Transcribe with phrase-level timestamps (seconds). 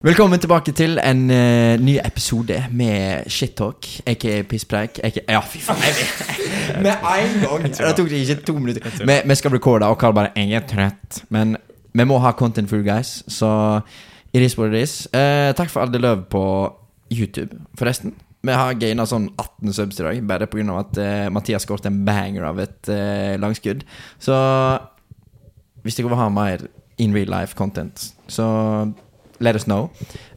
[0.00, 5.00] Velkommen tilbake til en uh, ny episode med shittalk, aka pisspreik.
[5.04, 5.82] aka- Ja, fy faen.
[5.84, 6.38] Jeg vet.
[6.86, 7.66] Med en gang!
[7.68, 8.94] Det tok det ikke to minutter.
[9.04, 11.20] Vi, vi skal recorde, og Karl bare 'Jeg er trøtt'.
[11.28, 11.56] Men
[11.92, 13.80] vi må ha content for you guys, så
[14.32, 15.08] it is what it is.
[15.14, 16.72] Uh, takk for alle løv på
[17.12, 18.14] YouTube, forresten.
[18.42, 20.78] Vi har gaina sånn 18 subs i dag, bare pga.
[20.80, 23.84] at uh, Mathias skåret en banger av et uh, langskudd.
[24.18, 24.32] Så
[25.82, 26.58] hvis dere vil ha mer
[26.98, 28.92] in real life content, så
[29.40, 29.90] let us know.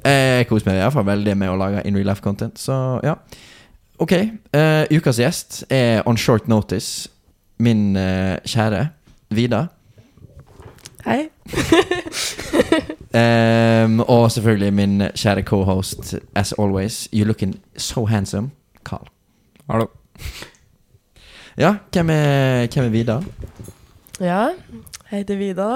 [0.06, 3.16] Eh, Jeg koser meg iallfall veldig med å lage in real life content, så ja.
[4.00, 4.12] Ok.
[4.12, 7.10] eh, ukas gjest er on short notice
[7.60, 8.88] min eh, kjære
[9.34, 9.68] Vida.
[11.06, 11.30] Hei.
[13.84, 17.08] um, og selvfølgelig min kjære co-host, as always.
[17.14, 18.52] You're looking so handsome.
[18.86, 19.08] Carl.
[19.70, 19.86] Hallo.
[21.58, 23.20] Ja, hvem er, hvem er Vida?
[24.20, 24.48] Ja,
[25.12, 25.68] jeg heter Vida.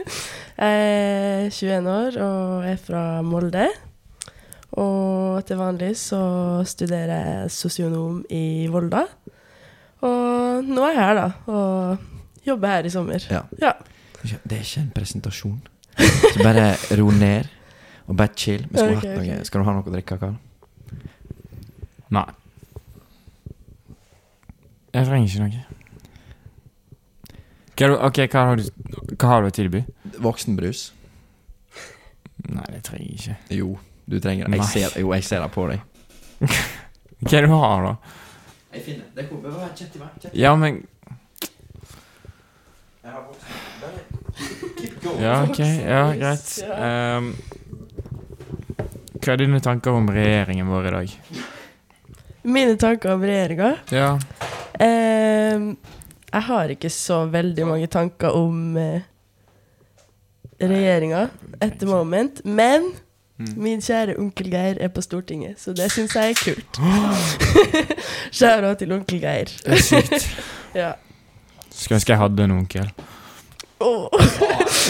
[0.56, 3.66] jeg er 21 år og er fra Molde.
[4.76, 6.20] Og til vanlig så
[6.68, 9.04] studerer jeg sosionom i Volda.
[10.04, 11.26] Og nå er jeg her, da.
[11.52, 13.28] Og jobber her i sommer.
[13.30, 13.42] Ja.
[13.62, 13.72] Ja.
[14.22, 15.60] Det er ikke en presentasjon.
[15.96, 17.46] Så bare ro ned,
[18.06, 18.66] og bare chill.
[18.70, 19.44] Vi skulle okay, hatt noe.
[19.48, 20.36] Skal du ha noe å drikke, Karl?
[22.16, 22.26] Nei.
[24.96, 25.64] Jeg trenger ikke noe.
[27.76, 29.82] Hva, er ok, hva har, du, hva har du å tilby?
[30.22, 30.92] Voksenbrus?
[32.46, 33.36] Nei, det trenger jeg ikke.
[33.58, 34.60] Jo, du trenger det.
[34.60, 35.80] Jeg ser, jo, jeg ser det på deg.
[37.26, 37.94] Hva er det du har, da?
[38.76, 39.24] Jeg finner det.
[39.24, 39.56] er kommer.
[39.56, 40.08] Bare kjett i meg.
[40.20, 40.36] Kjett.
[40.36, 40.82] Ja, men
[43.02, 43.66] Jeg har voksen.
[45.22, 45.58] Ja, ok.
[45.86, 46.48] Ja, greit.
[46.76, 47.30] Um,
[49.22, 51.14] hva er dine tanker om regjeringen vår i dag?
[52.46, 54.12] Mine tanker om regjeringa Ja.
[54.78, 55.72] Um,
[56.30, 59.00] Jeg har ikke så veldig mange tanker om uh,
[60.60, 61.28] regjeringa
[61.60, 62.44] etter moment.
[62.44, 62.92] Men
[63.38, 63.50] Mm.
[63.60, 66.78] min kjære onkel Geir er på Stortinget, så det syns jeg er kult.
[68.36, 69.50] Skjæra til onkel Geir.
[69.64, 70.24] Det er sykt.
[70.76, 70.92] Ja.
[71.70, 72.88] Skulle ønske jeg hadde en onkel.
[73.80, 74.08] Åh.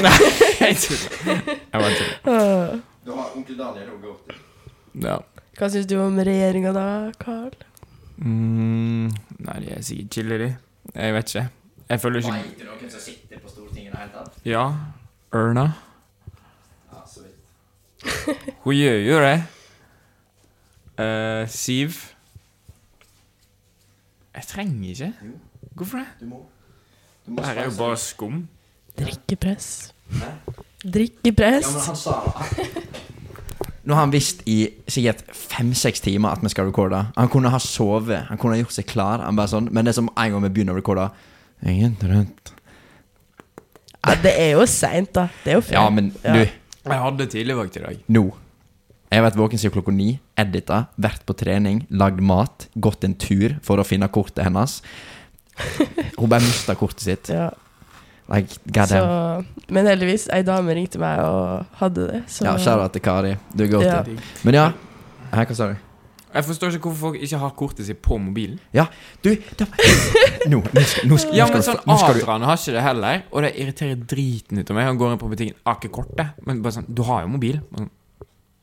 [0.02, 0.12] Nei,
[0.60, 1.42] jeg tuller.
[1.50, 2.80] Jeg bare tuller.
[3.06, 4.38] Du har onkel Daniel å gå til.
[5.08, 5.16] Ja.
[5.58, 6.86] Hva syns du om regjeringa da,
[7.22, 7.54] Carl?
[8.22, 9.10] Mm,
[9.46, 10.48] nei, de er sikkert chillere.
[10.94, 11.44] Jeg vet ikke.
[11.90, 14.38] Jeg føler ikke Veit du noen som sitter på Stortinget i det hele tatt?
[14.46, 14.64] Ja.
[15.34, 15.72] Erna.
[18.64, 19.36] Hun gjør jo det.
[20.96, 21.98] Uh, Siv
[24.34, 25.12] Jeg trenger ikke.
[25.74, 26.06] Hvorfor det?
[26.20, 26.46] Du må.
[27.26, 28.48] Du må Her er jo bare skum.
[28.98, 29.94] Drikkepress.
[30.10, 30.30] Hæ?
[30.94, 31.66] Drikkepress.
[31.66, 32.12] Ja, men han sa
[33.86, 37.04] Nå har han visst i sikkert fem-seks timer at vi skal recorde.
[37.16, 39.22] Han kunne ha sovet, han kunne ha gjort seg klar.
[39.22, 41.10] Han bare sånn, Men det er som en gang vi begynner å recorde
[41.62, 42.55] Ingen trøtt.
[44.06, 45.28] Ja, det er jo seint, da.
[45.44, 45.72] Det er jo fint.
[45.78, 46.32] Ja, men Ja.
[46.32, 46.38] du,
[46.86, 47.96] Jeg hadde tidligvakt i dag.
[48.08, 48.32] nå
[49.10, 53.14] Jeg har vært våken siden klokka ni, edita, vært på trening, lagd mat, gått en
[53.14, 54.82] tur for å finne kortet hennes.
[56.18, 57.28] Hun bare mista kortet sitt.
[57.28, 57.50] Ja.
[58.28, 59.46] Like, god Så, damn.
[59.70, 62.22] men heldigvis, ei dame ringte meg og hadde det.
[62.26, 63.36] Så Ja, shout-out til Kari.
[63.54, 64.02] Du er god Ja.
[64.02, 64.16] to.
[64.44, 64.72] Men ja.
[65.32, 65.76] Hva sa du?
[66.36, 68.58] Jeg forstår ikke hvorfor folk ikke har kortet sitt på mobilen.
[68.76, 68.86] Ja,
[69.24, 69.66] du da,
[70.52, 73.54] Nå, nå skal, nå skal, Ja, men sånn Adrian har ikke det heller, og det
[73.62, 74.90] irriterer driten ut av meg.
[74.90, 76.36] Han går inn på butikken, har ikke kortet.
[76.46, 77.58] Men bare sånn, du har jo mobil.
[77.72, 77.88] Men,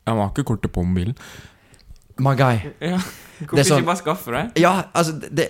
[0.06, 1.17] Jeg har ikke kortet på mobilen.
[2.22, 2.59] My guy.
[2.84, 3.01] Ja.
[3.44, 4.41] Det Hvorfor er sånn- ikke bare skaffe det?
[4.61, 5.45] Ja, altså det,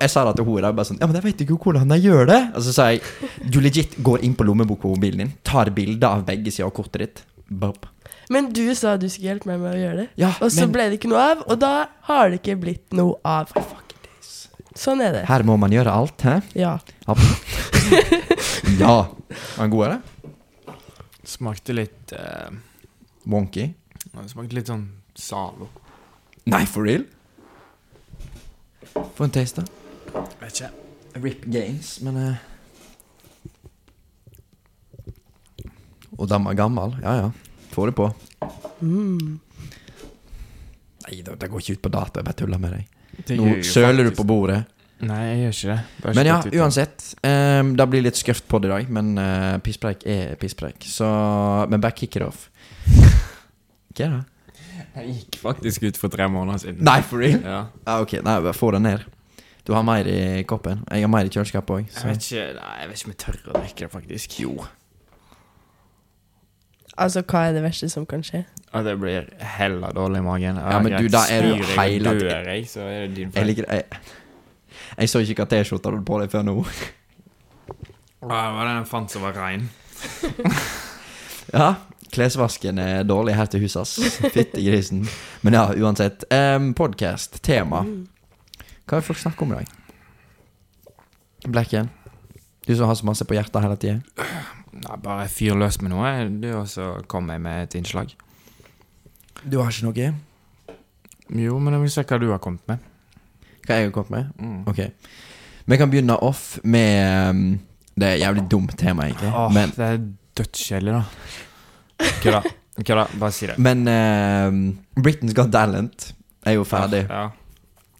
[0.00, 0.70] Jeg sa det til henne.
[0.74, 2.38] Bare sånn Ja, men jeg vet ikke hvordan jeg gjør det.
[2.56, 3.02] Og så sa jeg
[3.52, 6.74] Du legit går inn på lommeboka på mobilen din, tar bilde av begge sider av
[6.80, 7.22] kortet ditt.
[7.50, 7.86] Bop.
[8.30, 10.08] Men du sa du skulle hjelpe meg med å gjøre det.
[10.20, 11.74] Ja, Og så men ble det ikke noe av, og da
[12.06, 13.50] har det ikke blitt noe av.
[14.78, 15.24] Sånn er det.
[15.26, 16.36] her må man gjøre alt, hæ?
[16.54, 16.76] Ja.
[18.78, 18.94] Ja.
[19.56, 20.76] Var den god, eller?
[21.26, 22.54] Smakte litt uh...
[23.26, 23.66] Wonky?
[24.14, 24.86] Det smakte litt sånn
[25.18, 25.66] Zalo.
[26.48, 27.04] Nei, for real?
[28.94, 30.22] Få en taste, da.
[30.40, 30.70] Vet ikke.
[31.18, 32.46] Rip Gaines, men uh...
[36.16, 36.94] Og den var gammel.
[37.02, 37.49] Ja, ja.
[37.70, 38.08] Få det på.
[38.80, 39.38] Mm.
[41.06, 42.20] Nei, det, det går ikke ut på dato.
[42.20, 42.98] Jeg bare tuller med deg.
[43.36, 44.10] Nå søler faktisk.
[44.10, 44.60] du på bordet.
[45.00, 45.78] Nei, jeg gjør ikke det.
[46.04, 46.58] Bare Men ja, det.
[46.60, 47.04] uansett.
[47.24, 50.84] Um, det blir litt skøft på det i dag, men uh, pisspreik er pisspreik.
[50.84, 51.08] Så
[51.72, 52.48] Men bare kick it off.
[53.96, 54.20] Hva er det?
[54.90, 56.84] Jeg gikk faktisk ut for tre måneder siden.
[56.84, 57.40] Nei, for real?
[57.46, 57.62] Ja.
[57.86, 58.18] Ah, ok.
[58.26, 59.06] Nei, bare få det ned.
[59.64, 60.82] Du har mer i koppen.
[60.90, 61.88] Jeg har mer i kjøleskapet òg.
[61.94, 64.38] Jeg vet ikke Nei, jeg vet ikke om jeg tør å drikke det, faktisk.
[64.42, 64.54] Jo.
[67.00, 68.42] Altså, hva er det verste som kan skje?
[68.76, 70.58] At jeg blir hella dårlig i magen.
[70.60, 73.30] Ja, men du, da er du heil jeg hele dør jeg, så er det din
[73.30, 73.46] Jeg feil.
[73.48, 73.84] liker jeg,
[75.00, 76.56] jeg så ikke hva T-skjorta du hadde på deg før nå.
[78.20, 79.68] Ja, det var den jeg fant som var rein.
[81.50, 81.72] Ja,
[82.14, 84.20] klesvasken er dårlig her til huset, ass.
[84.30, 85.00] Fytti grisen.
[85.42, 86.22] Men ja, uansett.
[86.30, 87.80] Um, Podkast, tema.
[88.86, 89.72] Hva vil folk snakke om i dag?
[91.50, 91.90] Blekken?
[92.68, 94.28] Du som har så masse på hjertet hele tida.
[94.70, 96.10] Nei, bare fyr løs med noe,
[96.42, 98.12] du, og så kommer jeg med et innslag.
[99.42, 100.10] Du har ikke noe?
[101.40, 102.86] Jo, men jeg vil se hva du har kommet med.
[103.66, 104.30] Hva jeg har kommet med?
[104.38, 104.62] Mm.
[104.70, 104.80] Ok.
[105.70, 107.42] Vi kan begynne off med um,
[107.94, 109.30] Det er et jævlig dumt tema, egentlig.
[109.34, 109.98] Åh, Men, det er
[110.40, 112.08] dødskjedelig, da.
[112.22, 112.40] Kødda.
[112.80, 113.04] Kødda.
[113.20, 113.58] Bare si det.
[113.58, 116.14] men uh, Britain's Got Talent
[116.46, 117.04] er jo ferdig.
[117.10, 117.28] Ja.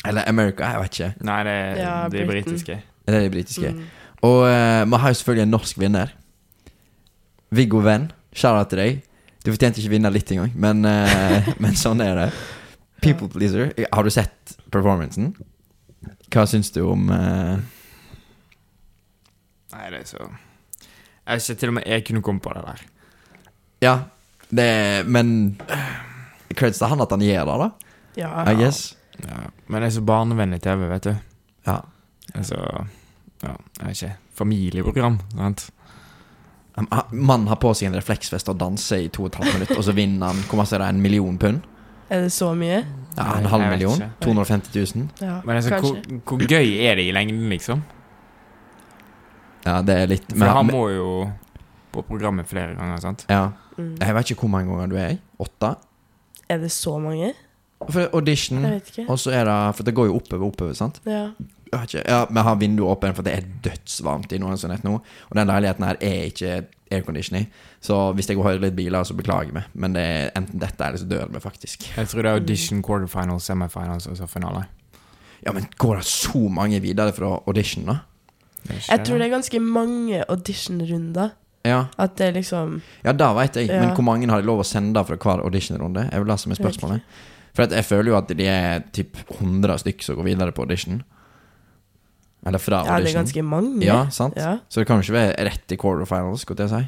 [0.09, 1.11] Eller America, jeg vet ikke.
[1.29, 2.79] Nei, det, Ja, de er britiske.
[3.07, 3.71] Det er de britiske.
[3.71, 3.83] Mm.
[4.23, 6.15] Og uh, vi har jo selvfølgelig en norsk vinner.
[7.50, 8.11] Viggo Venn.
[8.32, 9.00] Shout-out til deg.
[9.44, 12.29] Du fortjente ikke vinne litt engang, men, uh, men sånn er det.
[13.00, 13.73] People pleaser.
[13.91, 15.32] Har du sett performancen?
[16.31, 17.56] Hva syns du om uh,
[19.70, 22.62] Nei, det er så Jeg vet ikke, til og med jeg kunne komme på det
[22.67, 22.85] der.
[23.81, 23.94] Ja,
[24.50, 25.56] det er, Men
[26.56, 27.69] creds til han at han gjør det, da.
[28.20, 28.31] Ja.
[28.50, 28.94] I guess.
[29.25, 29.43] Ja.
[29.67, 31.12] Men det er så barnevennlig TV, vet du.
[31.69, 31.81] Ja.
[32.35, 32.61] Altså
[33.41, 34.14] Ja, jeg vet ikke.
[34.37, 35.70] Familieprogram, sant.
[37.12, 39.85] Mannen har på seg en refleksvest og danser i to og et halvt minutt, og
[39.85, 41.61] så vinner han hvor masse er det, en million pund?
[42.11, 42.81] Er det så mye?
[43.17, 44.00] Ja, En halv million?
[44.21, 45.09] 250 000?
[45.21, 47.82] Ja, Men altså, hvor, hvor gøy er det i lengden, liksom?
[49.67, 51.11] Ja, det er litt For men, han må jo
[51.93, 53.26] på programmet flere ganger, sant?
[53.31, 53.50] Ja.
[53.76, 53.94] Mm.
[54.00, 55.21] Jeg vet ikke hvor mange ganger du er i.
[55.43, 55.75] Åtte?
[56.50, 57.33] Er det så mange?
[57.91, 59.06] For audition, Jeg vet ikke.
[59.09, 61.00] og så er det For det går jo oppover, oppover, sant?
[61.09, 61.29] Ja.
[61.71, 64.97] Ikke, ja, Vi har vinduet åpent, for det er dødsvarmt i Nordlandsnett nå.
[65.31, 66.55] Og den leiligheten her er ikke
[66.91, 67.45] aircondition i.
[67.81, 69.63] Så hvis jeg hører litt biler, så beklager vi.
[69.75, 71.87] Men det er enten dette eller så dør vi faktisk.
[71.97, 74.65] Jeg tror det er audition, quarterfinals, semifinals og så finale.
[75.47, 78.01] Ja, men går det så mange videre fra audition, da?
[78.67, 81.31] Det Jeg tror det er ganske mange auditionrunder.
[81.65, 83.69] Ja, At det liksom ja da vet jeg.
[83.69, 86.09] Men hvor mange har de lov å sende fra hver auditionrunde?
[86.09, 87.01] Er vel det som er spørsmålet.
[87.55, 90.65] For at jeg føler jo at de er typ 100 stykker som går videre på
[90.65, 91.03] audition.
[92.47, 93.85] Eller fra Ja, det er ganske mange.
[93.85, 94.37] Ja, sant?
[94.37, 94.59] Ja.
[94.69, 96.83] Så det kan jo ikke være rett i quarterfinals, skulle jeg si.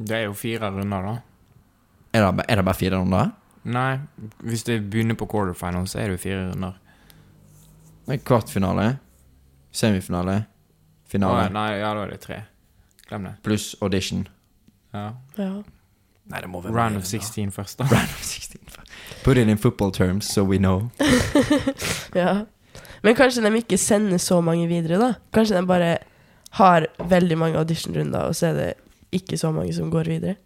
[0.00, 1.16] Det er jo fire runder, da.
[2.14, 3.32] Er det, er det bare fire runder?
[3.70, 3.98] Nei,
[4.46, 6.78] hvis det begynner på quarterfinals, så er det jo fire runder.
[8.06, 8.86] Det er Kvartfinale,
[9.72, 10.44] semifinale,
[11.10, 12.40] finale, Å, nei, ja, da er det tre.
[13.10, 13.34] Glem det.
[13.42, 14.24] pluss audition.
[14.94, 15.12] Ja.
[15.38, 15.52] ja.
[16.30, 17.26] Nei, det må være Round of enn det.
[17.26, 17.90] 16 først, da.
[17.90, 18.60] Round of 16.
[19.24, 20.90] Put it in football terms, so we know.
[22.14, 22.46] ja.
[23.02, 25.14] Men kanskje de ikke sender så mange videre, da?
[25.32, 25.98] Kanskje de bare
[26.58, 28.74] har veldig mange auditionrunder, og så er det
[29.12, 30.36] ikke så mange som går videre?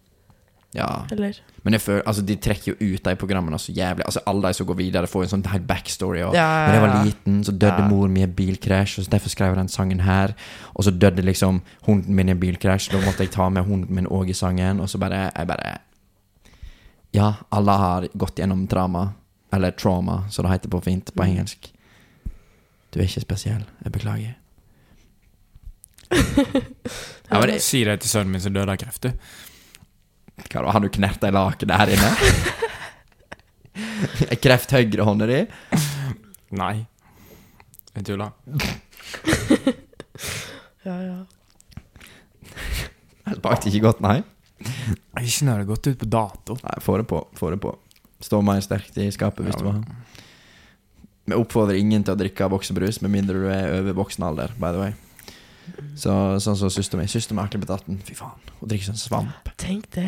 [0.75, 1.05] Ja.
[1.11, 1.37] Eller?
[1.63, 4.03] Men jeg føler, altså, de trekker jo ut de programmene så jævlig.
[4.05, 6.19] Altså, Alle de som går videre, får en sånn hel backstory.
[6.27, 7.87] Og, Ja, Når jeg var liten, så døde Ja.
[7.87, 10.33] mor mi i en bilkrasj, og så derfor skrev jeg den sangen her.
[10.75, 13.95] Og så døde liksom hunden min i en bilkrasj, da måtte jeg ta med hunden
[13.95, 14.79] min òg i sangen.
[14.81, 15.77] Og så bare Jeg bare
[17.13, 19.13] Ja, alle har gått gjennom trauma.
[19.53, 21.29] Eller trauma, som det heter på fint på Mm.
[21.37, 21.71] engelsk.
[22.95, 23.63] Du er ikke spesiell.
[23.83, 24.33] Jeg beklager.
[27.25, 29.09] Ja, men det, Si det til sønnen min som døde av kreft, du.
[30.45, 32.09] hva da, har du knert deg lakenet her inne?
[34.29, 35.39] Er Kreft høyrehånda di?
[36.55, 36.85] Nei.
[37.97, 38.29] Jeg tuller.
[40.85, 41.17] Ja, ja.
[43.25, 44.19] Det smakte ikke godt, nei.
[45.17, 46.53] Ikke når det har gått ut på dato.
[46.61, 47.17] Nei, få det på.
[47.39, 47.71] Få det på.
[48.21, 49.81] Stå mer sterkt i skapet hvis Ja, du vil.
[51.25, 54.71] Vi oppfordrer ingen til å drikke voksenbrus med mindre du er over voksen alder, by
[54.75, 54.93] the way.
[55.97, 56.11] Så,
[56.43, 57.09] sånn som søsteren min.
[57.09, 57.97] Søsteren min har blitt 18.
[58.05, 58.51] Fy faen.
[58.59, 59.49] Hun drikker sånn svamp.
[59.59, 60.05] Tenk det.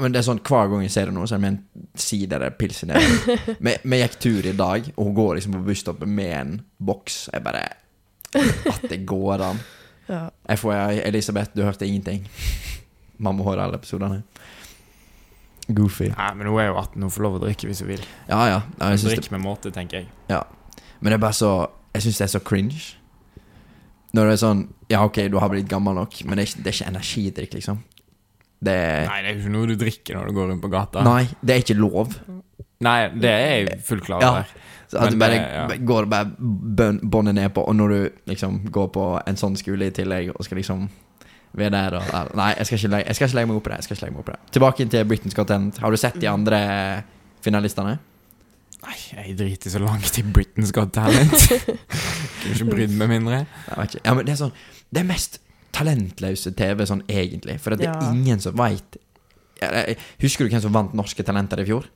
[0.00, 2.40] Men det er sånn Hver gang jeg ser henne, så er det med en sider
[2.40, 3.42] eller pils i nesen.
[3.68, 6.54] Vi vi gikk tur i dag, og hun går liksom på busstoppet med en
[6.90, 7.20] boks.
[7.34, 7.64] Jeg bare
[8.34, 9.62] At det går an.
[10.08, 10.22] Ja.
[10.56, 12.24] FHI, Elisabeth, du hørte ingenting.
[13.18, 14.22] Mamma hører høre alle episodene.
[15.68, 16.08] Goofy.
[16.16, 18.04] Nei, men hun er jo 18, hun får lov å drikke hvis hun vil.
[18.28, 18.60] Ja, ja.
[18.80, 20.08] ja jeg Drikk med måte, tenker jeg.
[20.28, 20.42] ja.
[21.00, 21.50] Men det er bare så
[21.94, 22.80] Jeg syns det er så cringe.
[24.14, 26.72] Når det er sånn Ja, ok, du har blitt gammel nok, men det er det
[26.72, 27.82] er ikke energidrikk, liksom.
[28.64, 30.70] Det er Nei, det er jo ikke noe du drikker når du går rundt på
[30.72, 31.02] gata.
[31.06, 32.16] Nei, det er ikke lov.
[32.82, 34.30] Nei, det er jeg fullt klar Ja.
[34.30, 34.46] over.
[34.88, 35.84] Så at Men du bare det- ja.
[35.84, 36.24] går bare
[37.04, 40.42] båndet ned på, og når du liksom går på en sånn skole i tillegg og
[40.44, 40.88] skal liksom
[41.58, 42.30] være der og der.
[42.38, 43.78] Nei, jeg skal ikke legge, jeg skal ikke legge meg opp i det.
[43.80, 44.52] Jeg skal ikke legge meg opp i det.
[44.56, 45.78] Tilbake inn til Britain's Got Talent.
[45.82, 46.60] Har du sett de andre
[47.44, 47.96] finalistene?
[48.78, 51.34] Nei, jeg driter så langt i Britain's Got Talent.
[52.40, 53.42] Kunne ikke brydd meg mindre.
[53.68, 54.02] Jeg ikke.
[54.06, 54.54] Ja, men det er sånn
[54.94, 55.40] Det er mest
[55.74, 57.58] talentløse TV sånn egentlig.
[57.60, 58.10] For at det er Ja.
[58.14, 58.96] ingen som veit
[60.22, 61.88] Husker du hvem som vant Norske Talenter i fjor?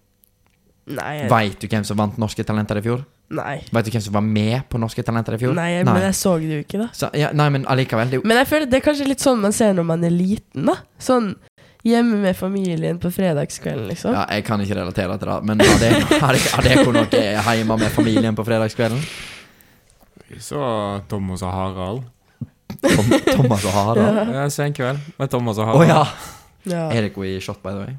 [0.91, 3.05] Nei, jeg, Veit du hvem som vant Norske Talenter i fjor?
[3.33, 3.57] Nei.
[3.73, 5.55] Vet du hvem som var med på Norske Talenter i fjor?
[5.57, 6.89] nei, men jeg så det jo ikke, da.
[6.97, 8.11] Så, ja, nei, men allikevel.
[8.13, 10.69] Det Men jeg føler det er kanskje litt sånn man ser når man er liten,
[10.71, 10.79] da.
[11.01, 11.35] Sånn
[11.83, 14.13] Hjemme med familien på fredagskvelden, liksom.
[14.15, 15.89] Ja, jeg kan ikke relatere til det, men har det,
[16.23, 17.23] har det, har det noe
[17.59, 19.01] hjemme med familien på fredagskvelden?
[20.29, 20.61] Vi så
[21.11, 22.05] Thomas og Harald.
[22.87, 24.31] Tom, Thomas og Harald?
[24.31, 25.91] Ja, Sen kveld med Thomas og Å Harald.
[25.91, 26.05] ja!
[26.71, 26.85] Ja.
[26.95, 27.97] Er dere i shot, by the way?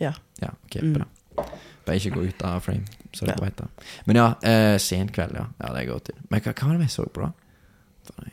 [0.00, 0.14] Ja.
[0.40, 0.94] Ja, ok, Mm.
[0.96, 1.44] bra.
[1.84, 3.44] Bare ikke gå ut av frame, så det Ja.
[3.44, 3.60] vet.
[4.06, 5.46] Men ja, eh, senkveld, ja.
[5.60, 5.72] ja.
[5.72, 6.14] Det er godt til.
[6.30, 7.32] Men hva, hva var det vi så på, da?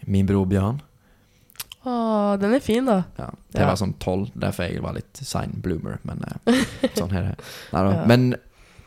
[0.08, 0.82] Min bror Bjørn.
[1.86, 1.94] Å,
[2.42, 3.04] den er fin, da.
[3.20, 3.68] Ja, det Ja.
[3.68, 6.64] var sånn tolv, derfor jeg var litt sein bloomer, men eh,
[6.98, 7.36] sånn er det.
[7.74, 7.84] Nei.
[7.94, 8.06] Ja.
[8.10, 8.36] Men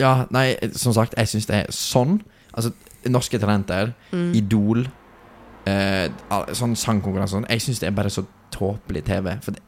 [0.00, 2.20] ja, nei, som sagt, jeg syns det er sånn.
[2.54, 2.72] Altså,
[3.06, 4.32] Norske Talenter, Mm.
[4.34, 4.88] Idol,
[5.66, 6.08] eh,
[6.58, 7.46] sånn sangkonkurranse sånn.
[7.48, 9.36] Jeg syns det er bare så tåpelig TV.
[9.44, 9.62] For det,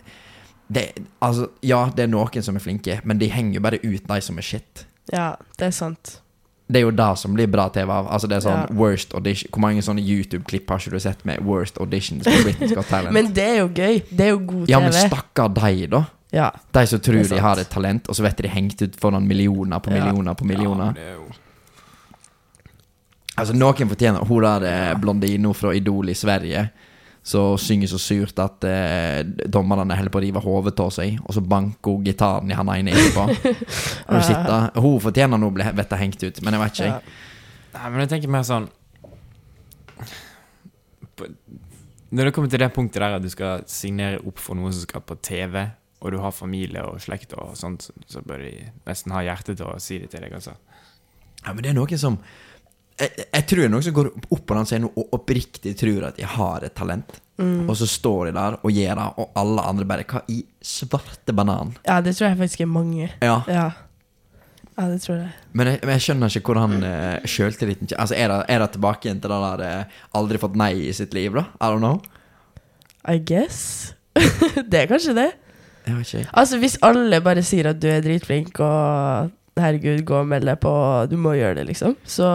[0.73, 0.85] det
[1.23, 4.21] Altså, ja, det er noen som er flinke, men de henger jo bare ut de
[4.21, 4.87] som er shit.
[5.13, 6.21] Ja, det er sant.
[6.71, 8.07] Det er jo det som blir bra TV av.
[8.15, 8.75] Altså det er sånn Ja.
[8.79, 12.75] worst audition Hvor mange sånne YouTube-klipp har ikke du sett med worst auditions på Britain's
[12.75, 13.13] Got Talent?
[13.17, 14.03] Men det er jo gøy.
[14.11, 14.71] Det er jo god TV.
[14.71, 16.05] ja, men stakkar de, da.
[16.33, 16.51] Ja.
[16.73, 19.81] De som tror de har et talent, og så vet de hengt ut foran millioner
[19.83, 20.05] på Ja.
[20.05, 20.85] millioner på Ja, millioner.
[20.85, 21.27] men det er jo
[23.41, 26.71] Altså Noen fortjener Hun der eh, blondina fra Idol i Sverige
[27.23, 29.21] som synger så surt at eh,
[29.53, 32.71] dommerne holder på å rive hodet av seg, og så banker hun gitaren i han
[32.73, 33.27] ene etterpå.
[34.09, 34.79] og?
[34.81, 36.89] Hun fortjener nå å bli vettet hengt ut, men jeg vet ikke.
[36.89, 37.01] ja.
[37.01, 37.19] jeg.
[37.77, 38.65] Nei, men jeg tenker mer sånn
[41.17, 41.29] på-
[42.11, 44.83] Når det kommer til det punktet der at du skal signere opp for noe som
[44.83, 45.61] skal på TV,
[46.01, 49.55] og du har familie og slekt og sånt, så- så bør de nesten ha hjerte
[49.57, 50.57] til å si det til deg, altså.
[51.47, 52.19] Ja, men det er noe som
[53.01, 56.09] jeg, jeg tror det er noen som går opp på den scenen og oppriktig tror
[56.11, 57.21] at de har et talent.
[57.41, 61.33] Og så står de der og gjør det, og alle andre bare Hva i svarte
[61.33, 61.71] banan?
[61.87, 63.07] ja, det tror jeg faktisk er mange.
[63.23, 63.39] Ja.
[63.49, 63.71] Ja.
[64.77, 65.31] Ja, det tror jeg.
[65.53, 69.09] Men jeg, men jeg skjønner ikke hvordan uh, sjøltilliten Altså, er det, er det tilbake
[69.09, 71.47] igjen til det der uh, aldri fått nei i sitt liv, da?
[71.61, 72.01] I don't know.
[73.09, 73.95] I guess.
[74.71, 75.29] det er kanskje det.
[75.87, 76.31] Jeg vet ikke.
[76.33, 80.61] Altså, hvis alle bare sier at du er dritflink, og herregud, gå og meld deg
[80.63, 80.73] på,
[81.11, 82.29] du må gjøre det, liksom, så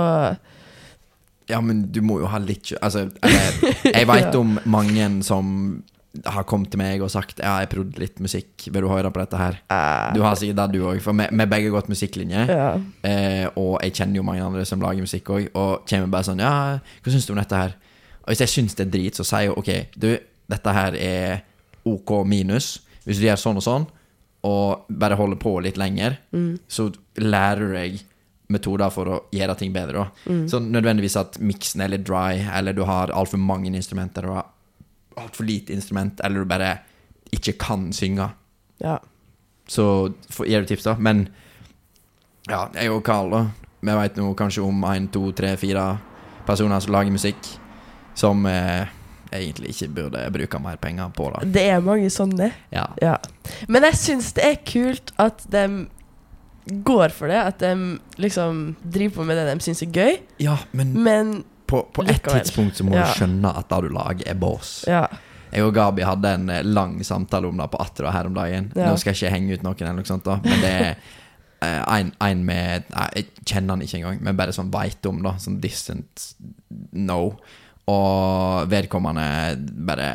[1.49, 4.39] Ja, men du må jo ha litt Altså, jeg, jeg veit Ja.
[4.39, 5.83] om mange som
[6.25, 9.19] har kommet til meg og sagt Ja, jeg prøvde litt musikk, vil du høre på
[9.19, 9.57] dette her?
[9.69, 12.45] eh, Du har sikkert det, du òg, for vi vi begge har gått musikklinje.
[12.49, 12.69] Ja.
[13.03, 16.39] Eh, og jeg kjenner jo mange andre som lager musikk òg, og kommer bare sånn
[16.39, 16.53] Ja,
[17.03, 17.75] hva syns du om dette her?
[18.23, 20.09] Og hvis jeg syns det er drit, så sier jeg OK, du,
[20.49, 21.43] dette her er
[21.85, 22.79] OK minus.
[23.05, 23.85] Hvis du gjør sånn og sånn,
[24.45, 26.15] og bare holder på litt lenger,
[26.69, 26.87] så
[27.21, 27.99] lærer du deg
[28.47, 30.07] metoder for å gjøre ting bedre.
[30.25, 30.43] Mm.
[30.49, 34.51] Så nødvendigvis at miksen er litt dry, eller du har altfor mange instrumenter, du har
[35.17, 36.77] altfor lite instrument, eller du bare
[37.35, 38.29] ikke kan synge.
[38.83, 38.99] ja.
[39.67, 40.13] Så
[40.45, 40.93] gir du tips, da.
[41.01, 41.23] Men
[42.45, 43.39] ja, jeg og Carl, da.
[43.81, 45.95] Vi veit nå kanskje om én, to, tre, fire
[46.45, 47.49] personer som lager musikk,
[48.13, 48.85] som eh,
[49.33, 51.47] egentlig ikke burde bruke mer penger på det.
[51.57, 52.51] Det er mange sånne.
[52.73, 52.85] Ja.
[53.01, 53.15] Ja.
[53.67, 55.65] Men jeg syns det er kult at de
[56.65, 57.37] går for det.
[57.53, 60.17] At de liksom driver på med det de syns er gøy.
[60.39, 63.05] ja, men Men på, på et tidspunkt så må Ja.
[63.05, 64.83] du skjønne at det du lager, er bås.
[64.87, 65.07] ja.
[65.55, 68.71] Jeg og Gabi hadde en eh, lang samtale om det på Atra her om dagen.
[68.75, 68.89] Ja.
[68.91, 70.89] Nå skal jeg ikke henge ut noen, eller noe sånt da men det er
[71.61, 75.21] eh, en, en med nei, Jeg kjenner han ikke engang, men bare sånn veit om,
[75.23, 75.37] da.
[75.39, 76.25] Sånn distant
[76.91, 77.37] no.
[77.87, 79.55] Og vedkommende
[79.87, 80.09] bare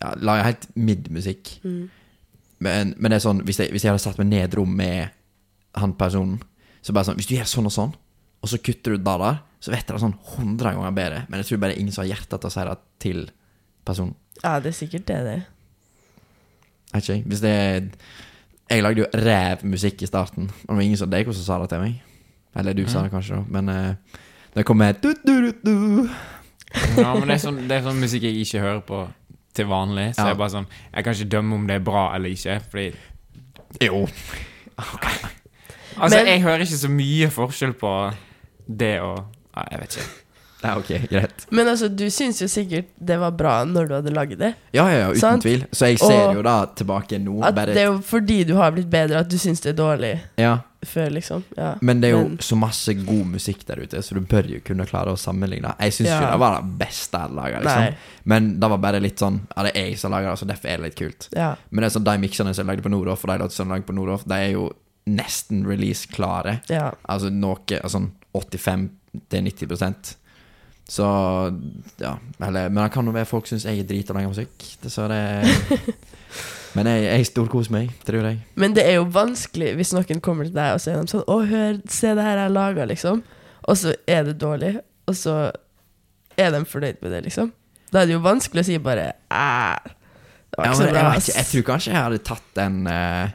[0.00, 1.52] ja, lager helt midd musikk.
[1.62, 4.56] Men, men det er sånn hvis jeg, hvis jeg hadde satt meg ned i et
[4.58, 5.08] rom med
[5.78, 6.40] han personen,
[6.82, 7.92] så bare sånn Hvis du gjør sånn og sånn,
[8.40, 11.24] og så kutter du det der, så vet jeg det sånn hundre ganger bedre.
[11.28, 13.30] Men jeg tror bare ingen som har hjerte til å si det til
[13.84, 14.14] personen.
[14.42, 15.38] ja, det er sikkert det, det.
[16.92, 17.24] Vet ikke jeg.
[17.26, 17.90] Hvis det er
[18.70, 20.44] Jeg lagde jo ræv musikk i starten.
[20.50, 22.00] Og det var ingen som deg som sa det til meg.
[22.54, 23.44] Eller du sa det kanskje, da.
[23.50, 24.20] Men uh,
[24.54, 26.10] det kommer du, du, du, du.
[26.96, 29.00] Ja, men det er, sånn, det er sånn musikk jeg ikke hører på
[29.58, 30.14] til vanlig.
[30.14, 30.28] Så Ja.
[30.30, 32.94] jeg er bare sånn Jeg kan ikke dømme om det er bra eller ikke, fordi
[33.82, 34.06] Jo.
[36.00, 37.94] Altså, Men- jeg hører ikke så mye forskjell på
[38.68, 39.24] det og
[39.56, 40.10] Nei, jeg vet ikke.
[40.62, 41.46] Ja, ok, greit.
[41.56, 44.50] Men altså, du syns jo sikkert det var bra når du hadde laget det.
[44.76, 45.42] Ja, ja, ja, uten Sant?
[45.42, 45.62] tvil.
[45.72, 47.38] Så jeg ser Og jo da tilbake nå.
[47.48, 49.78] At Bare, det er jo fordi du har blitt bedre at du syns det er
[49.78, 50.58] dårlig ja.
[50.84, 51.46] før, liksom.
[51.56, 51.70] Ja.
[51.80, 54.60] Men det er jo Men- så masse god musikk der ute, så du bør jo
[54.60, 55.72] kunne klare å sammenligne.
[55.80, 56.20] Jeg syns Ja.
[56.20, 57.64] ikke det var det beste jeg laga, Nei.
[57.64, 57.94] liksom.
[58.24, 60.68] Men det var bare litt sånn Ja, det er jeg som lager det, så derfor
[60.68, 61.28] er det litt kult.
[61.32, 61.54] Ja.
[61.70, 63.66] Men det er sånn, de miksene som jeg lagde på Nordhoff, og de låtene som
[63.68, 64.70] jeg lagde på Nordhoff, de er jo
[65.06, 66.60] nesten release-klare.
[66.70, 66.90] ja.
[67.08, 70.16] Altså noe sånn 85-90%
[70.90, 71.06] Så
[71.98, 72.16] ja.
[72.40, 74.66] Eller, men det kan jo være folk syns jeg er drit og lager musikk.
[74.82, 75.20] Det, så det
[76.74, 78.38] Men jeg, jeg storkoser meg, tror jeg.
[78.54, 81.80] Men det er jo vanskelig hvis noen kommer til deg og sier sånn 'Å, hør,
[81.90, 83.22] se det her jeg laga', liksom.
[83.66, 84.76] Og så er det dårlig,
[85.10, 85.34] og så
[86.38, 87.50] er de fornøyd med det, liksom.
[87.90, 89.78] Da er det jo vanskelig å si bare Æh,
[90.50, 91.02] Det var Ja, ikke men så bra.
[91.10, 93.28] Jeg, ikke, jeg tror kanskje jeg hadde tatt den eh,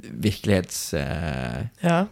[0.00, 0.94] virkelighets...
[0.94, 1.66] Uh...
[1.84, 2.06] Ja.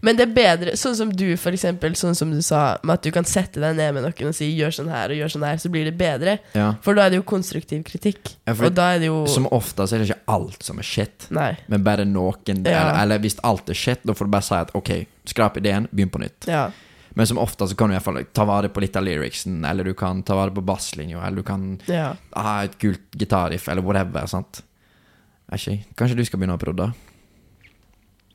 [0.00, 3.06] Men det er bedre, sånn som du, for eksempel, sånn som du sa, med at
[3.06, 5.46] du kan sette deg ned med noen og si 'gjør sånn her' og 'gjør sånn
[5.46, 6.38] her', så blir det bedre.
[6.54, 6.68] ja.
[6.84, 8.36] For da er det jo konstruktiv kritikk.
[8.46, 11.26] Ja, og da er det jo Som oftest er det ikke alt som er shit,
[11.30, 11.56] Nei.
[11.68, 12.70] men bare noen Ja.
[12.70, 15.88] eller, eller hvis alt er shit, da får du bare si at ok, skrap ideen,
[15.92, 16.46] begynn på nytt.
[16.46, 16.70] Ja.
[17.16, 19.64] Men som ofte så kan du i hvert fall ta vare på litt av lyricsen,
[19.64, 21.80] eller du kan ta vare på basslinja, eller du kan
[22.36, 24.26] ha et kult gitarriff, eller whatever.
[24.26, 24.62] sant?
[25.54, 26.88] Ikke, kanskje du skal begynne å prodde?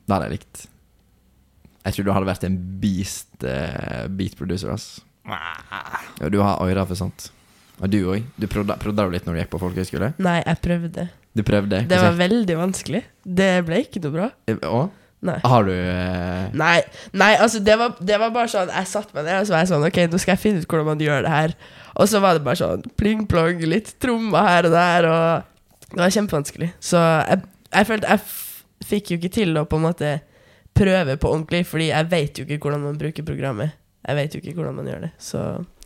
[0.06, 0.64] Det hadde jeg likt.
[1.82, 5.02] Jeg tror du hadde vært en beast uh, beat producer, ass.
[5.28, 7.30] Ja, du har øyre for sånt.
[7.82, 8.26] Og du òg.
[8.38, 10.14] Du prodda prodda du litt når du gikk på folkehøyskole?
[10.22, 11.08] Nei, jeg prøvde.
[11.34, 11.84] Du prøvde?
[11.90, 13.04] Det var veldig vanskelig.
[13.24, 14.28] Det ble ikke noe bra.
[14.70, 14.98] Og?
[15.26, 15.38] Nei.
[15.46, 16.50] Har du uh...
[16.58, 16.80] Nei,
[17.14, 19.60] nei altså det var, det var bare sånn Jeg satte meg ned og så var
[19.62, 21.54] jeg sånn Ok, nå skal jeg finne ut hvordan man gjør det her.
[22.02, 25.61] Og så var det bare sånn pling-plong, litt trommer her og der, og
[25.94, 26.72] det var kjempevanskelig.
[26.80, 27.44] Så jeg,
[27.74, 28.38] jeg følte Jeg f
[28.86, 30.10] fikk jo ikke til å på en måte
[30.74, 33.72] prøve på ordentlig, fordi jeg vet jo ikke hvordan man bruker programmet.
[34.08, 35.42] Jeg vet jo ikke hvordan man gjør det, så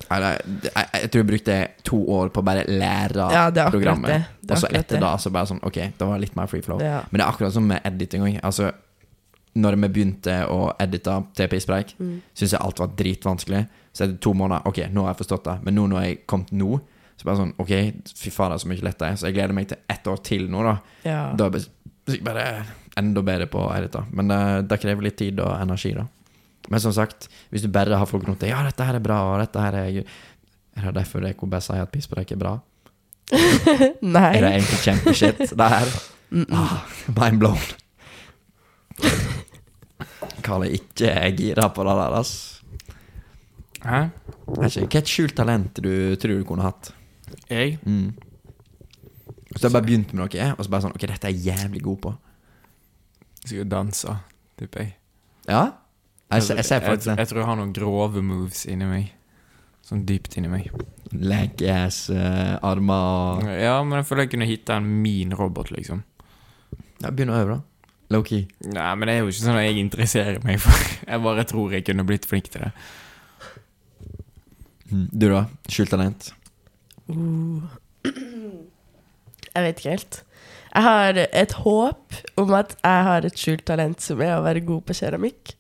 [0.08, 0.70] Nei, jeg,
[1.02, 4.08] jeg tror jeg brukte to år på å bare lære Ja, det er programmet.
[4.14, 4.20] det.
[4.40, 5.02] det, er Og så etter det.
[5.04, 6.80] da så bare sånn Ok, da var det litt mer free flow.
[6.80, 7.02] Ja.
[7.12, 8.38] Men det er akkurat som med editing òg.
[8.48, 8.70] Altså,
[9.60, 12.22] når vi begynte å edite TP Spreik, Mm.
[12.36, 13.66] syntes jeg alt var dritvanskelig.
[13.92, 16.46] Så etter to måneder Ok, nå har jeg forstått det, men nå når jeg kom
[16.52, 16.80] nå,
[17.25, 17.72] så bare sånn Ok,
[18.13, 19.17] fy faen, det er så mye lettere.
[19.17, 20.75] Så jeg gleder meg til ett år til nå, da.
[21.08, 21.22] Ja.
[21.38, 21.65] Da er
[22.13, 22.46] jeg bare
[23.00, 24.03] enda bedre på å edite.
[24.15, 26.05] Men det, det krever litt tid og energi, da.
[26.70, 29.20] Men som sagt, hvis du bare har folk rundt deg Ja, dette her er bra,
[29.29, 32.55] og dette her er Er det derfor jeg bare sier at Pisspreik er bra?
[34.15, 34.32] Nei.
[34.32, 35.94] Er det egentlig kjempeshit, det her?
[36.32, 36.55] Mm -mm.
[36.58, 37.62] Ah, mind blown.
[40.41, 42.62] Karl er ikke gira på det der, ass.
[43.86, 44.10] Hæ?
[44.62, 46.94] Jeg er ikke, Hva er et skjult talent du tror du kunne hatt?
[47.50, 47.77] Jeg?
[47.86, 48.13] Mm.
[49.56, 51.82] Så jeg bare begynte med noe, og så bare sånn Ok, dette er jeg jævlig
[51.86, 52.13] god på.
[53.46, 54.15] Sikkert danse,
[54.60, 54.96] tipper jeg.
[55.48, 55.62] Ja?
[56.34, 57.20] Jeg, ser- jeg ser faktisk jeg, det.
[57.22, 59.12] jeg tror jeg har noen grove moves inni meg.
[59.86, 60.71] Sånn dypt inni meg.
[61.13, 66.02] Lankass, uh, armer og Ja, men jeg føler jeg kunne hitta en min robot, liksom.
[67.04, 67.62] ja, Begynn å øve, da.
[68.15, 68.48] Low-key.
[68.74, 70.74] Nei, men det er jo ikke sånn at jeg interesserer meg for
[71.12, 72.71] Jeg bare tror jeg kunne blitt flink til det.
[74.91, 75.06] Mm.
[75.13, 75.45] Du, da?
[75.69, 76.32] Skjult talent?
[77.10, 77.65] Uh.
[79.56, 80.22] Jeg vet ikke helt.
[80.76, 84.63] Jeg har et håp om at jeg har et skjult talent som er å være
[84.68, 85.54] god på keramikk.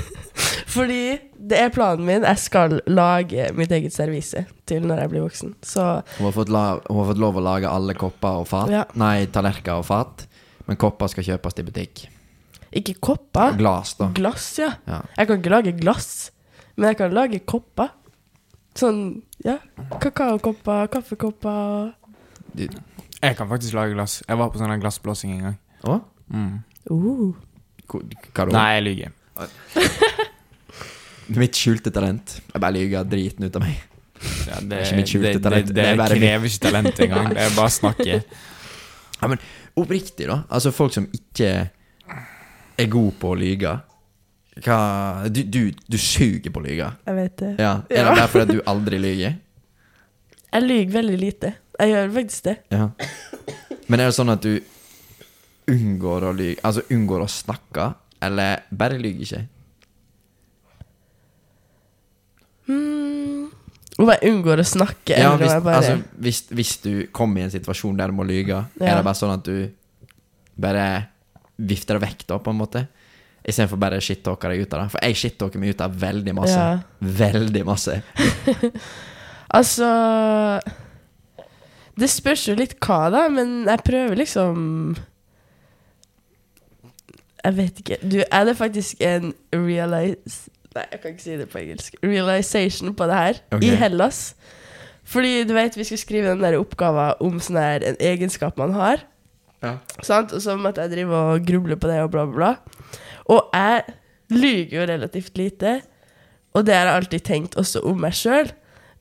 [0.70, 1.18] Fordi
[1.50, 2.24] det er planen min.
[2.24, 5.52] Jeg skal lage mitt eget servise til når jeg blir voksen.
[5.66, 5.84] Så
[6.16, 8.70] Hun har, fått la, hun har fått lov å lage alle kopper og fat.
[8.72, 8.84] Ja.
[9.00, 10.24] Nei, tallerkener og fat.
[10.68, 12.04] Men kopper skal kjøpes i butikk.
[12.70, 13.56] ikke kopper.
[13.58, 14.12] Glass, da.
[14.14, 14.70] Glass, ja.
[14.86, 15.00] Ja.
[15.18, 16.30] Jeg kan ikke lage glass,
[16.76, 17.90] men jeg kan lage kopper.
[18.78, 19.00] Sånn,
[19.44, 19.58] ja.
[20.00, 21.92] Kakaokopper, kaffekopper.
[22.54, 22.66] Du,
[23.20, 24.20] Jeg kan faktisk lage glass.
[24.26, 25.58] Jeg var på sånn glassblåsing en gang.
[25.84, 26.00] å?
[26.30, 26.58] Mm.
[26.90, 27.32] Uh.
[27.90, 28.52] Hva da?
[28.54, 29.16] Nei, jeg lyver.
[31.40, 32.38] Mitt skjulte talent.
[32.52, 33.86] Jeg bare lyver driten ut av meg.
[34.20, 36.98] Ja, det, Det er ikke mitt skjulte det, talent, det, det er krever ikke talent
[37.06, 37.28] engang.
[37.32, 38.16] Det er bare å snakke.
[39.20, 39.40] Ja, men
[39.76, 40.42] Oppriktig, da.
[40.50, 41.50] Altså folk som ikke
[42.80, 43.74] er gode på å lyge.
[44.58, 46.90] Hva Du, du, du suger på å lyve.
[47.06, 47.52] Jeg vet det.
[47.62, 47.74] Ja.
[47.88, 48.14] Er det Ja.
[48.24, 49.38] derfor at du aldri lyver?
[50.52, 51.52] Jeg lyver veldig lite.
[51.78, 52.56] Jeg gjør faktisk det.
[52.74, 52.88] Ja.
[53.88, 54.60] Men er det sånn at du
[55.70, 59.42] unngår å lyve Altså unngår å snakke, eller bare lyver ikke?
[62.66, 63.48] Hmm.
[64.00, 66.92] Om jeg unngår å snakke, Ja, eller hvis, om jeg bare altså, hvis, hvis du
[67.12, 69.70] kommer i en situasjon der du må lyge, er det bare sånn at du
[70.60, 70.84] bare
[71.60, 72.84] vifter det vekk, da, på en måte?
[73.40, 74.92] Istedenfor bare shit-talker deg ut av det?
[74.92, 76.58] For jeg shit-talker meg ut av veldig masse.
[76.58, 77.06] Ja.
[77.20, 78.00] Veldig masse.
[79.50, 79.86] Altså
[81.98, 84.60] Det spørs jo litt hva, da, men jeg prøver liksom
[87.40, 87.98] Jeg vet ikke.
[88.04, 90.50] Du, er det faktisk en realize...
[90.76, 91.94] Nei, jeg kan ikke si det på engelsk.
[92.04, 93.64] Realization på det her, okay.
[93.64, 94.18] i Hellas.
[95.08, 98.76] Fordi du vet, vi skulle skrive den der oppgaven om sånn her en egenskap man
[98.76, 99.02] har.
[99.64, 99.72] Ja.
[100.04, 100.36] Sant?
[100.36, 102.92] Og så måtte jeg drive og gruble på det og bla, bla, bla.
[103.30, 103.96] Og jeg
[104.34, 105.80] lyver jo relativt lite,
[106.54, 108.50] og det har jeg alltid tenkt også om meg sjøl.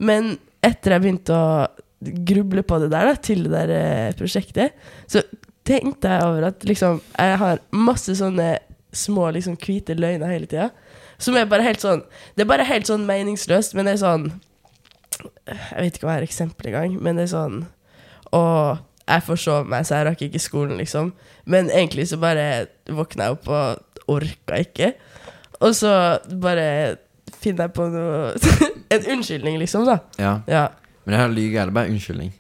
[0.02, 1.68] Men etter jeg begynte å
[2.00, 4.76] gruble på det der, da, til det der eh, prosjektet,
[5.10, 5.24] så
[5.68, 8.54] tenkte jeg over at liksom Jeg har masse sånne
[8.96, 10.70] små liksom hvite løgner hele tida.
[11.20, 14.30] Som er bare helt sånn Det er bare helt sånn meningsløst, men det er sånn
[15.20, 17.58] Jeg vet ikke hva er eksempelet engang, men det er sånn
[18.32, 18.42] Å,
[19.10, 21.14] jeg forsov meg, så jeg rakk ikke skolen, liksom.
[21.50, 24.94] Men egentlig så bare våkna jeg opp og orka ikke.
[25.60, 25.92] Og så
[26.42, 26.98] bare
[27.42, 28.34] finner jeg på noe
[28.96, 30.00] En unnskyldning, liksom, da.
[30.18, 30.40] ja.
[30.50, 30.68] Ja.
[31.06, 32.34] Men det her lyge er det bare unnskyldning.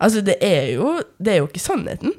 [0.00, 2.12] Altså, det er jo Det er jo ikke sannheten.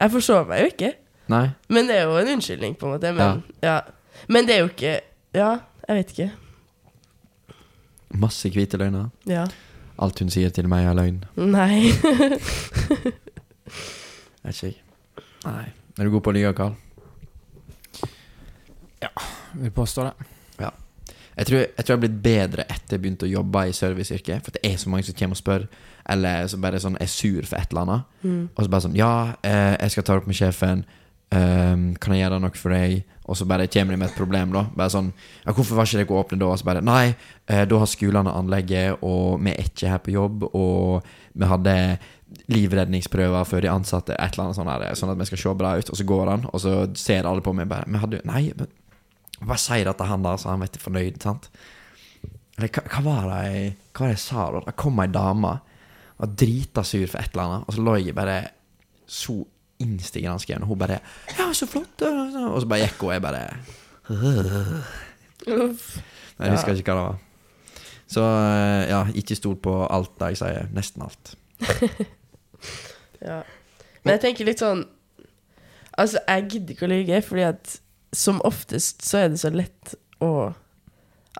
[0.00, 0.92] Jeg forsov meg jo ikke.
[1.30, 1.48] Nei?
[1.68, 3.12] Men det er jo en unnskyldning, på en måte.
[3.14, 3.80] Men, ja.
[4.28, 5.00] men det er jo ikke
[5.34, 5.50] Ja,
[5.88, 6.30] jeg vet ikke.
[8.10, 9.10] Masse hvite løgner.
[9.30, 9.44] Ja.
[10.00, 11.20] Alt hun sier til meg, er løgn.
[11.36, 11.92] Nei.
[14.42, 14.78] er ikke jeg.
[15.44, 15.66] Nei.
[15.98, 16.70] Er du god på å lyve,
[19.00, 19.10] Ja,
[19.60, 20.30] Vil påstå det.
[21.40, 24.42] Jeg tror, jeg tror jeg har blitt bedre etter jeg begynte å jobbe i serviceyrket.
[24.44, 25.62] For det er så mange som kommer og spør,
[26.12, 28.10] eller som bare sånn er sur for et eller annet.
[28.24, 28.42] Mm.
[28.50, 30.84] Og så bare sånn Ja, eh, jeg skal ta det opp med sjefen.
[31.30, 33.06] Um, kan jeg gjøre noe for deg?
[33.30, 34.64] Og så bare kommer de med et problem, da.
[34.74, 35.12] Bare sånn
[35.44, 36.48] Ja, hvorfor var ikke dere åpne da?
[36.50, 37.14] Og så bare Nei,
[37.46, 41.06] eh, da har skolene anlegget, og vi er ikke her på jobb, og
[41.38, 41.76] vi hadde
[42.50, 45.72] livredningsprøver før de ansatte, et eller annet sånt her, sånn at vi skal se bra
[45.78, 45.90] ut.
[45.90, 48.44] Og så går han, og så ser alle på meg bare Vi hadde jo Nei,
[48.58, 51.50] men bare si det til han der, så han blir fornøyd, sant?
[52.58, 54.64] Eller hva, hva var det jeg Hva var det jeg sa da?
[54.66, 55.58] Det kom ei dame
[56.20, 58.40] var drita sur for et eller annet, og så lå jeg bare
[59.08, 59.38] så
[59.80, 61.00] innstigende skrevet, og hun bare
[61.38, 63.44] 'Ja, så flott', og så bare gikk hun, og jeg bare
[65.46, 65.98] Uff.
[66.40, 67.18] Jeg husker ikke hva det var.
[68.10, 70.70] Så eh, ja, ikke stol på alt det jeg sier.
[70.74, 71.34] Nesten alt.
[73.20, 73.42] Ja.
[74.02, 74.86] Men jeg tenker litt sånn
[76.00, 77.74] Altså, jeg gidder ikke å lyge, fordi at
[78.16, 79.92] som oftest så er det så lett
[80.24, 80.30] å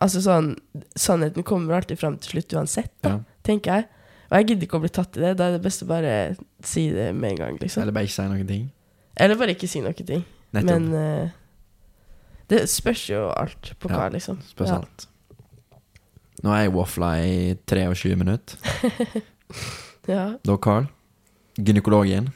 [0.05, 0.51] Altså sånn
[0.93, 3.19] Sannheten kommer alltid fram til slutt uansett, da, Ja.
[3.49, 3.89] tenker jeg.
[4.31, 5.33] Og jeg gidder ikke å bli tatt i det.
[5.41, 6.15] Da er det best å bare
[6.63, 7.83] si det med en gang, liksom.
[7.83, 8.67] Eller bare ikke si noen ting.
[9.19, 10.23] Eller bare ikke si noen ting.
[10.55, 10.71] Nettopp.
[10.71, 11.31] Men uh,
[12.51, 14.39] det spørs jo alt på hva, Ja, liksom.
[14.67, 15.07] alt
[16.41, 18.57] Nå har jeg wafla i 23 minutter.
[20.09, 20.23] Ja.
[20.43, 20.87] Da, Carl?
[21.61, 22.31] Gynekolog igjen.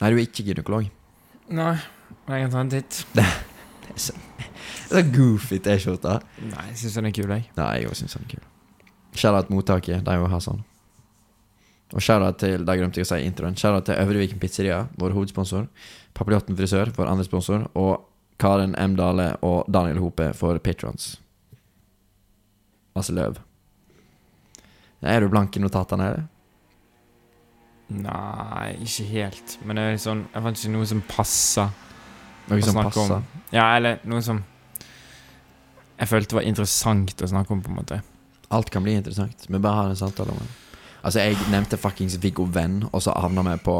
[0.00, 0.88] Nei, du er ikke gynekolog.
[1.48, 1.76] Nei,
[2.26, 2.98] jeg kan ta en titt.
[3.86, 6.18] Det er så goofy T-skjorte.
[6.50, 7.46] Nei, jeg syns den er kul, jeg.
[7.56, 8.42] Nei, jeg òg syns den er kul.
[9.16, 10.60] Skjer det at mottaket, de òg har sånn.
[11.94, 15.14] Og shout-out til da glemte jeg å si i introen Shout-out til Øvreviken Pizzeria, vår
[15.14, 15.68] hovedsponsor.
[16.18, 17.68] Papiljotten frisør, vår andre sponsor.
[17.78, 18.00] Og
[18.42, 18.96] Karen M.
[18.98, 21.14] Dale og Daniel Hope for patrons.
[22.96, 23.38] Masse løv.
[25.06, 26.08] Er du blank i notatene?
[26.10, 26.26] eller?
[27.86, 29.58] Nei, ikke helt.
[29.62, 31.68] Men det er sånn Jeg fant ikke noe som passer.
[32.50, 33.26] Noe som snakke om.
[33.54, 34.42] Ja, eller noe som
[35.96, 38.02] jeg følte var interessant å snakke om, på en måte.
[38.52, 39.46] Alt kan bli interessant.
[39.48, 40.65] Vi bare har en samtale om det.
[41.06, 43.76] Altså, jeg nevnte fuckings Viggo Venn, og så havna vi på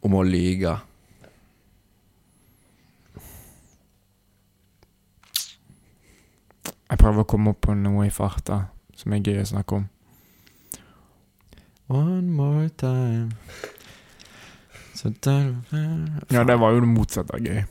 [0.00, 0.72] om å lyge.
[6.90, 8.62] Jeg prøver å komme opp på noe i farta
[8.96, 9.84] som er gøy å snakke om.
[11.90, 13.34] One more time
[14.94, 15.10] so
[16.30, 17.62] Ja, det var jo det motsatte av gøy.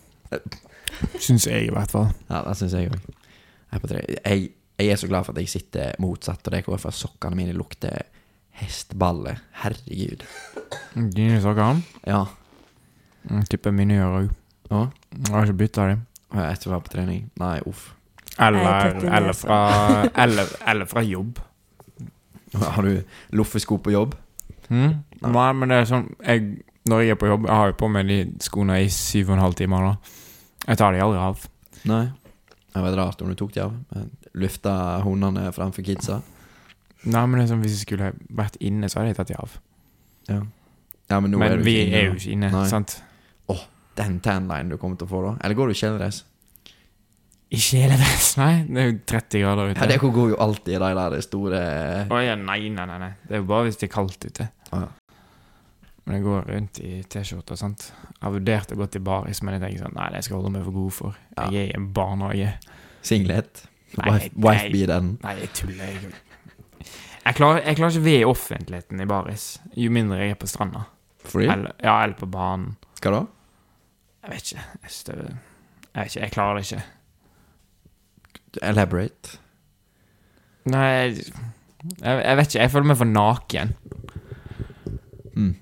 [1.22, 2.10] Syns jeg, i hvert fall.
[2.30, 3.12] Ja, det syns jeg òg.
[4.26, 6.98] Jeg, jeg er så glad for at jeg sitter motsatt, og det er for at
[6.98, 8.09] sokkene mine lukter
[8.62, 9.38] hestballe.
[9.64, 10.24] Herregud.
[11.16, 11.82] Dine sokker?
[12.08, 12.24] Ja.
[13.30, 14.30] Mm, Tipper mine gjør òg.
[14.70, 16.06] Jeg har ikke bytta dem.
[16.38, 17.24] Etter å være på trening.
[17.42, 17.88] Nei, uff.
[18.40, 19.60] Er Eller, eller, fra,
[20.24, 21.40] eller, eller fra jobb.
[22.54, 23.02] Har du
[23.36, 24.16] loffesko på jobb?
[24.70, 24.94] Mm?
[25.26, 26.44] Nei, men det er sånn jeg,
[26.90, 29.36] Når jeg er på jobb Jeg har jo på meg de skoene i syv og
[29.38, 29.80] en halv time.
[29.84, 29.96] Da.
[30.70, 31.44] Jeg tar de aldri av.
[31.90, 32.04] Nei.
[32.70, 33.74] Det var rart om du tok de av.
[33.94, 36.20] Men Lufta hundene framfor kidsa.
[37.08, 39.54] Nei, men sånn Hvis jeg skulle vært inne, så hadde jeg tatt de av.
[40.30, 40.40] Ja.
[41.10, 41.96] ja, men men er vi inne.
[41.96, 42.66] er jo ikke inne, Nei.
[42.70, 43.00] sant?
[44.00, 45.32] Den tanlinen du kommer til å få da.
[45.44, 46.22] Eller går du i kjeledress?
[47.52, 48.30] I kjeledress?
[48.42, 49.80] Nei, det er jo 30 grader ute.
[49.82, 51.60] Ja, det går jo alltid i de der store
[52.08, 53.10] Å ja, nei, nei, nei, nei.
[53.26, 54.48] Det er jo bare hvis det er kaldt ute.
[54.72, 55.18] Oh, ja.
[56.06, 57.90] Men jeg går rundt i T-skjorte og sånt.
[58.14, 60.40] Jeg har vurdert å gå til baris, men jeg tenker sånn Nei, det skal jeg
[60.40, 61.20] holde meg for god for.
[61.36, 61.50] Ja.
[61.54, 62.54] Jeg er i en barnehage.
[63.06, 63.66] singlet.
[63.98, 64.08] Nei,
[64.38, 64.72] Wife, nei.
[64.74, 65.12] beaten.
[65.26, 65.92] Nei, jeg tuller.
[65.98, 66.14] Jeg,
[67.30, 69.44] jeg, klarer, jeg klarer ikke ved offentligheten i baris.
[69.78, 70.88] Jo mindre jeg er på stranda.
[71.30, 71.46] Fordi?
[71.46, 72.72] Eller, ja, eller på banen.
[73.04, 73.20] Hva da?
[74.24, 74.64] Jeg vet ikke.
[74.84, 75.18] Jeg, det,
[75.94, 76.24] jeg vet ikke.
[76.24, 76.82] Jeg klarer det ikke.
[78.66, 79.38] Elaborate.
[80.74, 81.24] Nei, jeg,
[82.02, 82.64] jeg, vet ikke.
[82.64, 83.76] Jeg føler meg for naken.
[85.36, 85.54] Mm.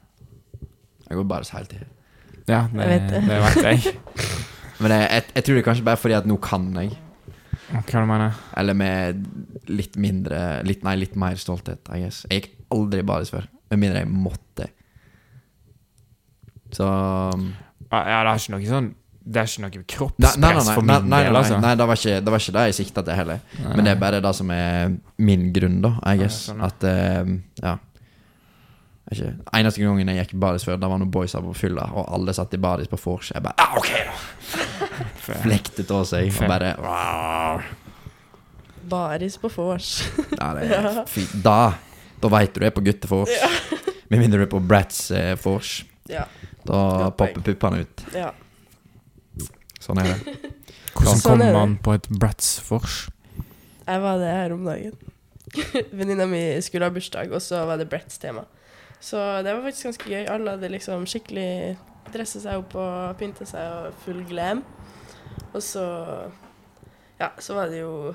[1.09, 1.89] Jeg går bare hele tida.
[2.47, 3.21] Ja, det, Jeg vet det.
[3.27, 3.99] det vet jeg.
[4.79, 6.95] Men jeg, jeg, jeg tror det er kanskje bare fordi at nå kan jeg.
[7.67, 9.25] Hva du mener Eller med
[9.67, 12.21] litt mindre litt, Nei, litt mer stolthet, I guess.
[12.31, 13.47] Jeg gikk aldri baris før.
[13.71, 14.69] Med mindre jeg måtte.
[16.75, 17.49] Så um,
[17.91, 18.89] Ja, det er ikke noe sånn
[19.23, 21.59] Det er ikke noe Nei, nei, kroppspress nei, nei, for min del, altså.
[21.63, 23.43] nei det, var ikke, det var ikke det jeg sikta til heller.
[23.63, 26.41] Men det er bare det som er min grunn, da, I guess.
[26.49, 26.63] sånn.
[26.67, 27.75] At uh, Ja.
[29.07, 32.09] Ikke, eneste gangen jeg gikk i baris før, da var noen boyser på fylla, og
[32.11, 33.29] alle satt i baris på vors.
[33.31, 34.15] Jeg bare ah, OK, da!
[35.45, 37.69] Flektet av seg, og bare Rar.
[38.87, 39.93] Baris på vors.
[40.33, 41.77] Ja, det er fy, Da
[42.17, 43.31] Da veit du du er på guttefors.
[44.11, 45.35] Med mindre du er på Bratz eh.
[46.07, 46.25] Ja.
[46.67, 48.05] Da Godt popper puppene ut.
[48.15, 48.31] ja.
[49.79, 50.35] Sånn er det.
[50.97, 53.05] Hvordan Sånn er kommer man på et Brats vors?
[53.87, 54.95] Jeg var det her om dagen.
[55.95, 58.43] Venninna mi skulle ha bursdag, og så var det Bretts-tema.
[58.99, 60.23] Så det var faktisk ganske gøy.
[60.33, 61.77] Alle hadde liksom skikkelig
[62.13, 64.63] dressa seg opp og pynta seg og full glam.
[65.53, 65.83] Og så
[67.19, 68.13] Ja, så var det jo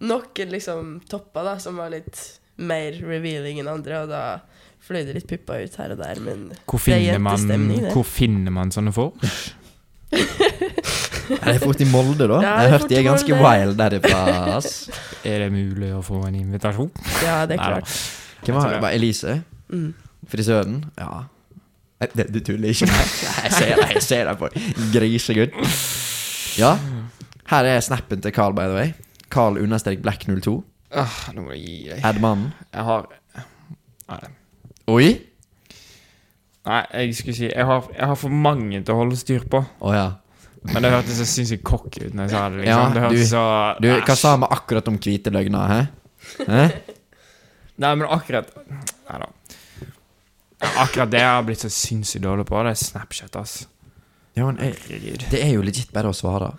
[0.00, 2.16] noen liksom topper da, som var litt
[2.56, 4.22] mer revealing enn andre, og da
[4.82, 7.92] fløy det litt pupper ut her og der, men Hvor Det er jentestemning, det.
[7.92, 9.52] hvor finner man sånne vors?
[11.28, 12.38] Er det fort i Molde, da?
[12.40, 13.50] Ja, jeg hørte de i er ganske Molde.
[13.50, 14.20] wild derifra.
[14.56, 14.70] Ass.
[15.28, 16.88] Er det mulig å få en invitasjon?
[17.20, 17.92] ja, det er klart.
[18.46, 18.94] Hvem var det?
[18.96, 19.34] Elise?
[19.70, 19.94] Mm.
[20.28, 20.78] Frisøren?
[20.98, 21.24] Ja.
[22.14, 22.86] Det, du tuller ikke?
[23.44, 24.48] Jeg ser deg, jeg ser deg på
[24.94, 25.56] grisegutt.
[26.58, 26.72] Ja.
[27.50, 28.92] Her er snappen til Carl, by the way.
[29.30, 30.56] Carl understrek black 02.
[30.94, 32.04] Ah, nå må jeg gi deg.
[32.04, 32.52] Er det mannen?
[32.72, 33.08] Jeg har
[34.08, 34.20] Nei,
[34.88, 35.08] Oi!
[36.68, 39.60] Nei, jeg skulle si jeg har, jeg har for mange til å holde styr på.
[39.84, 40.06] Oh, ja.
[40.68, 42.62] Men det hørtes så sinnssykt cocky ut når jeg sa det.
[42.62, 43.42] liksom Ja, Det du- så
[43.80, 45.80] Du, hva sa vi akkurat om hvite løgner, hæ?
[46.48, 46.64] hæ?
[47.78, 49.28] Nei, men akkurat Nei da.
[50.58, 53.60] Akkurat det jeg har blitt så sinnssykt dårlig på, det er Snapchat, ass.
[54.34, 56.52] Ja, men jeg, det er jo legit bare å svare.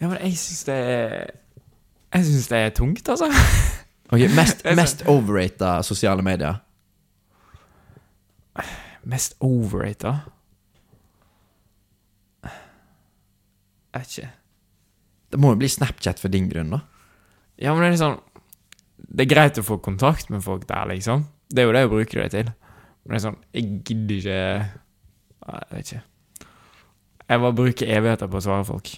[0.00, 1.30] Ja, men jeg syns det er
[2.14, 3.30] Jeg syns det er tungt, altså.
[4.10, 6.60] Ok, Mest, mest overrata sosiale medier.
[9.06, 10.16] Mest overrata?
[13.96, 14.30] Jeg vet ikke.
[15.32, 16.82] Det må jo bli Snapchat for din grunn, da.
[17.58, 18.16] Ja, men det er liksom
[19.16, 21.26] Det er greit å få kontakt med folk der, liksom.
[21.48, 22.52] Det er jo det jeg bruker det til.
[23.06, 24.38] Men det er sånn Jeg gidder ikke
[25.46, 26.02] Nei, Jeg vet ikke.
[27.28, 28.90] Jeg bare bruker evigheter på å svare folk.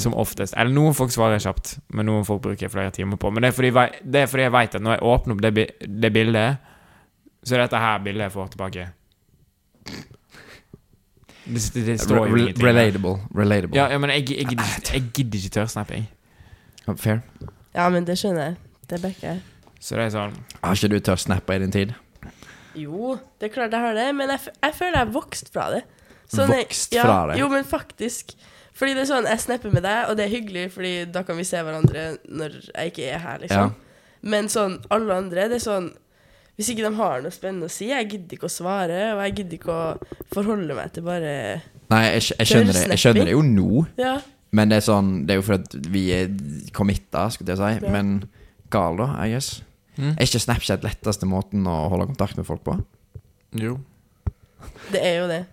[0.00, 0.54] Som oftest.
[0.56, 3.28] Eller noen folk svarer jeg kjapt, men noen folk bruker jeg flere timer på.
[3.32, 3.70] Men det er fordi,
[4.14, 5.66] det er fordi jeg veit at når jeg åpner opp det,
[6.04, 6.56] det bildet,
[7.44, 8.86] så er dette her bildet jeg får tilbake.
[11.50, 12.64] Det, det, det står jo ingenting.
[12.66, 13.14] relatable.
[13.36, 13.76] Relatable.
[13.76, 16.08] Ja, ja, men jeg, jeg, gidder, ikke- jeg gidder ikke tørrsnappe, jeg.
[16.96, 17.20] Fair.
[17.74, 18.56] Ja, men det skjønner jeg.
[18.90, 19.40] Det backer jeg.
[19.80, 20.32] Så det er sånn
[20.62, 21.92] Har ikke du tørrsnappa i din tid?
[22.78, 25.70] Jo, det er klart jeg har det, men jeg, jeg føler jeg har vokst fra
[25.74, 25.82] det.
[26.30, 27.38] Sånn jeg- Vokst fra det?
[27.40, 28.34] Jo, men faktisk.
[28.72, 31.36] Fordi det er sånn, jeg snapper med deg, og det er hyggelig, fordi da kan
[31.36, 33.74] vi se hverandre når jeg ikke er her, liksom.
[34.22, 35.90] Men sånn, alle andre, det er sånn
[36.60, 39.34] Hvis ikke de har noe spennende å si, jeg gidder ikke å svare, og jeg
[39.38, 42.82] gidder ikke å forholde meg til bare Nei, jeg, jeg, skjønner det.
[42.90, 44.20] jeg skjønner det jo nå, Ja.
[44.52, 46.28] men det er sånn Det er jo fordi vi er
[46.76, 47.86] committa, skulle jeg si.
[47.86, 47.90] Ja.
[47.90, 48.28] Men
[48.70, 49.62] gal, da, I guess.
[50.00, 50.12] Mm.
[50.16, 52.76] Er ikke Snapchat letteste måten å holde kontakt med folk på?
[53.60, 53.78] Jo.
[54.90, 55.44] Det er jo det.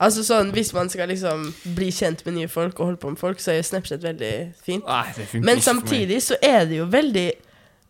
[0.00, 3.20] Altså sånn, Hvis man skal liksom bli kjent med nye folk og holde på med
[3.20, 4.32] folk, så er jo Snapchat veldig
[4.64, 4.86] fint.
[4.88, 7.28] Nei, det Men samtidig så er det jo veldig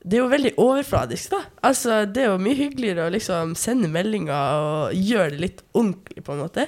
[0.00, 1.44] Det er jo veldig overfladisk, da.
[1.62, 6.24] Altså, Det er jo mye hyggeligere å liksom sende meldinger og gjøre det litt ordentlig,
[6.24, 6.66] på en måte.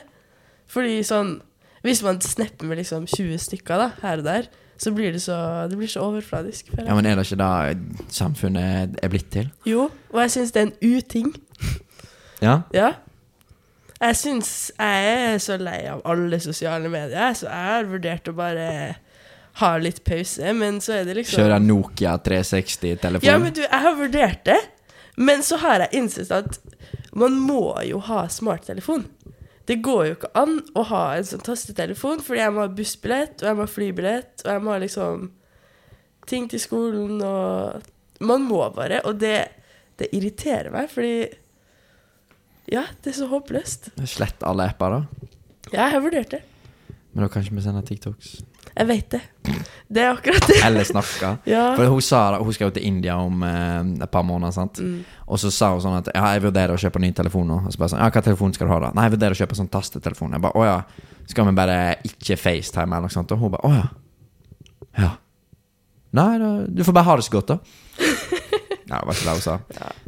[0.70, 1.40] Fordi sånn
[1.82, 4.46] Hvis man snapper med liksom 20 stykker da, her og der,
[4.82, 5.36] så blir det så,
[5.70, 6.72] det blir så overfladisk.
[6.78, 9.48] Ja, men Er det ikke det samfunnet er blitt til?
[9.68, 11.32] Jo, og jeg syns det er en uting.
[12.42, 12.56] Ja?
[12.74, 12.90] Ja.
[14.02, 18.34] Jeg syns jeg er så lei av alle sosiale medier, så jeg har vurdert å
[18.34, 18.66] bare
[19.60, 23.28] ha litt pause, men så er det liksom Kjøre Nokia 360-telefon?
[23.28, 24.58] Ja, men du, jeg har vurdert det,
[25.20, 26.58] men så har jeg innsett at
[27.14, 29.04] man må jo ha smarttelefon.
[29.68, 33.42] Det går jo ikke an å ha en sånn tastetelefon, fordi jeg må ha bussbillett,
[33.42, 35.28] og jeg må ha flybillett, og jeg må ha liksom
[36.30, 37.88] ting til skolen, og
[38.22, 39.48] Man må bare, og det,
[39.98, 41.26] det irriterer meg, fordi
[42.70, 43.90] Ja, det er så håpløst.
[44.06, 45.28] Slett alle apper, da.
[45.72, 46.42] Ja, jeg har vurdert det.
[47.12, 48.28] Men da kan ikke vi sende TikToks.
[48.72, 49.20] Jeg vet det.
[49.92, 50.56] Det er akkurat det.
[50.64, 51.34] Eller snakke.
[51.52, 51.64] Ja.
[51.76, 54.80] For hun sa da, hun skal jo til India om eh, et par måneder, sant.
[54.80, 55.02] Mm.
[55.26, 57.58] Og så sa hun sånn at ja, jeg vurderer å kjøpe ny telefon nå.
[57.66, 58.92] Og så bare sånn, ja, hva telefon skal du ha da?
[58.96, 60.38] Nei, jeg vurderer å kjøpe sånn tastetelefon.
[60.38, 60.78] Jeg bare, å ja.
[61.28, 61.76] Skal vi bare
[62.08, 63.36] ikke FaceTime eller noe sånt?
[63.36, 63.84] Og hun bare, å ja.
[65.02, 65.12] Ja.
[66.16, 67.60] Nei, da, du får bare ha det så godt, da.
[68.92, 69.54] Ja, det var ikke det hun sa.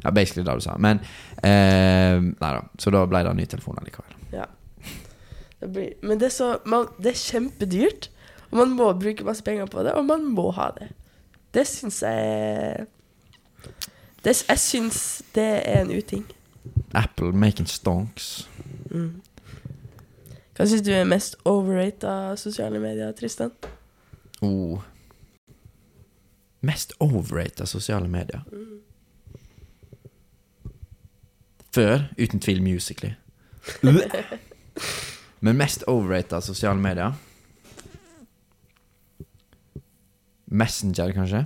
[0.03, 0.75] Ja, basically det hun sa.
[0.77, 0.99] Men
[1.41, 2.61] eh, Nei da.
[2.77, 4.17] Så da ble det ny telefon allikevel.
[4.35, 4.45] Ja.
[5.73, 8.11] Blir, men det er, så, man, det er kjempedyrt,
[8.51, 10.91] og man må bruke masse penger på det, og man må ha det.
[11.55, 12.87] Det syns jeg
[14.25, 16.25] det, Jeg syns det er en uting.
[16.95, 18.49] Apple making stonks.
[18.91, 19.21] Mm.
[20.57, 23.51] Hva syns du er mest overrata sosiale medier, Tristan?
[24.43, 24.81] Oh.
[26.61, 28.41] Mest overrata sosiale medier.
[31.75, 33.15] Før, uten tvil, Musically.
[35.45, 37.13] Men mest overrata sosiale medier
[40.55, 41.45] Messenger, kanskje?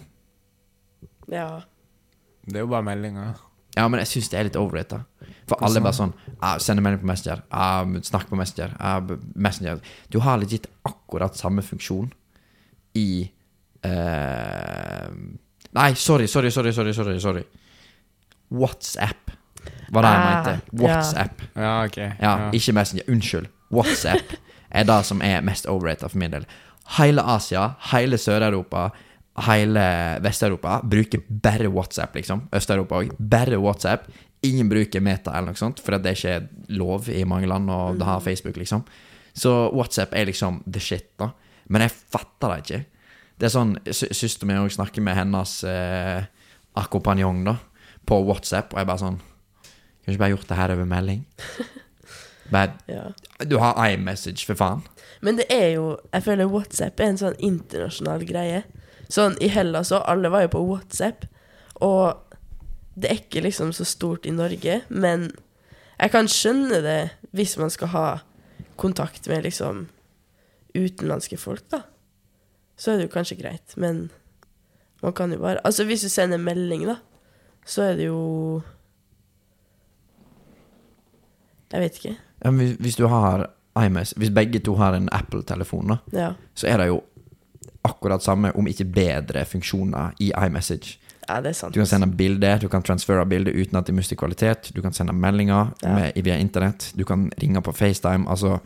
[1.33, 1.61] Ja.
[2.49, 3.35] Det er jo bare meldinger.
[3.77, 5.05] Ja, men jeg syns det er litt overrated.
[5.49, 6.13] For alle er bare sånn
[6.45, 7.43] ah, Sende melding på Messenger.
[7.55, 8.75] Ah, snakk på Messenger.
[8.81, 8.99] Ah,
[9.39, 9.81] Messenger.
[10.13, 12.11] Du har legit akkurat samme funksjon
[12.99, 13.07] i
[13.87, 15.13] uh,
[15.79, 17.45] Nei, sorry, sorry, sorry, sorry, sorry, sorry.
[18.51, 19.31] WhatsApp
[19.93, 20.55] var det jeg Ah, mente.
[20.73, 20.83] ja.
[20.83, 21.43] WhatsApp.
[21.55, 21.97] Ja, ok.
[22.21, 23.05] Ja, ikke Messenger.
[23.13, 23.49] Unnskyld.
[23.75, 24.35] WhatsApp
[24.71, 26.47] er det som er mest overrated for min del.
[26.99, 28.87] Hele Asia, hele Sør-Europa,
[29.47, 29.83] hele
[30.25, 32.47] Vest-Europa bruker bare WhatsApp, liksom.
[32.53, 33.13] Øst-Europa òg.
[33.19, 34.09] Bare WhatsApp.
[34.47, 37.81] Ingen bruker Meta eller noe sånt, for det er ikke lov i mange land å
[38.07, 38.85] ha Facebook, liksom.
[39.39, 41.31] Så WhatsApp er liksom the shit, da.
[41.69, 42.85] Men jeg fatter det ikke.
[43.39, 46.25] Det er sånn sø- Søsteren min òg snakker med hennes eh,
[46.81, 47.57] akkompanjong, da,
[48.09, 51.25] på WhatsApp, og jeg bare sånn Kunne ikke bare gjort det her over melding?
[52.51, 53.13] Bare Ja.
[53.45, 54.83] Du har iMessage, for faen.
[55.21, 58.65] Men det er jo Jeg føler WhatsApp er en sånn internasjonal greie.
[59.09, 61.25] Sånn i Hellas òg, alle var jo på WhatsApp.
[61.81, 62.17] Og
[62.99, 65.31] det er ikke liksom så stort i Norge, men
[66.01, 68.07] jeg kan skjønne det hvis man skal ha
[68.77, 69.87] kontakt med liksom
[70.75, 71.83] utenlandske folk, da.
[72.79, 74.09] Så er det jo kanskje greit, men
[75.03, 76.97] man kan jo bare Altså hvis du sender melding, da,
[77.67, 78.63] så er det jo
[81.73, 82.17] Jeg vet ikke.
[82.45, 83.51] Ja, hvis, hvis du har
[83.87, 86.33] iMess Hvis begge to har en Apple-telefon, Ja.
[86.55, 87.03] så er det jo
[87.85, 90.99] akkurat samme, om ikke bedre, funksjoner i iMessage.
[91.29, 91.75] ja, det er sant.
[91.75, 94.73] Du kan sende bilder, du kan transfere bilder uten at det mister kvalitet.
[94.75, 95.95] Du kan sende meldinger Ja.
[95.95, 96.93] med, via internett.
[96.99, 98.29] Du kan ringe på FaceTime.
[98.29, 98.59] Altså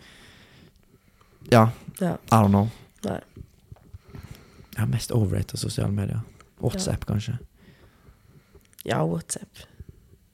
[1.52, 1.68] Ja,
[2.00, 2.12] Ja.
[2.14, 2.68] I don't know.
[3.04, 3.20] Nei.
[4.78, 6.20] Ja, mest overrated sosiale medier.
[6.60, 7.38] WhatsApp, kanskje.
[8.84, 9.48] Ja, WhatsApp.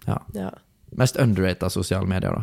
[0.07, 0.19] Ja.
[0.35, 0.51] Ja.
[0.93, 2.43] Mest underrated sosiale medier, da.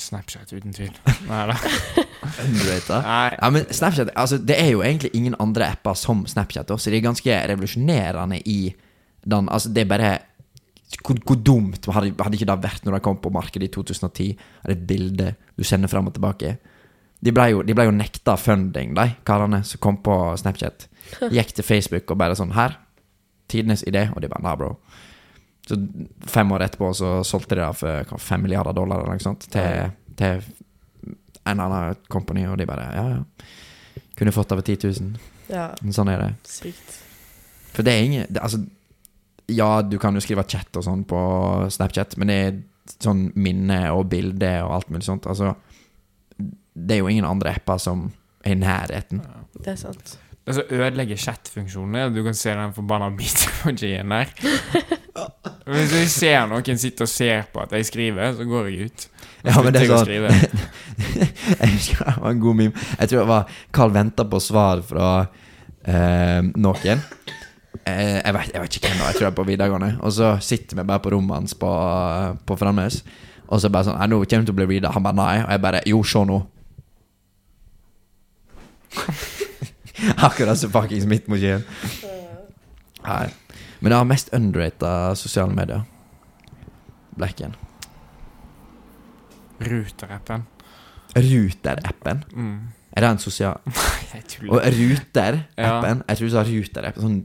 [0.00, 0.94] Snapchat, uten tvil.
[1.28, 3.00] Nei da.
[3.36, 6.92] Ja, men Snapchat altså, Det er jo egentlig ingen andre apper som Snapchat, også, så
[6.92, 8.74] de er ganske revolusjonerende i
[9.28, 10.10] den Altså, det er bare
[11.04, 14.30] Hvor, hvor dumt hadde, hadde ikke det vært når de kom på markedet i 2010?
[14.64, 16.56] Hadde et bilde du sender fram og tilbake.
[17.20, 20.88] De ble jo, de ble jo nekta funding, de karene som kom på Snapchat.
[21.36, 22.78] Gikk til Facebook og bare sånn Her,
[23.52, 24.08] tidenes idé.
[24.14, 24.72] Og de bare Nei, bro.
[25.70, 25.76] Så
[26.26, 29.46] fem år etterpå så solgte de det for hva, fem milliarder dollar eller noe sånt
[29.52, 30.42] til, til
[31.50, 33.20] en annen company, og de bare Ja, ja.
[34.18, 35.14] Kunne fått over 10 000.
[35.48, 35.70] ja.
[35.96, 36.32] Sånn er det.
[36.50, 36.98] Sykt.
[37.72, 38.58] For det er ingen det, Altså,
[39.50, 41.20] ja, du kan jo skrive chat og sånn på
[41.72, 42.58] Snapchat, men det er
[43.00, 45.26] sånn minne og bilde og alt mulig sånt.
[45.30, 45.54] Altså,
[46.74, 48.08] det er jo ingen andre apper som
[48.44, 49.22] er i nærheten.
[49.58, 50.18] Det er sant.
[50.50, 54.32] Det så ødelegger chat-funksjonen, er du kan se den forbanna beat-emojien der.
[55.70, 59.04] Hvis jeg ser noen sitte og ser på at jeg skriver, så går jeg ut.
[59.46, 60.10] Ja, men det er sånn.
[61.60, 62.82] Jeg husker det var en god meme.
[62.98, 65.06] Jeg tror det var Carl venta på svar fra
[65.86, 67.06] eh, noen.
[67.86, 69.90] Eh, jeg, vet, jeg vet ikke hvem det var, jeg tror det er på videregående.
[70.02, 71.72] Og så sitter vi bare på rommet hans på,
[72.42, 73.04] på Framnes.
[73.46, 74.92] Og så bare sånn nå kommer du til å bli reada.
[74.98, 75.34] Han bare nei.
[75.44, 76.40] Og jeg bare Jo, se nå.
[80.26, 81.64] Akkurat så fuckings Midtmoskeen.
[83.04, 83.26] Nei.
[83.80, 85.82] Men det har mest underrated sosiale medier.
[87.16, 87.54] Blekken.
[89.60, 90.46] Ruter-appen.
[91.16, 92.24] Ruter-appen.
[92.32, 92.60] Mm.
[92.92, 93.58] Er det en sosial
[94.14, 94.52] Jeg tuller.
[94.52, 97.20] Og Ruter-appen Jeg tror du sa Ruter-appen Sånn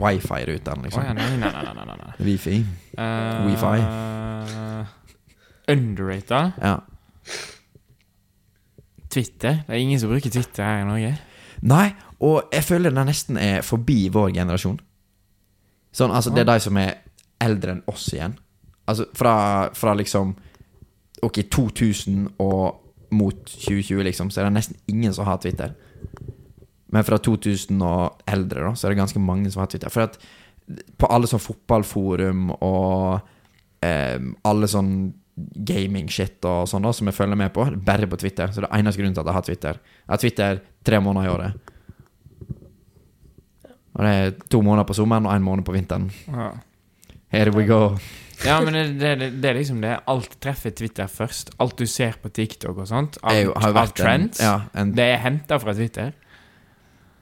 [0.00, 1.02] wifi-ruteren liksom.
[1.02, 2.12] liksom ja, nei, nei, nei, nei, nei, nei.
[2.22, 2.58] Wifi
[3.00, 3.80] Uh, Wifi.
[5.72, 6.52] Underrated.
[6.62, 6.76] Ja
[9.10, 9.62] Twitter.
[9.66, 11.16] Det er ingen som bruker Twitter her i Norge.
[11.60, 11.90] Nei,
[12.24, 14.78] og jeg føler den nesten er forbi vår generasjon.
[15.92, 17.00] Sånn, altså det er de som er
[17.42, 18.36] eldre enn oss igjen.
[18.88, 19.34] Altså fra,
[19.76, 20.34] fra liksom
[21.20, 25.74] Ok, 2000 og mot 2020 liksom Så er det nesten ingen som har Twitter.
[26.88, 29.92] Men fra 2000 og eldre da Så er det ganske mange som har Twitter.
[29.92, 30.16] For at
[30.96, 33.20] på alle sånn fotballforum Og
[33.84, 34.16] eh,
[34.48, 34.94] alle sånn
[35.66, 38.80] gaming-shit og sånn da Som jeg følger med på Bare på Twitter Så det er
[38.80, 41.70] eneste grunnen til at jeg har Twitter Jeg har Twitter tre måneder i året
[43.94, 46.50] Og det er to måneder på sommeren Og en måned på vinteren Ja.
[47.30, 47.96] Here we go
[48.44, 49.98] Ja, men det, det, det, er liksom det.
[50.08, 51.50] Alt treffer Twitter først.
[51.60, 55.04] Alt du ser på TikTok og sånt, jo av vært en, trends, ja, en, det
[55.12, 56.14] er henta fra Twitter.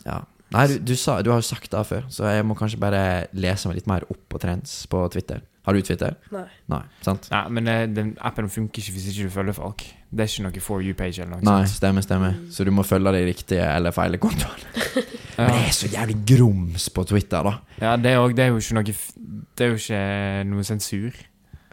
[0.07, 0.21] ja.
[0.55, 3.01] Nei, du, du, sa, du har jo sagt det før Så jeg må kanskje bare
[3.37, 6.15] lese meg litt mer opp på trends på Twitter Har du Twitter?
[6.33, 6.47] Nei.
[6.73, 7.27] Nei, sant?
[7.29, 9.83] Nei, men eh, den appen funker ikke hvis ikke du følger folk.
[10.09, 11.77] Det er ikke noe for you-page eller noe Nei, sånt.
[11.77, 15.03] stemmer, stemmer Så du må følge de riktige eller feile kontoene
[15.37, 17.53] Men det er så jævlig grums på Twitter da
[17.83, 20.01] ja, det er, også, det er jo ikke noe Det er jo ikke
[20.49, 21.19] noe sensur.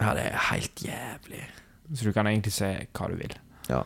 [0.01, 1.45] Ja, det er helt jævlig
[1.93, 3.37] Så du kan egentlig se hva du vil.
[3.71, 3.79] Ja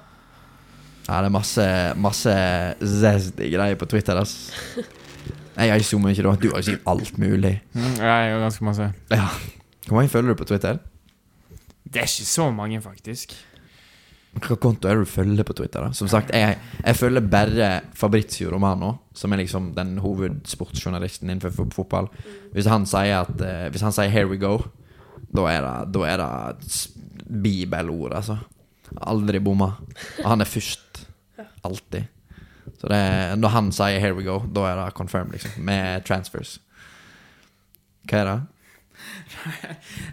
[1.05, 1.67] Ja, det er masse,
[2.01, 2.33] masse
[2.81, 4.49] zesty greier på Twitter, ass.
[5.59, 6.33] Jeg zoomer ikke da.
[6.39, 7.55] Du har jo sagt alt mulig.
[7.73, 8.85] Mm, ja, jeg gjør ganske masse.
[9.11, 9.25] Ja.
[9.89, 10.77] Hvor mange følger du på Twitter?
[11.89, 13.33] Det er ikke så mange, faktisk.
[14.37, 15.87] Hva konto er det du følger på Twitter?
[15.87, 15.95] da?
[15.97, 22.11] Som sagt, jeg, jeg følger bare Fabrizio Romano, som er liksom den hovedsportsjournalisten innenfor fotball.
[22.53, 24.61] Hvis han sier at eh, Hvis han sier 'here we go',
[25.33, 26.87] da er det, da er det
[27.43, 28.37] bibelord, altså.
[29.01, 29.71] Aldri bomma.
[30.23, 31.07] Og han er først.
[31.63, 32.03] Alltid.
[32.79, 35.51] Så det, er- når han sier 'here we go', da er det confirmed, liksom.
[35.57, 36.59] Med transfers.
[38.05, 38.41] Hva er det?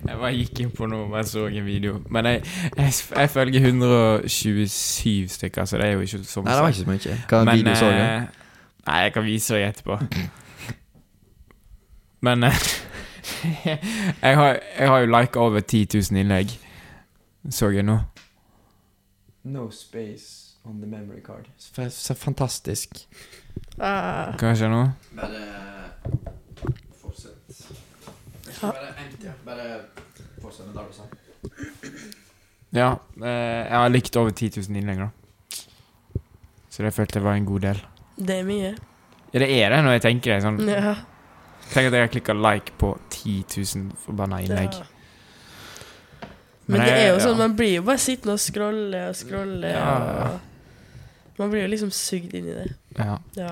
[0.06, 1.98] Jeg bare gikk inn på noe og jeg så en video.
[2.10, 2.42] Men jeg,
[2.76, 6.48] jeg, jeg følger 127 stykker, så det er jo ikke så mye.
[6.50, 7.16] Nei, det var ikke så mye.
[7.30, 8.00] Hva Men, video så du?
[8.00, 8.26] eh,
[8.86, 9.98] Nei, jeg kan vise deg etterpå.
[12.26, 12.60] Men eh,
[14.22, 16.54] jeg, har, jeg har jo lika over 10 000 innlegg.
[17.50, 17.98] Så jeg nå.
[19.46, 21.46] No space on the memory card.
[21.90, 23.04] Så, fantastisk.
[23.78, 24.80] Ah, Hva skjer nå?
[25.14, 25.42] Bare.
[28.62, 28.70] Ja.
[28.72, 29.32] Bare empty.
[29.44, 29.66] Bare
[30.42, 31.04] fortsett med det du sa.
[32.76, 32.88] Ja,
[33.22, 35.10] eh, jeg har likt over 10 000 innlegg, da.
[36.70, 37.78] Så det følte jeg var en god del.
[38.18, 38.72] det er mye.
[39.32, 40.42] Ja, det er det når jeg tenker det.
[40.44, 40.96] Sånn, Ja.
[41.66, 44.72] Tenk at jeg har klikka like på 10 000 forbanna innlegg.
[44.76, 44.84] Ja.
[46.66, 49.70] Men det er jo sånn, man blir jo bare sittende og scrolle og scrolle.
[49.70, 50.38] Ja.
[51.32, 52.68] Og man blir jo liksom sugd inn i det.
[52.98, 53.18] Ja.
[53.38, 53.50] Ja.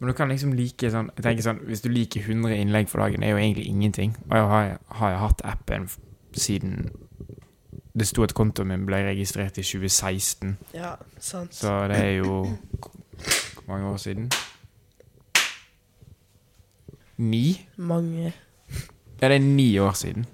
[0.00, 3.02] Men du kan liksom like sånn Jeg tenker sånn Hvis du liker 100 innlegg for
[3.02, 4.14] dagen, det er jo egentlig ingenting.
[4.28, 4.68] Og jeg har,
[5.00, 5.88] har jeg hatt appen
[6.38, 6.90] siden
[7.98, 11.54] Det sto at kontoen min ble registrert i 2016, ja, sant.
[11.54, 14.30] så det er jo Hvor mange år siden?
[17.18, 17.66] Ni?
[17.76, 18.32] Mange.
[19.20, 20.26] Ja, det er ni år siden.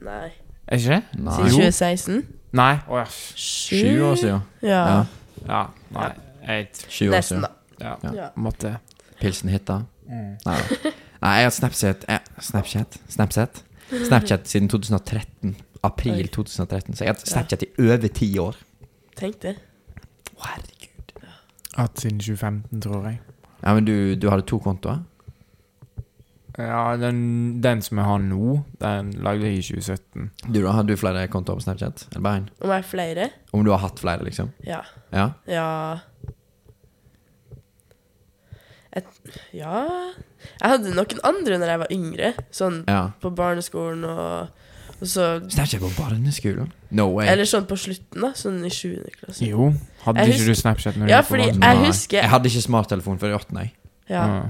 [0.00, 0.30] Nei.
[0.66, 1.02] Er ikke det?
[1.20, 1.34] Nei.
[1.36, 2.22] Siden 2016?
[2.56, 2.72] Nei.
[2.88, 3.04] Å ja.
[3.36, 4.46] Sju år siden.
[4.64, 4.80] Ja.
[4.88, 5.02] Ja.
[5.44, 5.60] ja.
[5.92, 6.08] Nei.
[6.48, 6.80] Eight.
[6.88, 7.52] Sju år Nesten, da.
[7.82, 8.12] Ja.
[8.16, 8.28] Ja.
[8.36, 8.76] Måtte
[9.20, 9.82] Pilsen hitta.
[10.08, 10.58] Nei.
[11.22, 12.98] Nei, jeg har Snapchat eh, Snapchat?
[13.08, 13.62] Snapchat?
[13.92, 15.54] Snapchat siden 2013.
[15.82, 16.96] April 2013.
[16.96, 18.58] Så jeg har hatt Snapchat i over ti år.
[19.18, 19.56] Tenk det.
[20.34, 21.14] Å, herregud.
[21.76, 23.20] hatt siden 2015, tror jeg.
[23.62, 25.02] Ja, men du, du hadde to kontoer?
[26.58, 30.30] Ja, den, den som jeg har nå, den lagde jeg i 2017.
[30.52, 32.06] Du da, Hadde du flere kontoer på Snapchat?
[32.10, 32.48] Eller bare én?
[32.60, 33.28] Om jeg har flere?
[33.56, 34.50] Om du har hatt flere, liksom?
[34.66, 34.82] Ja.
[35.14, 35.30] Ja?
[35.48, 35.68] Ja
[38.94, 39.06] Et,
[39.56, 39.86] Ja
[40.60, 42.32] Jeg hadde noen andre når jeg var yngre.
[42.52, 43.10] Sånn Ja.
[43.22, 44.48] på barneskolen og,
[45.00, 46.70] og så Snapchat på barneskolen?
[46.92, 47.26] No way.
[47.32, 48.32] Eller sånn på slutten, da.
[48.36, 49.46] Sånn i sjuende klasse.
[49.48, 49.70] Jo,
[50.04, 51.62] hadde Jeg ikke du Snapchat når du Ja, gikk på fordi barneskolen?
[51.70, 51.86] jeg Nei.
[51.88, 53.60] husker Jeg hadde ikke smarttelefon før i åttende.
[53.66, 53.72] jeg.
[54.10, 54.26] Ja.
[54.26, 54.42] Ja.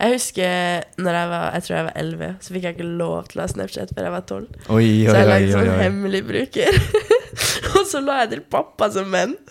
[0.00, 3.28] Jeg husker når jeg var Jeg tror jeg var 11, så fikk jeg ikke lov
[3.28, 4.48] til å ha Snapchat før jeg var 12.
[4.68, 5.78] Oi, Så oi, jeg oi, lagde oi, sånn oi.
[5.84, 6.80] hemmelig bruker.
[7.78, 9.36] og så la jeg til pappa som venn.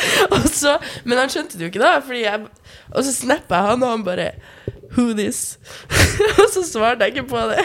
[0.34, 1.98] og så, men han skjønte det jo ikke, da.
[2.04, 2.48] Fordi jeg,
[2.90, 4.30] og så snappa jeg han, og han bare
[4.96, 5.58] Who this?
[6.40, 7.62] og så svarte jeg ikke på det.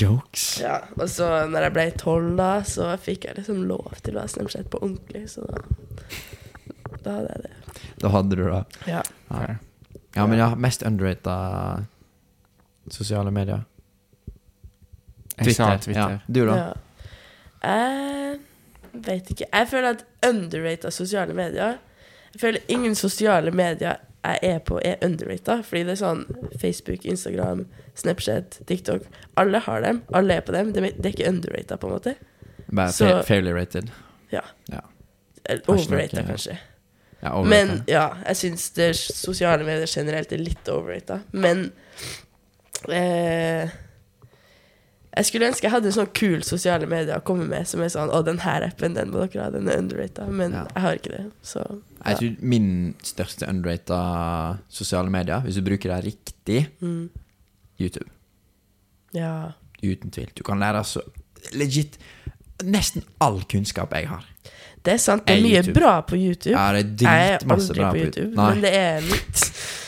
[0.00, 0.60] Jokes.
[0.62, 4.24] Ja, Og så når jeg ble tolv, da, så fikk jeg liksom lov til å
[4.24, 5.26] ha Snapchat på ordentlig.
[5.32, 5.60] Så da,
[7.04, 7.82] da hadde jeg det.
[8.00, 8.62] Da hadde du det.
[8.88, 9.02] Ja.
[9.28, 9.50] Ok.
[10.16, 11.36] Ja, men ja, mest underrata
[12.90, 13.62] sosiale medier.
[15.36, 15.78] Twitter.
[15.78, 16.00] Twitter.
[16.00, 16.18] Ja.
[16.26, 16.56] Du, da?
[16.56, 16.72] Ja.
[17.60, 18.40] Jeg
[18.92, 19.46] vet ikke.
[19.52, 21.78] Jeg føler at underrata sosiale medier
[22.34, 25.62] Jeg føler ingen sosiale medier jeg er på, er underrata.
[25.66, 26.24] Fordi det er sånn
[26.60, 27.64] Facebook, Instagram,
[27.96, 29.02] Snapchat, TikTok.
[29.40, 30.02] Alle har dem.
[30.14, 30.72] Alle er på dem.
[30.76, 32.14] Det er ikke underrata, på en måte.
[32.68, 33.90] Bare Så- fairly rated.
[34.30, 35.62] Eller ja.
[35.66, 36.58] overrata, kanskje.
[37.22, 37.42] Ja.
[37.42, 38.68] Men ja, jeg syns
[39.16, 41.20] sosiale medier generelt er litt overrata.
[41.32, 41.72] Men
[42.88, 43.68] eh,
[45.20, 47.90] Jeg skulle ønske jeg hadde en sånn kul sosiale medier å komme med, som er
[47.92, 50.24] sånn Å, den her appen, den må dere ha, den er underrata.
[50.32, 50.62] Men Ja.
[50.74, 51.64] jeg har ikke det, så
[52.06, 53.98] Jeg tror min største underrata
[54.72, 57.10] sosiale medier, hvis du bruker det riktig, mm,
[57.80, 58.08] YouTube.
[59.12, 59.52] Ja.
[59.82, 60.30] Uten tvil.
[60.34, 61.02] Du kan lære så
[61.56, 61.98] legit
[62.64, 64.24] nesten all kunnskap jeg har.
[64.84, 65.26] Det er sant.
[65.26, 65.74] Det er Er mye YouTube.
[65.76, 66.52] bra på YouTube.
[66.56, 69.40] Ja, det er dritmasse bra på på YouTube, men det er litt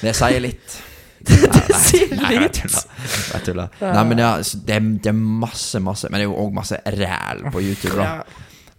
[0.02, 0.80] det sier litt.
[1.92, 2.58] Det jeg litt.
[2.62, 3.72] Jeg tuller.
[3.82, 6.78] Nei, men ja, så det, det er masse, masse Men det er jo òg masse
[6.96, 8.22] ræl på YouTube, da.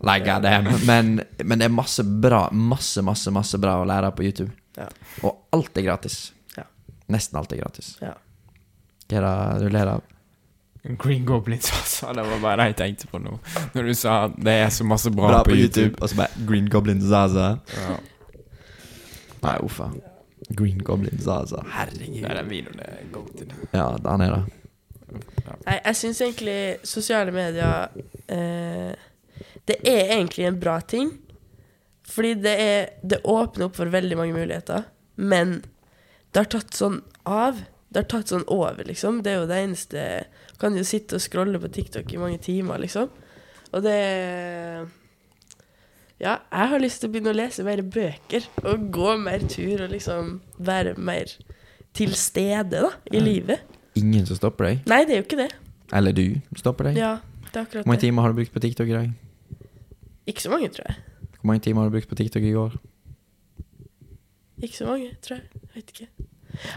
[0.04, 0.38] Like.
[0.88, 1.14] Men,
[1.44, 4.52] men det er masse bra Masse, masse, masse bra å lære på YouTube.
[4.80, 4.90] Ja.
[5.24, 6.18] Og alt er gratis.
[6.58, 6.66] Ja.
[7.14, 7.94] Nesten alt er gratis.
[8.02, 8.16] Ja.
[9.08, 10.10] Hva er det du ler av?
[11.00, 12.12] Green Goblins, altså.
[12.14, 13.38] Det var bare det jeg tenkte på nå.
[13.76, 15.96] Når du sa det er så masse bra, på, YouTube.
[16.02, 17.54] Og så bare Green Goblin Zaza.
[17.78, 18.00] Ja.
[19.44, 19.92] Nei, uffa.
[20.50, 21.26] Green Goblins.
[21.26, 22.24] Det Herregud.
[22.26, 23.54] er den videoen det er til.
[23.72, 24.44] Ja, han er det.
[25.64, 26.56] Nei, jeg syns egentlig
[26.90, 27.92] sosiale medier
[28.34, 28.96] eh,
[29.68, 31.12] Det er egentlig en bra ting.
[32.10, 34.88] Fordi det er Det åpner opp for veldig mange muligheter.
[35.16, 35.62] Men
[36.34, 37.62] det har tatt sånn av
[37.94, 39.22] Det har tatt sånn over, liksom.
[39.24, 40.08] Det er jo det eneste
[40.60, 43.12] Kan jo sitte og scrolle på TikTok i mange timer, liksom.
[43.74, 43.98] Og det
[46.24, 49.82] Ja, jeg har lyst til å begynne å lese mer bøker og gå mer tur
[49.84, 51.34] og liksom være mer
[51.94, 53.24] til stede, da, i Ja.
[53.26, 53.60] livet.
[54.00, 54.86] Ingen som stopper deg?
[54.88, 55.50] Nei, det er jo ikke det.
[55.94, 56.24] Eller du
[56.58, 56.98] stopper deg?
[56.98, 57.18] Ja,
[57.52, 58.08] det er akkurat Hvor mange det.
[58.08, 59.12] timer har du brukt på TikTok i dag?
[60.26, 60.96] Ikke så mange, tror jeg.
[61.42, 62.78] Hvor mange timer har du brukt på TikTok i går?
[64.64, 65.44] Ikke så mange, tror jeg.
[65.54, 66.08] Jeg vet ikke.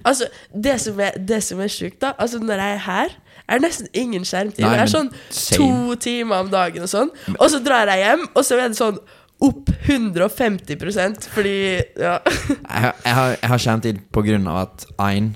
[0.05, 0.25] Altså,
[0.63, 3.09] det som er, det som er sjukt, da Altså, når jeg er her,
[3.49, 4.65] er det nesten ingen skjermtid.
[4.65, 5.59] Det er sånn Same.
[5.61, 7.11] to timer om dagen og sånn.
[7.39, 8.99] Og så drar jeg hjem, og så er det sånn
[9.41, 12.18] opp 150% fordi Ja.
[12.26, 15.34] Jeg, har- jeg, har, jeg har skjermtid på grunn av at én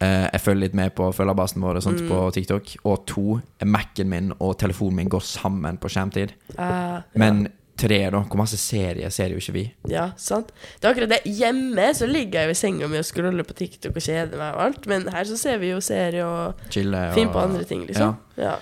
[0.00, 2.08] eh, Jeg følger litt med på følgerbasen vår og sånt Mm.
[2.08, 2.76] på TikTok.
[2.84, 6.32] Og to, Mac-en min og telefonen min går sammen på skjermtid.
[6.58, 8.20] eh, Men tre, da?
[8.22, 9.72] Hvor masse serier ser jo ikke vi?
[9.88, 10.50] ja, sant.
[10.80, 11.22] Det er akkurat det.
[11.24, 14.60] Hjemme så ligger jeg i senga mi og scroller på TikTok og kjeder meg og
[14.62, 17.86] alt, men her så ser vi jo serier og Chille og finner på andre ting,
[17.86, 18.16] liksom.
[18.38, 18.56] Ja.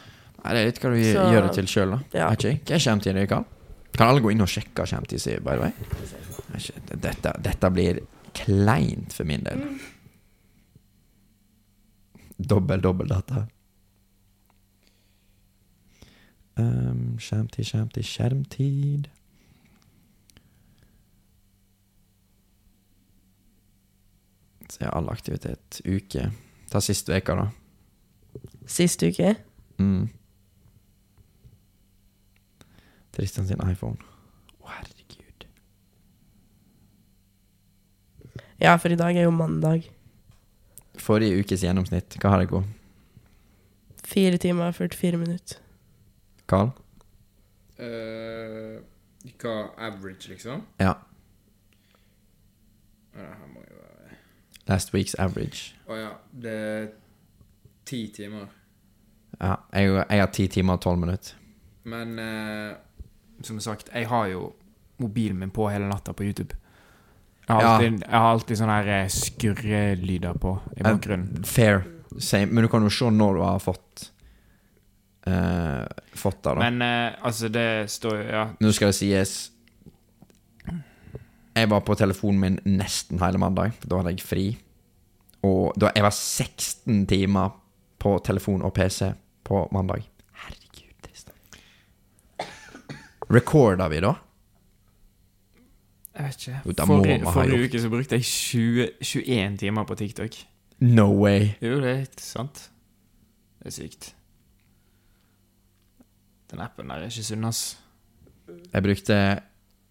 [0.44, 1.98] Nei, det er litt hva du Så- gjør det til sjøl, da.
[2.18, 2.30] Ja.
[2.30, 2.78] Vet ikke.
[2.80, 3.44] Hva er det, Karl?
[3.92, 5.72] Kan alle gå inn og sjekke skjermtid si, by the way?
[6.92, 8.00] Dette, dette blir
[8.36, 9.64] kleint for min del.
[12.38, 13.44] Dobbel, dobbel data.
[16.56, 19.10] Um, skjermtid, skjermtid, skjermtid.
[24.72, 25.82] Se all aktivitet.
[25.84, 26.30] Uke.
[26.72, 27.46] Ta siste uke, da.
[28.68, 29.34] Sist uke.
[29.78, 30.08] Mm.
[33.12, 33.98] Tristan sin iPhone.
[34.62, 35.46] Å, herregud.
[38.62, 39.88] Ja, for i dag er jo mandag.
[41.00, 42.78] Forrige ukes gjennomsnitt, hva har det gått?
[44.12, 45.60] Fire timer og 44 minutter.
[46.50, 46.72] Carl?
[47.80, 48.80] Eh,
[49.40, 50.64] hva average, liksom?
[50.80, 50.94] Ja.
[53.12, 54.18] Det her må jo være
[54.68, 55.72] Last week's average.
[55.88, 56.10] Å ja.
[56.30, 56.90] Det er
[57.88, 58.50] ti timer.
[59.40, 61.34] Ja, jeg, jeg har ti timer og tolv minutter.
[61.88, 62.76] Men eh,
[63.44, 64.52] som sagt, jeg har jo
[65.02, 66.54] mobilen min på hele natta på YouTube.
[67.48, 67.68] Jeg har Ja.
[67.74, 71.44] alltid, jeg har alltid sånne her eh, skurrelyder på i bakgrunnen.
[71.44, 71.84] Fair.
[72.18, 72.46] Same.
[72.52, 74.10] Men du kan jo se når du har fått
[75.26, 76.70] uh, Fått det, da.
[76.70, 78.42] Men uh, altså, det står jo Ja.
[78.60, 79.50] Nå skal det sies
[81.56, 84.44] Jeg var på telefonen min nesten hele mandag, da hadde jeg fri.
[85.44, 87.50] Og da jeg var 16 timer
[87.98, 89.10] på telefon og PC
[89.44, 90.04] på mandag.
[90.32, 91.34] Herregud, Tristan.
[93.32, 94.12] Recorda vi, da?
[96.12, 96.74] Jeg vet ikke.
[96.76, 97.70] Da må Forrige, man ha forrige gjort.
[97.72, 100.34] uke så brukte jeg 20, 21 timer på TikTok.
[100.80, 101.46] No way.
[101.62, 102.66] Jo, det er sant.
[103.62, 104.14] Det er sykt.
[106.50, 107.78] Den appen der er ikke sunn, ass.
[108.72, 109.16] Jeg brukte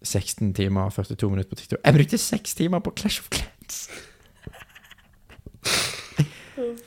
[0.04, 1.78] 16 timer og 42 minutter på TikTok.
[1.84, 3.88] Jeg brukte 6 timer på Clash of Clans!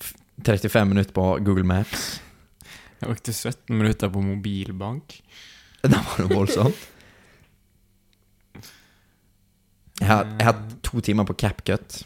[0.00, 0.14] F-
[0.44, 2.22] 35 minutter på Google Maps.
[3.00, 5.18] Jeg brukte 17 minutter på mobilbank.
[5.86, 6.84] Det var noe voldsomt.
[10.00, 12.02] Jeg har, jeg har to timer på CapCut.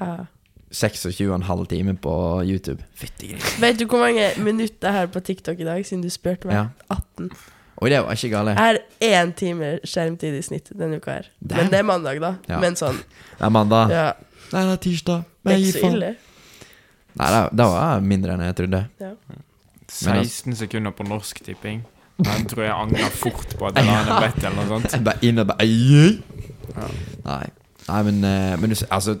[0.00, 0.24] Ja.
[0.72, 2.12] 26,5 timer på
[2.44, 2.84] YouTube.
[2.96, 3.60] Fytti grisen.
[3.64, 6.56] Vet du hvor mange minutter jeg har på TikTok i dag, siden du spurte meg?
[6.58, 6.66] Ja.
[6.92, 7.30] 18.
[7.78, 8.54] Oi, det var ikke gale.
[8.56, 8.78] Jeg har
[9.24, 11.28] én time skjermtid i snitt denne uka her.
[11.40, 11.60] Damn.
[11.62, 12.32] Men det er mandag, da.
[12.50, 12.58] Ja.
[12.62, 13.92] Men sånn Det er mandag.
[13.94, 14.08] Ja,
[14.52, 15.24] Nei, det er tirsdag.
[15.44, 15.96] det er ikke så faen.
[15.98, 16.10] ille.
[17.16, 18.82] Nei, det, det var mindre enn jeg trodde.
[19.00, 19.12] Ja.
[19.88, 21.80] 16 sekunder på norsk tipping.
[22.18, 25.04] Den tror jeg angrer fort på at jeg la ned bedt eller noe sånt.
[25.06, 26.88] Bare inne og bare Ja.
[27.24, 27.44] Nei.
[27.88, 29.14] Nei, men, eh, men du ser altså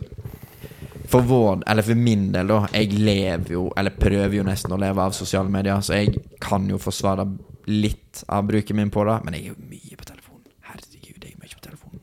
[1.08, 2.66] For vår, eller for min del, da.
[2.74, 6.66] Jeg lever jo, eller prøver jo nesten å leve av sosiale medier, så jeg kan
[6.68, 7.24] jo forsvare
[7.68, 10.44] litt av bruken min på det, men jeg er jo mye på telefonen.
[10.68, 12.02] Herregud, jeg er mye på telefonen.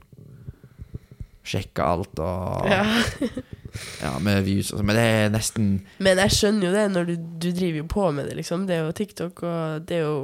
[1.46, 2.82] Sjekker alt og Ja.
[4.02, 4.86] Ja, med views sånn.
[4.86, 5.70] Men det er nesten
[6.04, 8.66] Men jeg skjønner jo det når du, du driver jo på med det, liksom.
[8.70, 10.18] Det er jo TikTok, og det er jo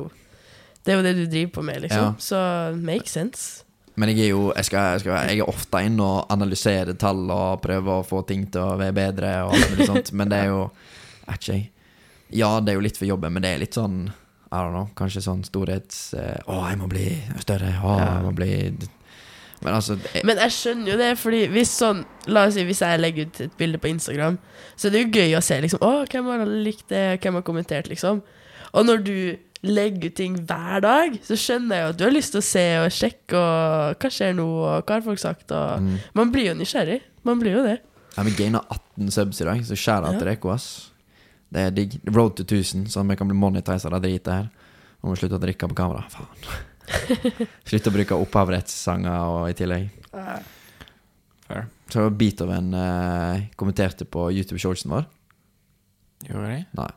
[0.81, 2.07] det er jo det du driver på med, liksom.
[2.07, 2.13] Ja.
[2.17, 2.37] Så
[2.81, 3.63] make sense.
[3.99, 7.25] Men jeg er jo jeg, skal, jeg, skal, jeg er ofte inne og analyserer tall
[7.29, 9.33] og prøver å få ting til å være bedre.
[9.45, 10.63] Og alt mulig sånt Men det er jo
[11.27, 11.67] ikke jeg
[12.39, 14.87] Ja, det er jo litt for jobben, men det er litt sånn I don't know,
[14.95, 16.13] kanskje sånn storhets...
[16.15, 17.05] eh, Å, jeg må bli
[17.43, 17.69] større.
[17.83, 18.51] Å, jeg må bli
[19.61, 21.99] Men altså jeg, Men jeg skjønner jo det, fordi hvis sånn
[22.33, 24.39] La oss si hvis jeg legger ut et bilde på Instagram,
[24.75, 27.45] så er det jo gøy å se liksom Å, hvem har likt det, hvem har
[27.45, 28.21] kommentert, liksom.
[28.73, 29.15] Og når du
[29.61, 32.45] legger ut ting hver dag, så skjønner jeg jo at du har lyst til å
[32.47, 36.31] se og sjekke og hva skjer nå, og hva har folk sagt, og mm, Man
[36.33, 37.01] blir jo nysgjerrig.
[37.27, 37.77] Man blir jo det.
[38.17, 40.19] ja, Vi gaina 18 subs i dag, så skjær av Ja.
[40.23, 40.89] til dere, ass.
[41.51, 41.99] Det er digg.
[42.09, 44.49] Road to 1000, så vi kan bli monetizer av dritet her.
[45.03, 46.05] Og må slutte å drikke på kamera.
[46.09, 46.27] Faen.
[47.69, 49.89] Slutte å bruke opphavrettssanger og i tillegg.
[51.47, 51.67] Fair.
[51.91, 55.05] Så Beethoven eh, kommenterte på YouTube-shortsen vår.
[56.29, 56.59] Gjorde de?
[56.79, 56.89] Nei.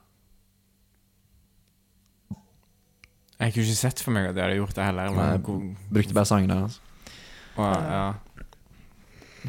[3.41, 5.11] Jeg kunne ikke sett for meg at de hadde gjort det heller.
[5.15, 5.75] Men Nei.
[5.93, 6.79] Brukte bare sangen deres.
[7.59, 8.05] Wow, ja.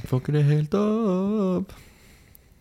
[0.10, 1.72] Får ikke det helt opp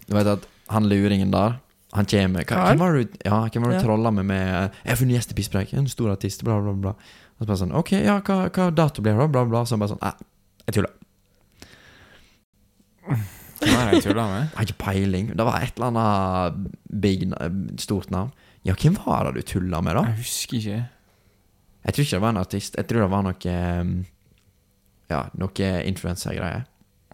[0.06, 1.56] Du vet at han luringen der
[1.92, 2.46] Han kommer?
[2.46, 3.80] Hvem var det du Ja, Ja.
[3.82, 4.46] trolla med med
[4.84, 6.94] Jeg har funnet gjest i Pisspreik, en stor artist, bla, bla, bla.
[7.34, 9.30] Og så bare sånn Ok, ja, hva, hva dato blir det, da?
[9.30, 9.64] Bla, bla.
[9.66, 10.14] Så bare sånn Nei,
[10.68, 10.94] jeg tuller.
[13.04, 14.42] Hva er det jeg tuller med?
[14.44, 15.30] Jeg har ikke peiling.
[15.36, 17.26] Det var et eller annet big,
[17.82, 18.32] stort navn.
[18.64, 20.06] Ja, hvem var det du tulla med, da?
[20.08, 20.80] Jeg husker ikke.
[21.84, 22.78] Jeg tror ikke det var en artist.
[22.80, 23.94] Jeg tror det var noe um,
[25.12, 26.64] Ja, noe influensergreier.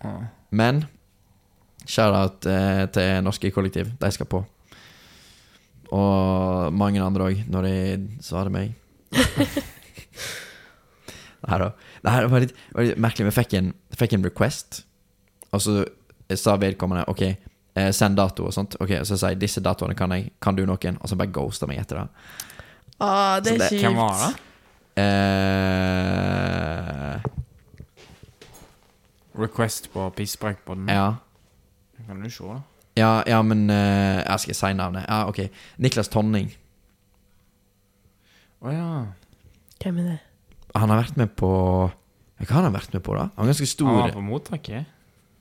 [0.00, 0.12] Ja.
[0.54, 0.84] Men
[1.90, 3.90] shout-out eh, til norske kollektiv.
[3.98, 4.44] De skal på.
[5.90, 7.74] Og mange andre òg, når de
[8.22, 8.76] svarer meg.
[11.48, 11.70] Nei da.
[12.04, 13.26] Det her var litt, var litt merkelig.
[13.30, 14.82] Vi fikk en, fikk en request,
[15.52, 15.84] og så
[16.36, 18.76] sa vedkommende OK, eh, send dato og sånt.
[18.80, 20.30] Ok, Så sier jeg disse datoene kan jeg.
[20.42, 20.98] Kan du noen?
[21.00, 22.08] Og så bare ghoster meg etter det.
[23.00, 23.82] Å, det er det- kjipt.
[23.86, 24.32] Hvem var det?
[26.00, 27.20] Eh,
[29.40, 30.88] Request på Pisspreikpodden.
[30.88, 31.14] ja.
[32.06, 32.60] Kan du se, da?
[32.96, 35.04] Ja, ja, men eh, Jeg skal si navnet.
[35.08, 35.38] Ja, ok.
[35.78, 36.50] Niklas Tonning.
[38.62, 38.88] Å ja.
[39.80, 40.18] Hvem er det?
[40.74, 41.50] Han har vært med på
[42.40, 43.28] Hva har han vært med på, da?
[43.36, 43.94] Han er ganske Han stor.
[44.00, 44.86] var på mottaket?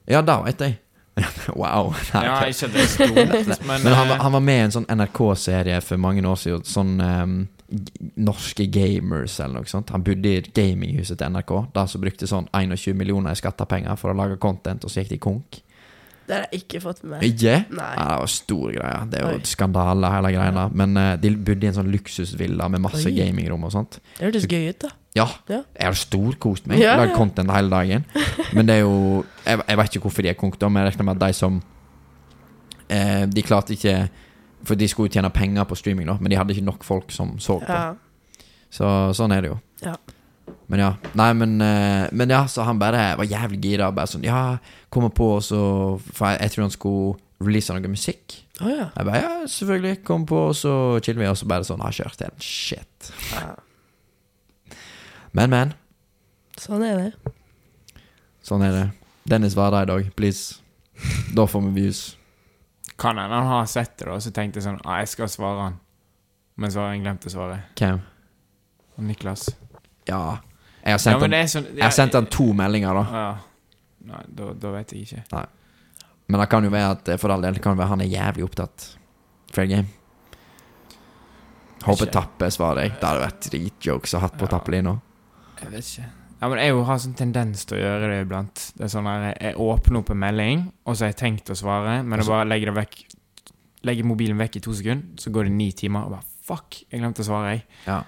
[0.09, 0.80] Ja, da vet jeg.
[1.55, 1.93] wow.
[2.13, 3.15] Nei, Ja, ikke det stort,
[3.67, 6.38] men, Men han, var- eh, han var med i en sånn NRK-serie for mange år
[6.39, 6.63] siden.
[6.67, 7.38] Sånn um,
[8.17, 9.91] Norske Gamers eller noe sånt.
[9.93, 11.53] Han bodde i gaminghuset til NRK.
[11.75, 15.13] Da som brukte sånn 21 millioner i skattepenger for å lage content, og så gikk
[15.15, 15.59] de konk.
[16.30, 17.23] Det har jeg ikke fått med.
[17.25, 17.55] Ikke?
[17.73, 17.91] Nei.
[17.97, 18.97] Ja, det var stor greie.
[19.09, 20.65] Det er jo skandale, hele greia.
[20.77, 23.15] Men uh, de bodde i en sånn luksusvilla med masse Oi.
[23.17, 23.97] gamingrom og sånt.
[24.19, 24.91] Det hørtes gøy ut, da.
[25.18, 25.26] Ja.
[25.49, 25.64] Ja.
[25.74, 26.80] Jeg har storkost meg.
[26.84, 27.18] Ja, Lagd ja.
[27.18, 28.05] content hele dagen.
[28.53, 31.07] Men det er jo Jeg, jeg vet ikke hvorfor de er konk, men jeg regner
[31.07, 31.57] med at de som
[32.89, 33.95] eh, De klarte ikke
[34.68, 37.12] For de skulle jo tjene penger på streaming, da, men de hadde ikke nok folk
[37.16, 37.80] som så på.
[38.70, 38.86] Så
[39.18, 39.57] sånn er det jo.
[39.82, 39.95] Ja.
[40.70, 40.89] Men ja.
[41.18, 43.89] Nei, men, eh, men ja, så han bare var jævlig gira.
[43.95, 44.60] Bare sånn Ja,
[44.93, 45.62] kommer på, og så
[46.12, 48.36] For jeg, jeg tror han skulle release noe musikk.
[48.60, 48.89] Oh, ja.
[48.93, 50.03] Jeg bare ja, selvfølgelig.
[50.05, 53.12] Kom på, og så chiller vi, og så bare sånn Har kjørt en shit.
[53.34, 53.55] ja.
[55.32, 55.73] Men, men.
[56.59, 57.34] Sånn er det.
[58.45, 58.86] Sånn er det.
[59.30, 60.59] Dennis var der i dag, please.
[61.36, 62.01] Da får vi views.
[62.99, 65.77] Kan hende han har sett det, da, så tenkte sånn ah, Jeg skal svare han.
[66.59, 67.61] Men så har han glemt å svare.
[67.80, 68.01] Hvem?
[68.97, 69.45] Og Niklas.
[70.09, 70.39] Ja.
[70.84, 73.05] Jeg har sendt, ja, han, sånn, ja, jeg har sendt han to meldinger, da.
[73.21, 73.30] Ja.
[74.09, 75.23] Nei, da, da vet jeg ikke.
[75.36, 75.45] Nei.
[76.30, 78.43] Men det kan jo være at for all del kan det være han er jævlig
[78.49, 78.89] opptatt.
[79.53, 79.88] Fair game.
[81.86, 82.11] Håper.
[82.11, 82.97] Tappe svarer deg.
[82.99, 84.51] Det hadde vært dritjokes å ha på Ja.
[84.57, 84.97] tappelina.
[85.62, 86.10] Jeg vet ikke.
[86.39, 88.62] Ja, men jeg har sånn tendens til å gjøre det iblant.
[88.78, 91.55] Det er sånn her, Jeg åpner opp en melding, og så har jeg tenkt å
[91.60, 92.99] svare, men jeg bare legger det vekk
[93.88, 96.99] Legger mobilen vekk i to sekunder, så går det ni timer, og bare fuck, jeg
[96.99, 97.62] glemte å svare, jeg.
[97.86, 98.01] Ja.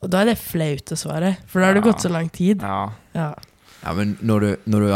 [0.00, 1.92] Og da er det flaut å svare, for da har det Ja.
[1.92, 2.62] gått så lang tid.
[2.62, 2.92] Ja.
[3.14, 3.34] Ja.
[3.82, 4.92] ja, men når du, når du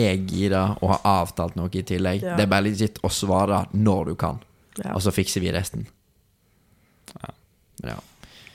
[0.00, 2.36] er gira og har avtalt noe i tillegg, Ja.
[2.36, 4.40] det er bare litt gitt å svare når du kan,
[4.82, 4.94] ja.
[4.94, 5.86] og så fikser vi resten.
[7.20, 7.34] Ja.
[7.84, 7.96] Ja.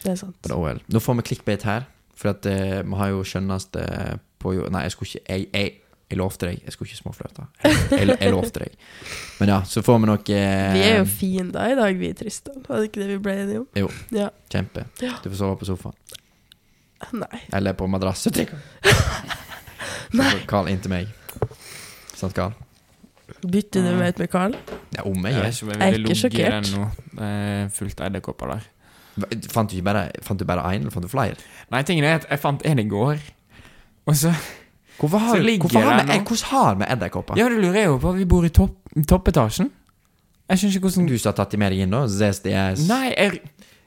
[0.03, 0.35] Det er sant.
[0.49, 0.81] Well.
[0.89, 1.85] Nå får vi clickbait her.
[2.23, 3.81] For at eh, vi har jo skjønneste
[4.39, 5.73] på jord Nei, jeg skulle ikke Jeg, jeg,
[6.13, 6.61] jeg lovte deg.
[6.63, 7.45] Jeg skulle ikke småflørte.
[7.65, 8.77] Jeg, jeg, jeg lovte deg.
[9.41, 12.61] Men ja, så får vi nok eh, Vi er jo fiender i dag, vi, Tristan.
[12.67, 13.67] Var det ikke det vi ble enige om?
[13.83, 13.89] Jo.
[14.15, 14.29] Ja.
[14.53, 14.85] Kjempe.
[15.01, 15.97] Du får sove på sofaen.
[17.19, 17.41] Nei.
[17.59, 18.23] Eller på madrass.
[20.19, 20.33] Nei.
[20.47, 21.09] Carl inntil meg.
[22.15, 22.53] Sant, Carl?
[23.43, 24.53] Bytter du meg ut med Carl?
[24.93, 25.73] Ja, om jeg Jeg er.
[25.73, 26.69] jeg er ikke sjokkert.
[26.77, 26.85] nå.
[27.17, 28.69] Det er fullt edderkopper der.
[29.53, 31.37] Fant du ikke bare Fant du bare én, eller fant du flere?
[31.73, 33.21] Nei, tingen er at jeg fant en i går,
[34.09, 34.33] og så
[34.99, 36.17] Hvorfor har, Så ligger hvorfor har vi nå.
[36.23, 37.37] Hvordan har vi edderkopper?
[37.37, 38.11] Ja, det lurer jeg jo på.
[38.13, 38.75] Vi bor i topp,
[39.09, 39.71] toppetasjen.
[40.49, 42.03] Jeg skjønner ikke hvordan Du som har tatt de med deg inn, da?
[42.07, 42.83] ZSDS?
[42.89, 43.41] Nei, jeg,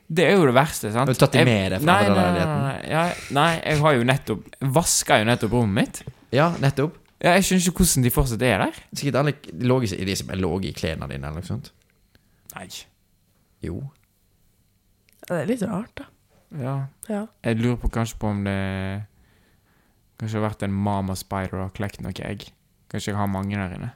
[0.09, 1.11] det er jo det verste, sant?
[1.11, 3.35] Har tatt de med deg fra nei, leiligheten?
[3.39, 6.17] nei, jeg har jo nettopp Vaska jo nettopp rommet mitt.
[6.35, 6.99] Ja, nettopp.
[7.23, 8.81] Ja, jeg skjønner ikke hvordan de fortsatt er der.
[8.93, 11.71] Sikkert alle de lå i klærne dine, eller noe sånt.
[12.57, 12.69] Nei.
[13.65, 13.81] Jo.
[15.27, 16.07] Ja, det er litt rart, da.
[16.57, 16.75] Ja.
[17.11, 17.27] Ja.
[17.43, 18.57] Jeg lurer på kanskje på om det
[20.17, 22.47] Kanskje har vært en mama spider og klekt noe egg.
[22.89, 23.91] Kanskje jeg har mange der inne.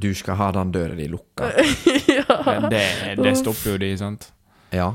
[0.00, 1.50] Du skal ha den døra di lukka.
[2.16, 2.38] ja.
[2.70, 2.84] Det,
[3.18, 4.30] det stopper jo de, sant?
[4.72, 4.94] Ja.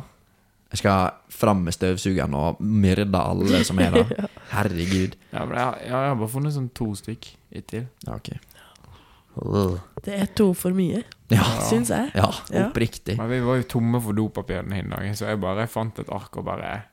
[0.74, 4.26] Jeg skal fram med støvsugeren og myrde alle som er der.
[4.56, 5.20] Herregud.
[5.30, 7.86] Ja, men jeg, jeg har bare funnet sånn to stykk hittil.
[8.08, 8.32] Ja, ok.
[10.04, 11.44] Det er to for mye, Ja.
[11.70, 12.12] syns jeg.
[12.14, 12.68] ja, Ja.
[12.70, 13.18] oppriktig.
[13.18, 16.38] Men vi var jo tomme for dopapir den dagen, så jeg bare fant et ark
[16.38, 16.84] og bare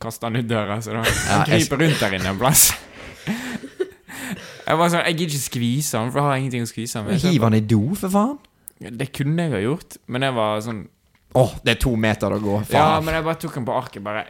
[0.00, 0.78] Kasta den ut døra.
[0.82, 2.72] Så da Ja, kryper rundt der inne en plass.
[4.66, 7.20] Jeg var sånn, jeg gidder ikke skvise den, for jeg har ingenting å skvise med.
[7.20, 8.38] Hiv den i do, for faen.
[8.80, 10.86] Det kunne jeg ha gjort, men jeg var sånn
[11.34, 12.54] Åh, det er to meter å gå.
[12.66, 12.74] Faen.
[12.74, 14.24] Ja, men jeg bare tok den på arket, bare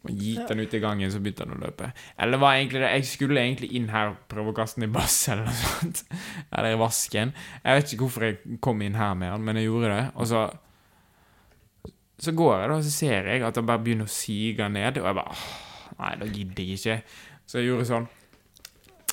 [0.00, 1.90] og gitt den ut i gangen, så begynte den å løpe.
[2.16, 4.94] Eller var egentlig det Jeg skulle egentlig inn her og prøve å kaste den i
[4.94, 6.00] bass eller noe sånt.
[6.56, 7.34] Eller i vasken.
[7.64, 10.06] Jeg vet ikke hvorfor jeg kom inn her med den, men jeg gjorde det.
[10.16, 10.46] Og så
[12.20, 14.98] Så går jeg, da, og så ser jeg at han bare begynner å sige ned,
[15.00, 15.44] og jeg bare åh,
[16.00, 16.96] Nei, da gidder jeg ikke.
[17.48, 18.08] Så jeg gjorde sånn.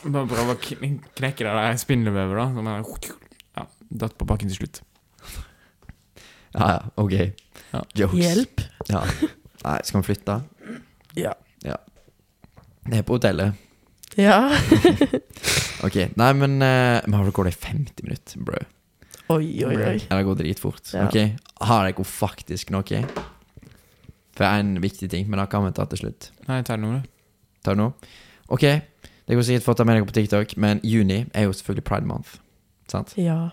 [0.07, 2.45] Bare prøve å knekke det der spindelvevet, da.
[2.55, 3.15] Som bare,
[3.57, 3.65] ja,
[4.03, 4.81] datt på bakken til slutt.
[6.55, 7.15] Ja, ja, ok.
[7.73, 7.81] Ja.
[7.99, 8.21] Jokes.
[8.23, 8.63] Hjelp.
[8.87, 9.01] Ja.
[9.65, 10.37] Nei, skal vi flytte?
[11.17, 11.33] Ja.
[12.87, 13.53] Det er på hotellet.
[14.17, 14.41] Ja.
[15.85, 18.57] Ok, nei, men uh, Vi har rekordet i 50 minutter, bro.
[19.35, 19.97] Oi, oi, oi.
[20.07, 20.89] Ja, Det går dritfort.
[20.89, 21.03] Ja.
[21.05, 21.35] Ok,
[21.67, 23.01] Har jeg faktisk noe?
[24.33, 26.31] For det er en viktig ting, men det kan vi ta til slutt.
[26.47, 27.45] Nei, ta det nå, du.
[27.61, 27.91] Ta det nå.
[28.49, 31.85] Ok, det går sikkert fått av med dere på TikTok, men juni er jo selvfølgelig
[31.85, 32.39] Pride Month.
[32.89, 33.13] Sant?
[33.21, 33.51] Ja.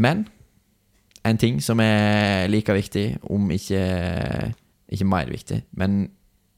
[0.00, 0.24] Men
[1.28, 3.84] en ting som er like viktig, om ikke,
[4.88, 6.06] ikke mer viktig, men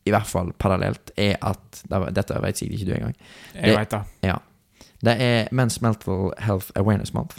[0.07, 1.82] i hvert fall parallelt, er at
[2.14, 3.14] Dette vet sikkert ikke du engang.
[3.55, 4.03] Jeg Det- vet det.
[4.22, 4.36] Ja.
[5.05, 7.38] Det er Men's Mental Health Awareness Month.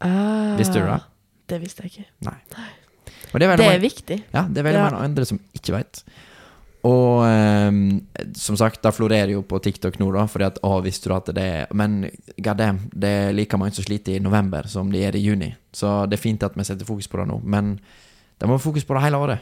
[0.00, 1.00] Ah, Visste du det?
[1.48, 2.06] Det visste jeg ikke.
[3.32, 4.22] Og det er Det mange- er viktig.
[4.34, 4.90] Ja, det er veldig Ja.
[4.90, 6.02] mange andre som ikke vet.
[6.84, 7.24] Og
[7.68, 11.14] um, som sagt, det florerer jo på TikTok nå, da, fordi at å, visste du
[11.14, 12.08] at det er Men
[12.40, 15.54] god damn, det er like mange som sliter i november som de er i juni.
[15.72, 17.80] Så det er fint at vi setter fokus på det nå, men
[18.38, 19.38] det må vi fokus på det hele året.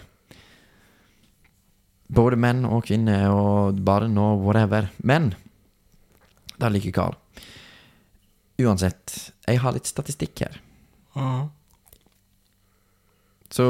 [2.08, 4.90] Både menn og kvinner og barn og whatever.
[5.02, 5.32] Men
[6.60, 7.16] det liker Carl.
[8.60, 10.60] Uansett, jeg har litt statistikk her.
[13.54, 13.66] Så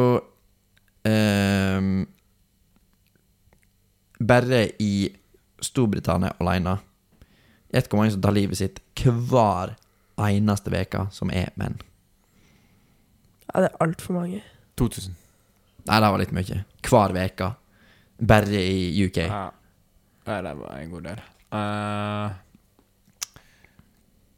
[1.04, 1.86] eh,
[4.24, 4.92] Bare i
[5.60, 6.78] Storbritannia alene
[7.74, 9.74] Gjett hvor mange som tar livet sitt hver
[10.22, 11.74] eneste veke som er menn.
[13.48, 14.44] Ja, det er altfor mange.
[14.78, 15.16] 2000.
[15.88, 16.60] Nei, det var litt mye.
[16.86, 17.48] Hver veke.
[18.18, 19.16] Bare i UK.
[19.16, 19.52] Ja.
[20.24, 21.22] ja, det var en god del.
[21.54, 22.30] Uh,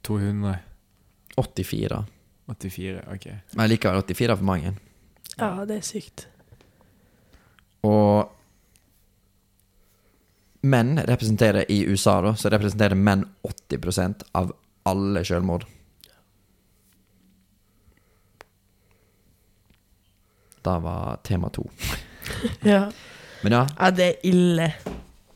[0.02, 0.58] 200.
[1.36, 2.04] 84.
[2.46, 3.26] 84, ok.
[3.58, 4.72] Men likevel 84 er for mange.
[5.36, 6.26] Ja, det er sykt.
[7.84, 8.32] Og
[10.66, 14.54] menn representerer i USA, da, så representerer menn 80% av
[14.86, 15.66] alle selvmord.
[20.66, 21.68] Det var tema to.
[22.66, 22.88] Ja.
[23.46, 24.66] Men ja, ja, det er ille.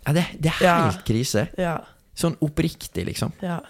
[0.07, 1.47] ja det, det er helt krise.
[1.61, 1.77] Ja.
[2.19, 3.31] Sånn oppriktig, liksom.
[3.45, 3.61] Ja.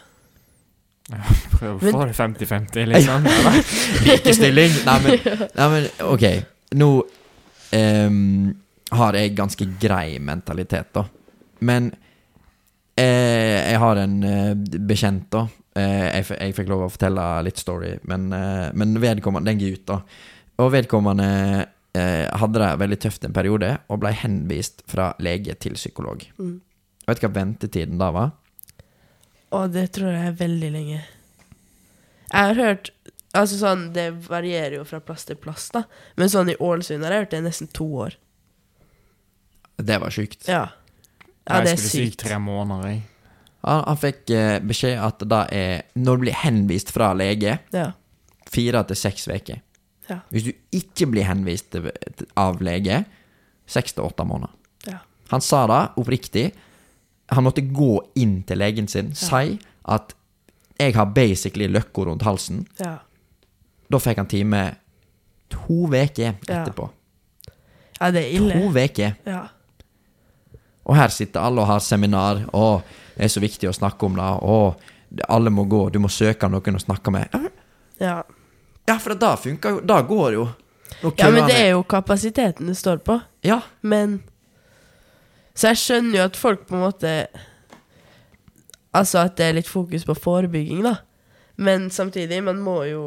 [1.11, 3.25] Prøv å få det 50-50, liksom.
[4.09, 4.77] Likestilling.
[4.87, 6.27] Nei, men, nei, men ok.
[6.79, 6.89] Nå
[7.75, 8.53] um,
[9.01, 11.05] har jeg ganske grei mentalitet, da.
[11.67, 11.91] Men
[12.97, 14.53] eh, jeg har en eh,
[14.87, 15.45] bekjent, da.
[15.77, 19.61] Eh, jeg, f- jeg fikk lov å fortelle litt story, men, eh, men vedkommende, den
[19.63, 20.01] gutt, da.
[20.63, 21.29] Og vedkommende
[21.95, 26.25] eh, hadde det veldig tøft en periode, og ble henvist fra lege til psykolog.
[26.39, 26.61] Mm.
[27.09, 28.31] Vet du hva ventetiden da var?
[29.51, 31.01] Å, det tror jeg er veldig lenge.
[32.31, 32.93] Jeg har hørt
[33.31, 35.85] Altså sånn, Det varierer jo fra plass til plass, da.
[36.19, 38.17] Men sånn i Ålesund har jeg hørt det er nesten to år.
[39.79, 40.49] Det var sjukt.
[40.51, 40.65] Ja.
[41.47, 41.85] Ja, det er sykt.
[41.85, 43.05] jeg skulle si tre måneder, jeg.
[43.63, 47.91] Han, han fikk eh, beskjed at det er Når du blir henvist fra lege, Ja.
[48.51, 49.61] fire til seks uker.
[50.11, 50.19] Ja.
[50.31, 51.77] Hvis du ikke blir henvist
[52.37, 53.05] av lege,
[53.71, 54.51] seks til åtte måneder.
[54.91, 54.99] Ja.
[55.31, 56.49] Han sa det oppriktig.
[57.31, 60.15] Han måtte gå inn til legen sin, si at
[60.81, 62.67] 'jeg har basically løkka rundt halsen'.
[62.81, 62.97] ja.
[63.91, 64.77] Da fikk han time
[65.51, 66.65] to uker Ja.
[66.65, 66.91] etterpå.
[68.01, 68.53] Ja, det er ille.
[68.53, 69.15] To uker.
[69.27, 69.49] Ja.
[70.85, 72.45] Og her sitter alle og har seminar.
[72.55, 72.83] Å,
[73.17, 74.23] det er så viktig å snakke om det.
[74.23, 74.77] Å,
[75.29, 75.91] alle må gå.
[75.93, 77.51] Du må søke noen å snakke med.
[78.01, 78.23] Ja.
[78.91, 80.49] Ja, for da funker jo Da går jo.
[81.17, 83.21] Ja, men det er jo kapasiteten det står på.
[83.47, 84.23] Ja, Men
[85.55, 87.15] Så jeg skjønner jo at folk på en måte
[88.93, 90.97] Altså at det er litt fokus på forebygging, da.
[91.61, 93.05] Men samtidig, man må jo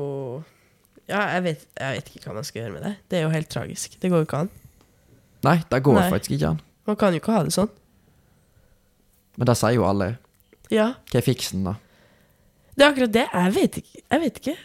[1.10, 2.94] Ja, jeg vet, jeg vet ikke hva man skal gjøre med det.
[3.12, 3.98] Det er jo helt tragisk.
[4.00, 4.52] Det går jo ikke an.
[5.44, 6.10] Nei, det går Nei.
[6.14, 6.62] faktisk ikke an.
[6.88, 7.72] Man kan jo ikke ha det sånn.
[9.36, 10.14] Men det sier jo alle.
[10.72, 10.94] Ja.
[11.12, 11.76] Hva er fiksen, da?
[12.78, 13.26] Det er akkurat det.
[13.34, 14.00] Jeg vet ikke.
[14.00, 14.56] Jeg vet ikke.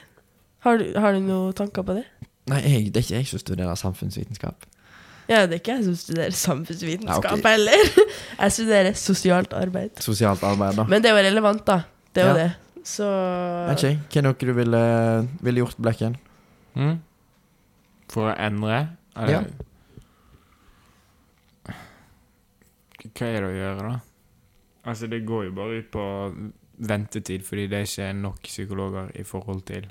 [0.67, 2.05] Har du, har du noen tanker på det?
[2.51, 4.65] Nei, jeg, det er ikke jeg som studerer samfunnsvitenskap.
[5.29, 7.51] Ja, det er ikke jeg som studerer samfunnsvitenskap Nei, ok.
[7.53, 8.07] heller.
[8.39, 9.91] Jeg studerer sosialt arbeid.
[10.01, 10.87] Sosialt arbeid, da.
[10.89, 11.83] Men det er jo relevant, da.
[12.17, 12.47] Det er jo Ja.
[12.47, 12.85] det.
[12.89, 13.05] Så
[13.69, 14.81] Vet ikke, hva er noe du ville,
[15.45, 16.15] ville gjort, Blekken?
[16.79, 16.95] Mm?
[18.09, 18.79] For å endre?
[19.17, 19.43] Eller, Ja.
[23.09, 23.99] Hva er det å gjøre, da?
[24.89, 26.05] Altså, det går jo bare ut på
[26.89, 29.89] ventetid, fordi det er ikke nok psykologer i forhold til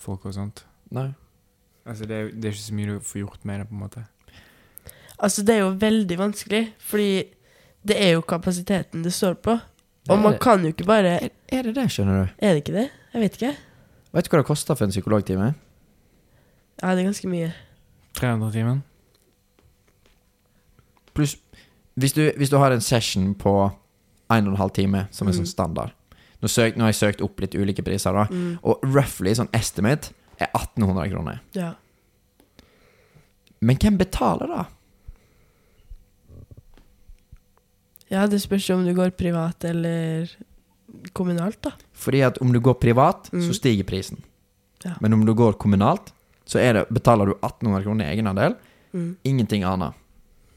[0.00, 0.64] folk og sånt.
[0.90, 1.08] Nei.
[1.86, 3.80] Altså, det er, det er ikke så mye du får gjort med det, på en
[3.84, 4.04] måte.
[5.20, 7.10] Altså, det er jo veldig vanskelig, fordi
[7.86, 9.58] det er jo kapasiteten det står på.
[10.10, 12.32] Og man det- kan jo ikke bare Er, er det det, skjønner du?
[12.38, 12.90] Er det ikke det?
[13.12, 13.56] Jeg vet ikke.
[14.12, 15.54] Vet du hva det koster for en psykologtime?
[16.82, 17.52] Ja, det er ganske mye.
[18.14, 18.82] 300 timen?
[21.14, 21.36] Pluss
[22.00, 23.52] hvis du, hvis du har en session på
[24.30, 25.38] en og en halv time, som er Mm.
[25.40, 25.90] sånn standard
[26.40, 28.26] nå, søk, nå har jeg søkt opp litt ulike priser, da.
[28.30, 28.58] Mm.
[28.64, 31.40] Og roughly sånn estimate er 1800 kroner.
[31.56, 31.74] Ja.
[33.60, 34.62] Men hvem betaler da?
[38.10, 40.30] ja, det spørs jo om du går privat eller
[41.14, 41.70] kommunalt, da.
[41.94, 43.44] Fordi at om du går privat, Mm.
[43.46, 44.22] så stiger prisen.
[44.84, 44.96] Ja.
[45.00, 46.12] Men om du går kommunalt,
[46.44, 48.56] så det, betaler du 1800 kroner i egenandel.
[48.92, 49.16] Mm.
[49.24, 49.94] Ingenting annet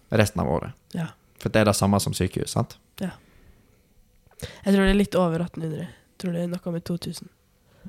[0.10, 0.72] resten av året.
[0.94, 1.08] Ja.
[1.38, 2.78] For det er det samme som sykehus, sant?
[4.66, 5.80] Jeg tror det er litt over 1800.
[5.88, 7.30] Jeg tror det er noe med 2000.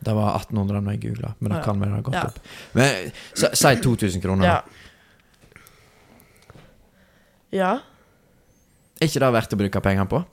[0.05, 2.23] Det var 1800 når jeg googla, men det kan ha gått Ja.
[2.27, 2.39] opp.
[2.75, 4.63] Men si si 2000 kroner, Ja.
[7.53, 7.73] ja.
[9.01, 10.25] Er ikke det verdt å bruke penger på?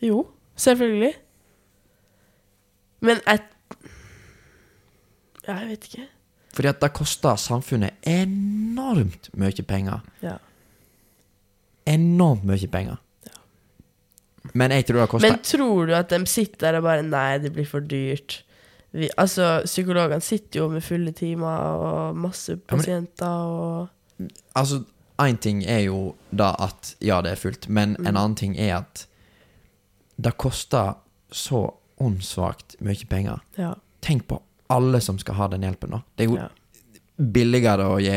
[0.00, 0.26] Jo,
[0.56, 1.14] selvfølgelig.
[3.00, 3.40] Men jeg
[5.46, 6.06] jeg vet ikke.
[6.54, 10.00] Fordi at det koster samfunnet enormt mye penger.
[10.22, 10.36] Ja.
[11.86, 12.98] Enormt mye penger.
[14.54, 17.38] Men jeg tror det koster Men tror du at de sitter der og bare Nei,
[17.38, 18.40] det blir for dyrt.
[18.92, 23.88] Vi, altså, psykologene sitter jo med fulle timer og masse pasienter og
[24.58, 24.82] Altså,
[25.22, 28.06] én ting er jo da at ja, det er fullt, men Mm.
[28.06, 29.06] en annen ting er at
[30.20, 30.94] det koster
[31.32, 31.70] så
[32.00, 33.40] åndssvakt mye penger.
[33.56, 33.74] Ja.
[34.02, 36.02] Tenk på alle som skal ha den hjelpen, nå.
[36.16, 36.48] Det er jo ja.
[37.16, 38.16] billigere å gi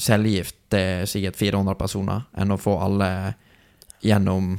[0.00, 3.08] cellegift til sikkert 400 personer enn å få alle
[4.04, 4.52] gjennom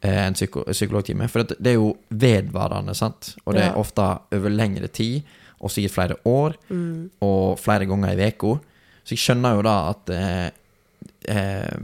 [0.00, 1.28] eh, en psyko psykologtime.
[1.32, 3.34] For det er jo vedvarende, sant?
[3.44, 4.04] Og det er ofte
[4.36, 5.22] over lengre tid,
[5.58, 7.10] og sikkert flere år, Mm.
[7.24, 8.52] og flere ganger i veka.
[9.04, 10.50] Så jeg skjønner jo da at eh,
[11.28, 11.78] eh,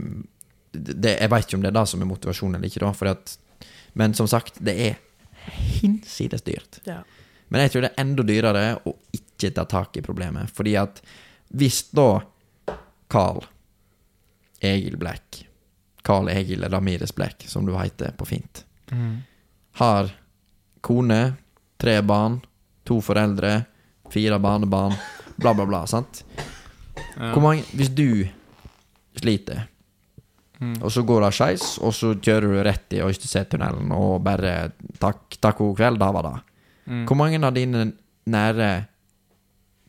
[0.75, 3.11] det, Jeg veit ikke om det er det som er motivasjonen eller ikke, da.
[3.11, 3.37] At,
[3.95, 4.95] men som sagt, det er
[5.81, 6.81] hinsides dyrt.
[6.85, 7.01] ja.
[7.49, 10.49] Men jeg tror det er enda dyrere å ikke ta tak i problemet.
[10.55, 11.01] Fordi at
[11.53, 12.21] hvis da
[13.11, 13.43] Carl
[14.61, 15.47] Egil Black
[16.05, 19.21] Carl Egil Ramires Black, som du heter på fint, Mm.
[19.81, 20.09] har
[20.81, 21.33] kone,
[21.77, 22.41] tre barn,
[22.85, 23.65] to foreldre,
[24.11, 24.93] fire barnebarn,
[25.37, 26.23] bla, bla, bla, sant?
[27.17, 27.31] Ja.
[27.33, 28.27] Hvor mange Hvis du
[29.17, 29.67] sliter,
[30.61, 30.77] Mm.
[30.83, 35.35] og så går det skeis, og så kjører du rett i Øystesetunnelen og bare Takk,
[35.41, 36.41] takk god kveld, da var det.
[36.87, 37.05] Mm.
[37.07, 37.93] Hvor mange av dine
[38.27, 38.87] nære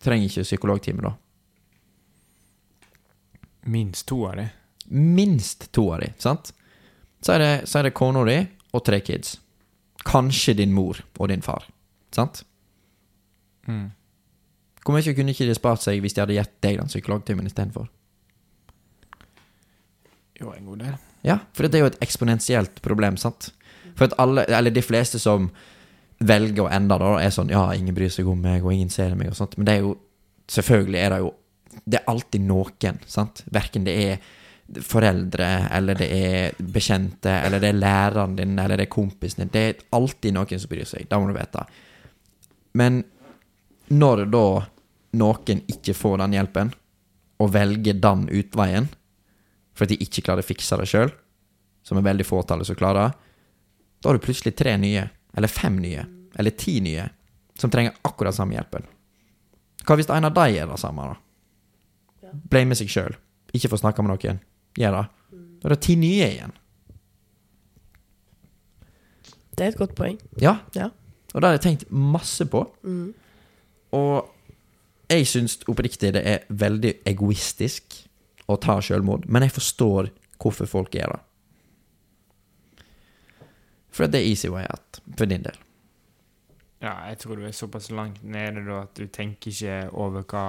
[0.06, 1.14] trenger ikke psykologtime, da?
[3.66, 4.46] Minst to av de.
[4.94, 6.52] Minst to av de, sant?
[7.20, 8.38] Så er det, så er det kona di
[8.76, 9.40] og tre kids.
[10.06, 11.66] Kanskje din mor og din far.
[12.14, 12.44] Sant?
[13.66, 13.90] Mm.
[14.86, 17.88] Hvor mye kunne ikke de spart seg hvis de hadde gitt deg den psykologtimen istedenfor?
[20.38, 20.98] Jo, en god del.
[21.26, 23.50] Ja, for det er jo et eksponentielt problem, sant?
[23.96, 25.48] For at alle, eller de fleste som
[26.18, 29.14] velger å ende da, er sånn Ja, ingen bryr seg om meg, og ingen ser
[29.18, 29.56] meg, og sånt.
[29.58, 29.94] Men det er jo
[30.46, 31.30] Selvfølgelig er det jo
[31.82, 33.42] Det er alltid noen, sant?
[33.52, 34.20] Verken det er
[34.82, 39.52] foreldre, eller det er bekjente, eller det er læreren din, eller det er kompisen din.
[39.54, 41.04] Det er alltid noen som bryr seg.
[41.06, 41.62] Det må du vite.
[42.74, 43.04] Men
[43.94, 44.46] når da
[45.20, 46.72] noen ikke får den hjelpen,
[47.38, 48.88] og velger den utveien
[49.76, 51.10] fordi de ikke klarer å fikse det sjøl,
[51.84, 53.12] som er veldig fåtallet som klarer,
[54.00, 55.02] da har du plutselig tre nye,
[55.36, 56.04] eller fem nye,
[56.36, 57.06] eller ti nye,
[57.58, 58.86] som trenger akkurat samme hjelpen.
[59.86, 62.32] Hva hvis en av de gjør det samme, da?
[62.50, 63.16] Blame seg sjøl.
[63.54, 64.40] Ikke få snakke med noen.
[64.76, 65.04] Gjør det.
[65.60, 66.54] Da er det ti nye igjen.
[69.56, 70.18] Det er et godt poeng.
[70.42, 70.58] Ja.
[70.76, 70.90] Ja.
[71.32, 72.64] Og det har jeg tenkt masse på.
[72.84, 73.14] Mm.
[73.96, 74.32] Og
[75.12, 78.02] jeg syns oppriktig det er veldig egoistisk
[78.50, 80.10] å ta selvmord, men jeg forstår
[80.42, 81.22] hvorfor folk gjør det.
[83.96, 85.56] For det er easy way out, for din del.
[86.84, 90.42] Ja, jeg tror du er såpass langt nede da at du tenker ikke over hva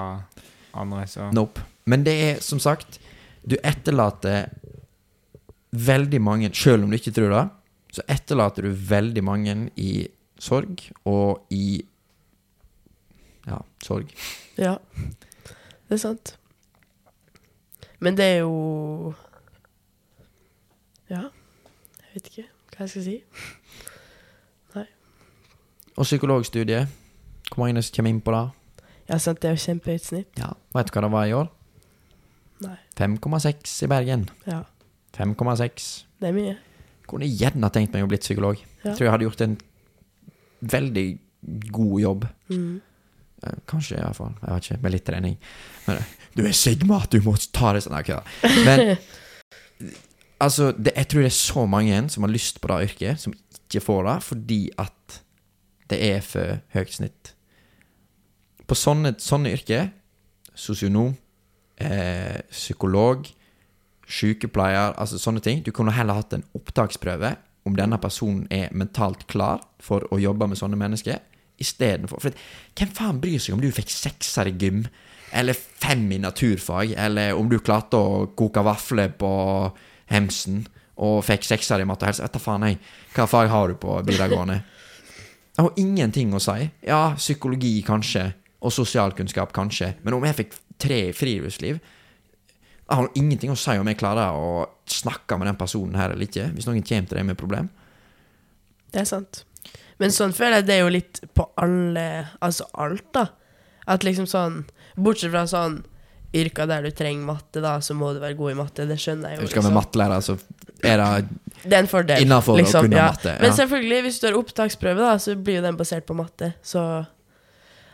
[0.75, 1.63] andre så Nope.
[1.87, 2.99] Men det er som sagt
[3.47, 4.49] Du etterlater
[5.71, 7.45] veldig mange Selv om du ikke tror det,
[7.95, 10.07] så etterlater du veldig mange i
[10.39, 11.79] sorg og i
[13.47, 14.11] Ja, sorg.
[14.59, 14.75] Ja,
[15.87, 16.35] det er sant.
[18.03, 19.15] Men det er jo
[21.09, 22.47] Ja, jeg vet ikke
[22.77, 23.17] hva jeg skal si.
[25.97, 26.87] Og psykologstudiet.
[27.49, 28.43] Hvor mange som kommer inn på det?
[29.09, 30.29] Ja, sant, det er jo kjempehøyt snitt.
[30.37, 31.47] Ja, Vet du hva det var i år?
[32.61, 32.75] Nei.
[32.99, 34.27] 5,6 i Bergen.
[34.45, 34.59] Ja.
[35.17, 35.87] 5,6.
[36.21, 36.57] Det er mye.
[37.07, 38.59] Kunne gjerne tenkt meg å bli psykolog.
[38.59, 38.91] Ja.
[38.91, 39.55] Jeg Tror jeg hadde gjort en
[40.75, 41.05] veldig
[41.71, 42.27] god jobb.
[42.51, 42.75] Mm.
[43.47, 44.35] i Kanskje, iallfall.
[44.41, 44.81] Jeg vet ikke.
[44.83, 45.37] Med litt trening.
[45.87, 47.97] Men eh, du er Sigma, du må ta det sånn.
[47.97, 48.19] Nei.
[48.67, 48.97] Men
[50.39, 53.33] altså, det, jeg tror det er så mange som har lyst på det yrket, som
[53.33, 55.21] ikke får det fordi at
[55.89, 57.33] det er for høyt snitt.
[58.67, 59.89] På sånne, sånne yrker,
[60.57, 61.15] sosionom,
[61.79, 63.27] eh, psykolog,
[64.07, 67.33] sykepleier, altså sånne ting Du kunne heller hatt en opptaksprøve
[67.67, 71.19] om denne personen er mentalt klar for å jobbe med sånne mennesker,
[71.59, 72.31] istedenfor For
[72.77, 74.85] hvem faen bryr seg om du fikk sekser i gym,
[75.35, 79.31] eller fem i naturfag, eller om du klarte å koke vafler på
[80.11, 80.65] Hemsen
[80.97, 82.25] og fikk sekser i matte og helse?
[82.25, 82.79] Vet da faen, jeg.
[83.15, 84.61] Hva fag har du på videregående?
[85.57, 86.69] Jeg har ingenting å si.
[86.85, 88.31] Ja, psykologi kanskje,
[88.61, 91.79] og sosialkunnskap kanskje, men om jeg fikk tre i friluftsliv
[92.87, 94.51] jeg har ingenting å si om jeg klarer å
[94.87, 97.67] snakke med den personen her eller ikke, hvis noen kommer til deg med problem.
[98.93, 99.41] Det er sant.
[99.99, 102.05] Men sånn føler jeg det er jo litt på alle
[102.45, 103.25] Altså alt, da.
[103.89, 104.61] At liksom sånn
[104.95, 105.81] Bortsett fra sånn
[106.35, 108.85] yrker der du trenger matte, da, så må du være god i matte.
[108.89, 109.41] Det skjønner jeg jo.
[109.41, 110.35] Jeg husker med mattelærer, så
[110.83, 111.27] er det
[111.63, 112.21] Det er en fordel.
[112.21, 113.05] Innenfor å liksom, kunne ja.
[113.11, 113.41] matte, ja.
[113.41, 116.53] Men selvfølgelig, hvis du har opptaksprøve, da, så blir jo den basert på matte.
[116.63, 116.83] Så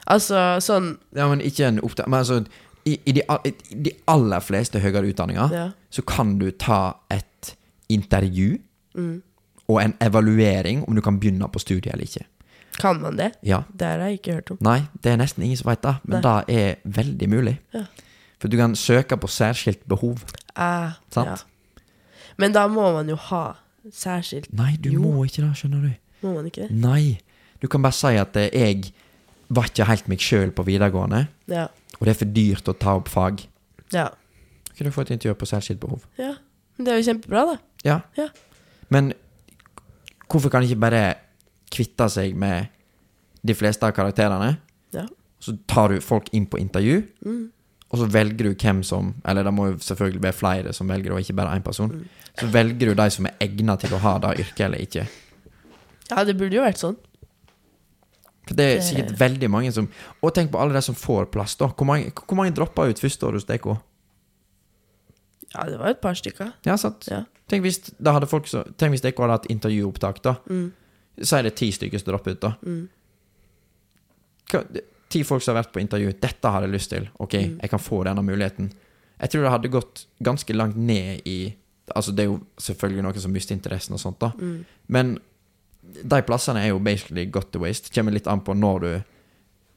[0.06, 2.10] Altså sånn Ja, men ikke en opptak...
[2.12, 2.42] Men altså,
[2.84, 5.70] i, i, de, i de aller fleste høyere utdanninger Ja.
[5.90, 7.54] så kan du ta et
[7.90, 8.58] intervju
[8.94, 9.24] Mm.
[9.68, 12.28] og en evaluering om du kan begynne på studiet eller ikke.
[12.78, 13.32] Kan man det?
[13.42, 13.64] Ja.
[13.74, 14.58] Det har jeg ikke hørt om.
[14.62, 17.56] Nei, det er nesten ingen som vet det, men det er veldig mulig.
[17.74, 17.82] Ja.
[18.40, 20.20] For du kan søke på særskilt behov.
[20.58, 21.28] Eh, Sant?
[21.28, 21.84] Ja.
[22.38, 23.54] Men da må man jo ha
[23.92, 25.00] særskilt Nei, du Jo.
[25.02, 25.94] må ikke det, skjønner du.
[26.28, 26.72] Må man ikke det?
[26.72, 27.20] Nei.
[27.62, 28.94] Du kan bare si at eh, jeg
[29.50, 31.68] var ikke helt meg sjøl på videregående, Ja.
[32.00, 33.46] og det er for dyrt å ta opp fag.
[33.94, 34.10] Ja.
[34.78, 36.06] Kan du få et intervju på særskilt behov?
[36.18, 36.34] ja.
[36.78, 37.58] Men det er jo kjempebra, da.
[37.86, 38.00] Ja.
[38.18, 38.28] Ja.
[38.90, 39.14] Men
[40.28, 41.14] hvorfor kan ikke bare
[41.70, 42.68] kvitte seg med
[43.46, 44.58] de fleste av karakterene?
[44.92, 45.06] Ja.
[45.40, 47.52] Så tar du folk inn på intervju, Mm.
[47.94, 51.14] Og så velger du hvem som Eller det må jo selvfølgelig være flere som velger,
[51.14, 51.92] og ikke bare én person.
[51.94, 52.06] Mm.
[52.42, 55.08] Så velger du de som er egnet til å ha det yrket eller ikke.
[56.10, 56.98] Ja, det burde jo vært sånn.
[58.48, 59.86] For det er sikkert veldig mange som
[60.20, 61.70] Og tenk på alle de som får plass, da.
[61.70, 63.70] Hvor mange, hvor mange droppa ut første år hos DK?
[65.54, 66.50] Ja, det var et par stykker.
[66.66, 67.06] Ja, sant?
[67.12, 67.24] Ja.
[67.52, 70.36] Tenk hvis, da hadde folk så, tenk hvis DK hadde hatt intervjuopptak, da.
[70.50, 70.72] Mm.
[71.22, 72.56] Så er det ti stykker som dropper ut, da.
[72.66, 72.88] Mm.
[74.50, 74.64] Hva,
[75.14, 76.14] ti folk som har vært på intervju.
[76.24, 77.10] Dette har jeg lyst til.
[77.22, 77.60] Ok, Mm.
[77.62, 78.72] jeg kan få denne muligheten.
[79.22, 81.56] Jeg tror det hadde gått ganske langt ned i
[81.94, 84.30] Altså, det er jo selvfølgelig noen som mister interessen og sånt, da.
[84.40, 84.66] Mm.
[84.88, 85.10] Men
[85.84, 87.92] de plassene er jo basically got to waste.
[87.94, 89.04] Kommer litt an på når du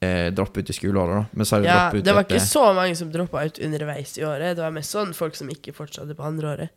[0.07, 1.25] eh, dropper ut i skoleåret, da.
[1.35, 4.15] Men så har du Ja, ut det var ikke så mange som droppa ut underveis
[4.19, 4.55] i året.
[4.55, 6.71] Det var mest sånn folk som ikke fortsatte på andre året.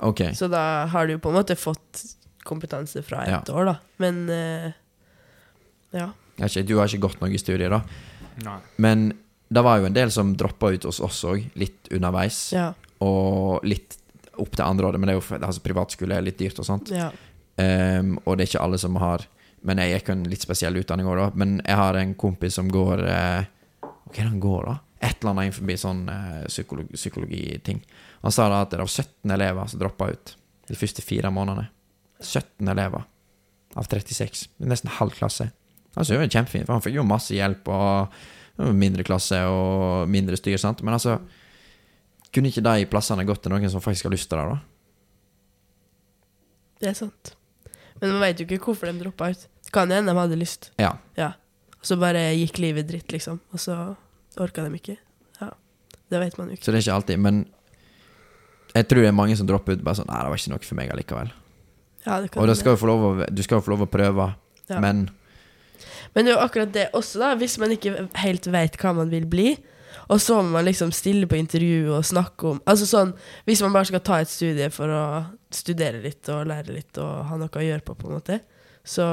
[0.00, 0.30] Okay.
[0.38, 2.04] Så da har du jo på en måte fått
[2.46, 3.54] kompetanse fra ett Ja.
[3.54, 3.76] år, da.
[3.98, 4.72] Men eh,
[5.98, 6.12] ja.
[6.36, 7.82] Jeg ikke, du har ikke gått noe studie, da.
[8.44, 8.58] Nei.
[8.82, 9.06] Men
[9.48, 12.40] det var jo en del som droppa ut hos oss òg, litt underveis.
[12.56, 12.72] Ja.
[13.04, 13.96] Og litt
[14.36, 16.92] opp til andre året, men det er jo altså, privatskole er litt dyrt og sånt.
[16.94, 17.12] ja.
[17.56, 19.22] Um, og det er ikke alle som har
[19.64, 21.28] Men jeg gikk jo en litt spesiell utdanning òg, da.
[21.40, 23.46] Men jeg har en kompis som går eh,
[23.80, 24.74] Hva er det han går, da?
[25.08, 27.80] Et eller annet innenfor sånn eh, psykologi, psykologiting.
[28.20, 30.34] Han sa da at det var 17 elever som droppa ut
[30.68, 31.64] de første fire månedene.
[32.20, 33.08] 17 elever
[33.72, 34.44] av 36.
[34.60, 35.48] Er Nesten halv klasse.
[35.96, 40.36] Altså, det var kjempefint, for han fikk jo masse hjelp og mindre klasse og mindre
[40.36, 40.82] styr, sant.
[40.84, 41.18] Men altså
[42.34, 44.56] Kunne ikke de plassene gått til noen som faktisk har lyst til det, da?
[46.82, 47.30] Det er sant.
[48.00, 49.46] Men man veit jo ikke hvorfor de droppa ut.
[49.64, 50.68] Det kan hende de hadde lyst.
[50.80, 50.90] Ja.
[51.16, 51.30] Ja.
[51.80, 53.38] Og så bare gikk livet dritt, liksom.
[53.56, 53.76] Og så
[54.42, 54.98] orka de ikke.
[55.40, 55.48] Ja.
[56.12, 56.66] Det vet man jo ikke.
[56.66, 57.22] Så det er ikke alltid.
[57.24, 57.40] Men
[58.76, 60.68] jeg tror det er mange som dropper ut bare sånn Nei, det var ikke noe
[60.68, 61.32] for meg allikevel.
[62.04, 63.86] Ja, det kan Og det skal jo få lov å, du skal jo få lov
[63.86, 64.28] å prøve,
[64.68, 64.80] Ja.
[64.82, 65.06] men
[66.16, 67.34] Men det er jo akkurat det også, da.
[67.36, 67.92] Hvis man ikke
[68.22, 69.50] helt veit hva man vil bli,
[70.08, 73.12] og så må man liksom stille på intervju og snakke om Altså sånn
[73.48, 75.00] Hvis man bare skal ta et studie for å
[75.50, 78.36] studere litt og lære litt og ha noe å gjøre på, på en måte,
[78.86, 79.06] så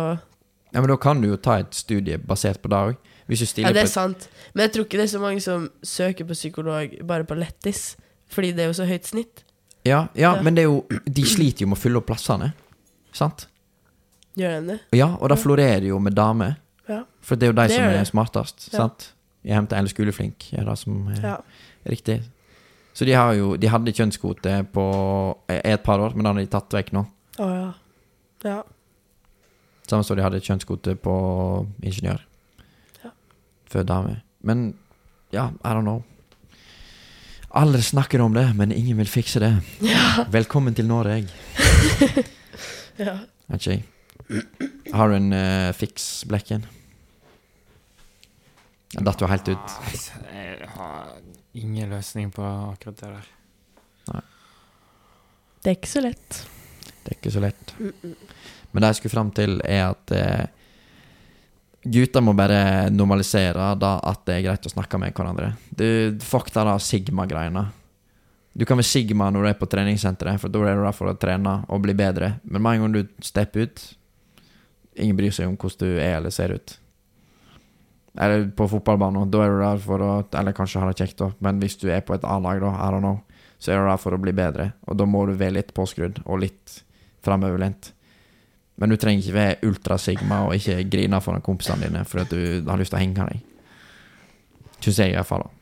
[0.73, 2.95] Ja, men da kan du jo ta et studie basert på det òg.
[3.27, 4.27] Hvis du stiller på Ja, det er på sant.
[4.53, 7.95] Men jeg tror ikke det er så mange som søker på psykolog bare på lettis,
[8.33, 9.43] fordi det er jo så høyt snitt.
[9.85, 10.41] ja, ja, Ja.
[10.41, 12.53] men det er jo De sliter jo med å fylle opp plassene.
[13.13, 13.47] Sant?
[14.37, 14.79] Gjør de det?
[14.97, 16.55] Ja, og da florerer det jo med damer.
[16.89, 17.01] Ja.
[17.21, 18.07] For det er jo de Det som er det.
[18.07, 18.69] smartest.
[18.73, 18.77] Ja.
[18.77, 19.13] Sant?
[19.43, 21.35] Jeg henter eller Skoleflink, er det som er ja.
[21.89, 22.21] riktig.
[22.93, 24.85] Så de har jo De hadde kjønnskvote på
[25.49, 27.05] et par år, men den har de tatt vekk nå.
[27.39, 27.73] Å ja.
[28.43, 28.61] Ja.
[29.87, 31.13] Samme som de hadde kjønnskvote på
[31.83, 32.21] ingeniør.
[33.03, 33.11] Ja.
[33.71, 34.21] Før damer.
[34.41, 34.73] Men
[35.31, 36.03] ja, I don't know.
[37.55, 39.53] Alle snakker om det, men ingen vil fikse det.
[40.31, 41.27] Velkommen til Norge.
[42.99, 43.15] Ja.
[43.49, 43.79] Okay.
[44.93, 46.65] Har du en uh, fiks, Blekken?
[48.93, 49.77] Jeg datt jo helt ut.
[50.29, 51.13] Jeg har
[51.57, 53.31] ingen løsning på akkurat det der.
[55.63, 56.41] Det er ikke så lett.
[57.03, 57.71] Det er ikke så lett.
[58.73, 60.43] Men det jeg skulle fram til, er at eh,
[61.83, 65.53] gutter må bare normalisere da at det er greit å snakke med hverandre.
[65.71, 65.87] Du,
[66.21, 67.65] fuck det da Sigma-greiene.
[68.53, 71.09] Du kan være Sigma når du er på treningssenteret, for da er du der for
[71.09, 72.35] å trene og bli bedre.
[72.43, 73.85] Men med en gang du stepper ut
[74.95, 76.77] Ingen bryr seg om hvordan du er eller ser ut.
[78.21, 81.31] Eller på fotballbanen, da er du der for å Eller kanskje ha det kjekt, da,
[81.41, 83.23] men hvis du er på et A-lag, da, I don't know,
[83.57, 84.73] så er du der for å bli bedre.
[84.85, 86.83] Og da må du være litt påskrudd og litt
[87.25, 87.93] framoverlent.
[88.81, 92.65] Men du trenger ikke være ultrasigma og ikke grine foran kompisene dine for at du
[92.67, 93.43] har lyst til å henge deg.
[94.83, 95.45] Syns jeg, i hvert fall.
[95.47, 95.59] da.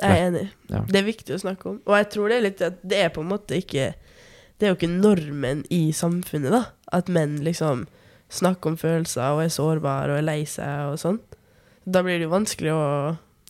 [0.00, 0.46] Jeg er enig.
[0.70, 0.80] Ja.
[0.86, 1.80] Det er viktig å snakke om.
[1.86, 3.90] Og jeg tror det er litt at det er på en måte ikke
[4.60, 6.66] Det er jo ikke normen i samfunnet, da.
[6.92, 7.86] At menn liksom
[8.30, 11.18] snakker om følelser og er sårbare og er lei seg og sånn.
[11.88, 12.84] Da blir det jo vanskelig å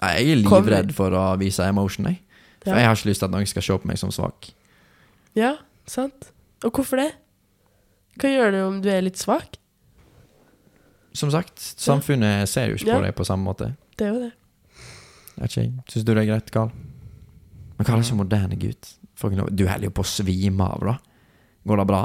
[0.00, 2.20] Nei, Jeg er livredd for å vise emotion, jeg.
[2.62, 2.76] For Ja.
[2.78, 4.52] jeg har ikke lyst til at noen skal se på meg som svak.
[5.34, 5.56] Ja,
[5.86, 6.30] sant?
[6.64, 7.12] Og hvorfor det?
[8.18, 9.58] Hva gjør det om du er litt svak?
[11.12, 12.96] Som sagt, samfunnet ser jo ikke Ja.
[12.98, 13.76] på deg på samme måte.
[13.98, 14.32] Det er jo det.
[15.36, 15.72] Vet ikke jeg.
[15.88, 16.70] Syns du det er greit, Karl?
[17.78, 18.94] Men Karl er som moderne gutt.
[19.20, 20.96] Fucking Du holder jo på å svime av, da.
[21.68, 22.02] Går det bra?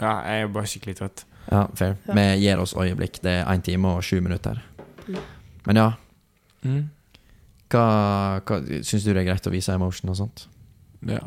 [0.00, 1.24] Ja, jeg er bare skikkelig trøtt.
[1.50, 1.94] Ja, fair.
[2.08, 2.14] Ja.
[2.16, 3.20] Vi gir oss øyeblikk.
[3.22, 4.62] Det er én time og sju minutter.
[5.06, 5.20] Mm.
[5.68, 5.88] Men ja,
[6.66, 6.88] Mm.
[7.70, 7.82] hva,
[8.48, 10.46] hva Syns du det er greit å vise emotion og sånt?
[11.06, 11.20] Ja.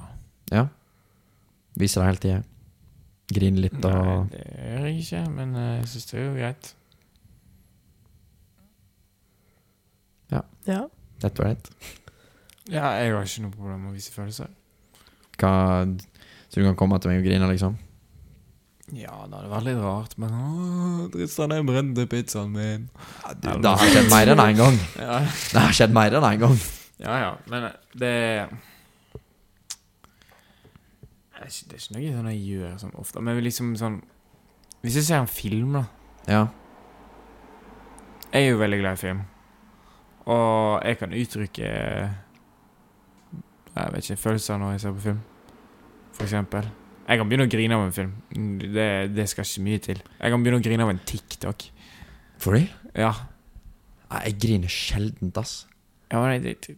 [0.52, 0.66] Ja?
[1.80, 2.44] Viser det hele tida?
[3.32, 6.34] Grine litt og Nei, det gjør jeg ikke, men eh, jeg syns det er jo
[6.40, 6.72] greit.
[10.32, 10.42] Ja.
[10.66, 10.82] Ja
[11.22, 11.70] That's right
[12.70, 14.50] Ja, jeg har ikke noe problem med å vise følelser.
[15.40, 15.52] Hva
[16.50, 17.78] Så du kan komme til meg og grine, liksom?
[18.90, 20.32] Ja, det hadde vært litt rart, men
[21.14, 22.88] Tristan, jeg brente pizzaen min.
[23.38, 24.80] Det har skjedd mer enn én gang.
[25.04, 26.58] Ja, Det har skjedd mer enn én gang.
[27.00, 28.14] ja, ja men det
[31.30, 33.22] Det er ikke, det er ikke noe sånn jeg gjør sånn ofte.
[33.24, 34.00] Men liksom sånn
[34.82, 35.86] Hvis jeg ser en film, da
[36.28, 36.42] Ja.
[38.34, 39.22] Jeg er jo veldig glad i film.
[40.30, 41.70] Og jeg kan uttrykke
[43.76, 45.22] Jeg vet ikke følelser når jeg ser på film.
[46.20, 46.68] For eksempel.
[47.10, 48.12] Jeg kan begynne å grine av en film.
[48.62, 50.02] Det, det skal ikke mye til.
[50.20, 51.66] Jeg kan begynne å grine av en TikTok.
[52.44, 52.68] For real?
[52.94, 53.14] Ja.
[54.28, 55.64] Jeg griner sjeldent, ass.
[56.12, 56.76] ja jeg, det, det,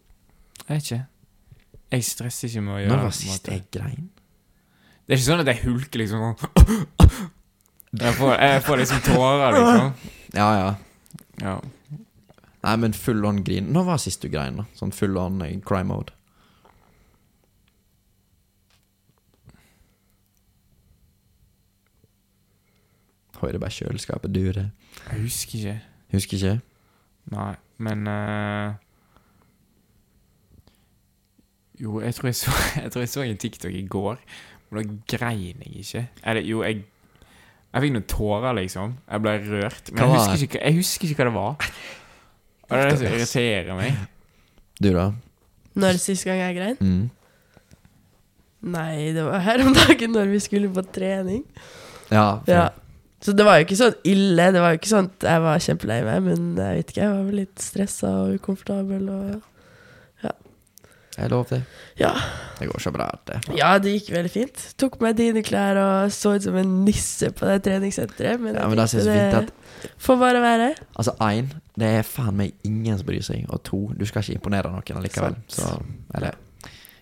[0.62, 1.02] jeg vet ikke.
[1.92, 4.08] Jeg stresser ikke med å gjøre Når var sist jeg grein?
[5.04, 6.22] Det er ikke sånn at jeg hulker liksom
[8.00, 10.12] Jeg får, jeg får liksom tårer, liksom.
[10.38, 10.70] Ja, ja.
[11.42, 11.58] Ja.
[12.62, 13.68] Nei, men full on grin.
[13.76, 14.68] Når var sist du grein, da?
[14.80, 16.16] Sånn full on crime mode.
[23.42, 24.68] Hører bare kjøleskapet dure.
[25.10, 25.76] Jeg husker ikke.
[26.14, 26.56] Husker ikke.
[27.32, 28.74] Nei, men uh,
[31.82, 32.52] Jo, jeg tror jeg, så,
[32.84, 34.20] jeg tror jeg så en TikTok i går,
[34.70, 36.04] men da grein jeg ikke.
[36.24, 36.84] Eller jo, jeg
[37.72, 38.98] Jeg fikk noen tårer, liksom.
[39.08, 39.92] Jeg ble rørt.
[39.94, 41.68] Men jeg husker, ikke, jeg husker ikke hva det var.
[42.68, 44.02] Og det er det som irriterer meg.
[44.82, 45.06] Du, da?
[45.80, 46.76] Når sist gang jeg grein?
[46.84, 47.06] Mm.
[48.76, 51.46] Nei, det var her om dagen når vi skulle på trening.
[52.12, 52.42] Ja.
[52.44, 52.66] for, Ja.
[53.22, 54.48] Så det var jo ikke sånn ille.
[54.56, 57.14] Det var jo ikke sånn at jeg var kjempelei meg, men jeg vet ikke, jeg
[57.14, 59.40] var vel litt stressa og ukomfortabel og
[61.18, 61.58] Jeg lov det.
[62.00, 62.14] Ja.
[62.56, 63.42] Det går så bra, det.
[63.58, 64.62] Ja, det gikk veldig fint.
[64.80, 68.40] Tok på meg dine klær og så ut som en nisse på det treningssenteret.
[68.40, 69.52] Men, Ja, men det synes fint
[69.84, 70.70] det får bare være.
[70.96, 73.44] Altså, én, det er faen meg ingen som bryr seg.
[73.52, 75.36] Og to, du skal ikke imponere noen allikevel.
[75.52, 75.74] Så
[76.16, 76.40] Eller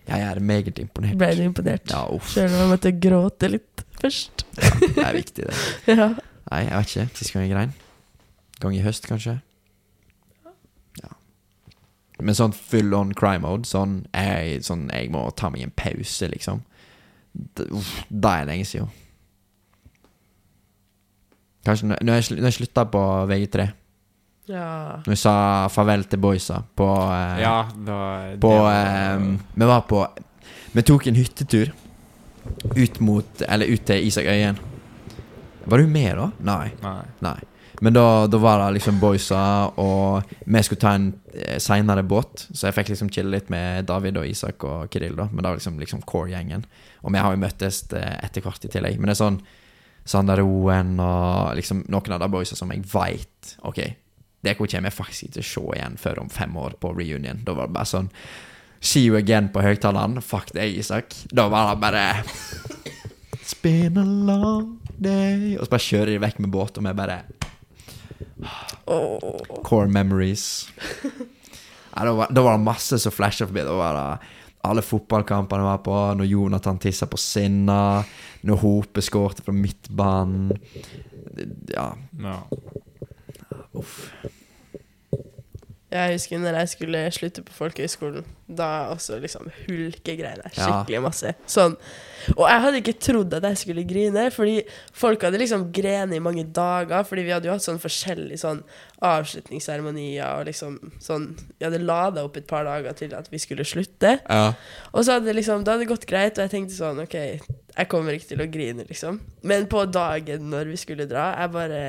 [0.08, 1.16] Jeg er meget imponert.
[1.20, 1.86] Ble du imponert?
[1.94, 2.02] Ja.
[2.32, 4.44] Sjøl om jeg måtte gråte litt først.
[4.56, 5.56] Det er viktig, det.
[5.96, 6.08] ja.
[6.50, 7.06] Nei, jeg vet ikke.
[7.20, 7.72] Sist gang jeg grein?
[8.60, 9.36] Gang i høst, kanskje?
[11.02, 11.12] Ja.
[12.20, 16.28] Men sånn full on cry mode, sånn jeg, sånn jeg må ta meg en pause,
[16.32, 16.64] liksom.
[17.32, 18.90] Det, uff, det er lenge siden.
[21.66, 23.00] Kanskje når jeg, når jeg slutta på
[23.30, 23.66] VG3.
[24.50, 24.66] ja.
[25.04, 25.34] Når jeg sa
[25.70, 27.56] farvel til boysa på eh, Ja,
[27.86, 27.98] da
[28.40, 29.26] På det var- eh,
[29.60, 30.00] Vi var på
[30.74, 31.70] Vi tok en hyttetur
[32.76, 34.58] ut mot Eller ut til Isak Øyen.
[35.64, 36.30] Var du med, da?
[36.40, 36.70] Nei.
[36.82, 37.02] Nei.
[37.24, 37.38] Nei.
[37.80, 39.42] Men da, da var det liksom boysa,
[39.80, 43.86] og vi skulle ta en eh, seinere båt, så jeg fikk liksom chille litt med
[43.88, 45.30] David og Isak og Kirill, da.
[45.30, 46.66] Men det var liksom, liksom core-gjengen.
[47.00, 49.00] Og vi har jo møttes eh, etter hvert i tillegg.
[49.00, 49.40] Men det er sånn
[50.10, 53.80] Sander Oen og liksom noen av de boysa som jeg veit Ok,
[54.40, 57.42] det kommer jeg faktisk ikke til å se igjen før om fem år på reunion.
[57.46, 58.08] Da var det bare sånn
[58.80, 60.20] See you again på høyttaleren.
[60.24, 61.12] Fuck deg, Isak.
[61.36, 62.04] Da var det bare
[63.36, 66.94] It's been a long day Og så bare kjører de vekk med båt, og vi
[66.96, 67.18] bare.
[69.64, 70.44] Core memories.
[71.90, 73.64] Ja, da, var, da var det masse som flasha forbi.
[73.66, 74.36] Da var det
[74.68, 78.02] alle fotballkampene var på, når Jonathan tissa på Sinna,
[78.44, 80.50] når Hope skårte fra midtbanen.
[81.72, 81.90] Ja,
[82.20, 82.36] Ja.
[83.72, 84.10] uff.
[85.90, 88.26] Jeg husker når jeg skulle slutte på folkehøyskolen.
[88.46, 91.32] Da også liksom hulkegreiene skikkelig masse.
[91.50, 91.74] Sånn.
[92.36, 94.60] Og jeg hadde ikke trodd at jeg skulle grine, fordi
[94.94, 97.02] folk hadde liksom grenet i mange dager.
[97.08, 98.62] Fordi vi hadde jo hatt sånn forskjellige sånn
[99.06, 103.66] avslutningsseremonier og liksom sånn Vi hadde lada opp et par dager til at vi skulle
[103.66, 104.16] slutte.
[104.22, 104.54] Ja.
[104.94, 107.90] Og så hadde liksom Da hadde det gått greit, og jeg tenkte sånn OK, jeg
[107.90, 109.18] kommer ikke til å grine, liksom.
[109.42, 111.84] Men på dagen når vi skulle dra, jeg bare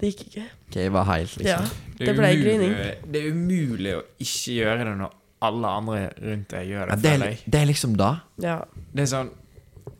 [0.00, 0.44] Det gikk ikke.
[0.74, 1.58] Jeg var helt, Ja.
[1.60, 1.96] liksom.
[1.98, 2.74] Det ble grining.
[3.10, 5.12] Det er umulig å ikke gjøre det når
[5.48, 7.02] alle andre rundt deg gjør Ja, det.
[7.02, 8.10] det, er, det er liksom da.
[8.42, 8.56] Ja.
[8.94, 9.30] Det er sånn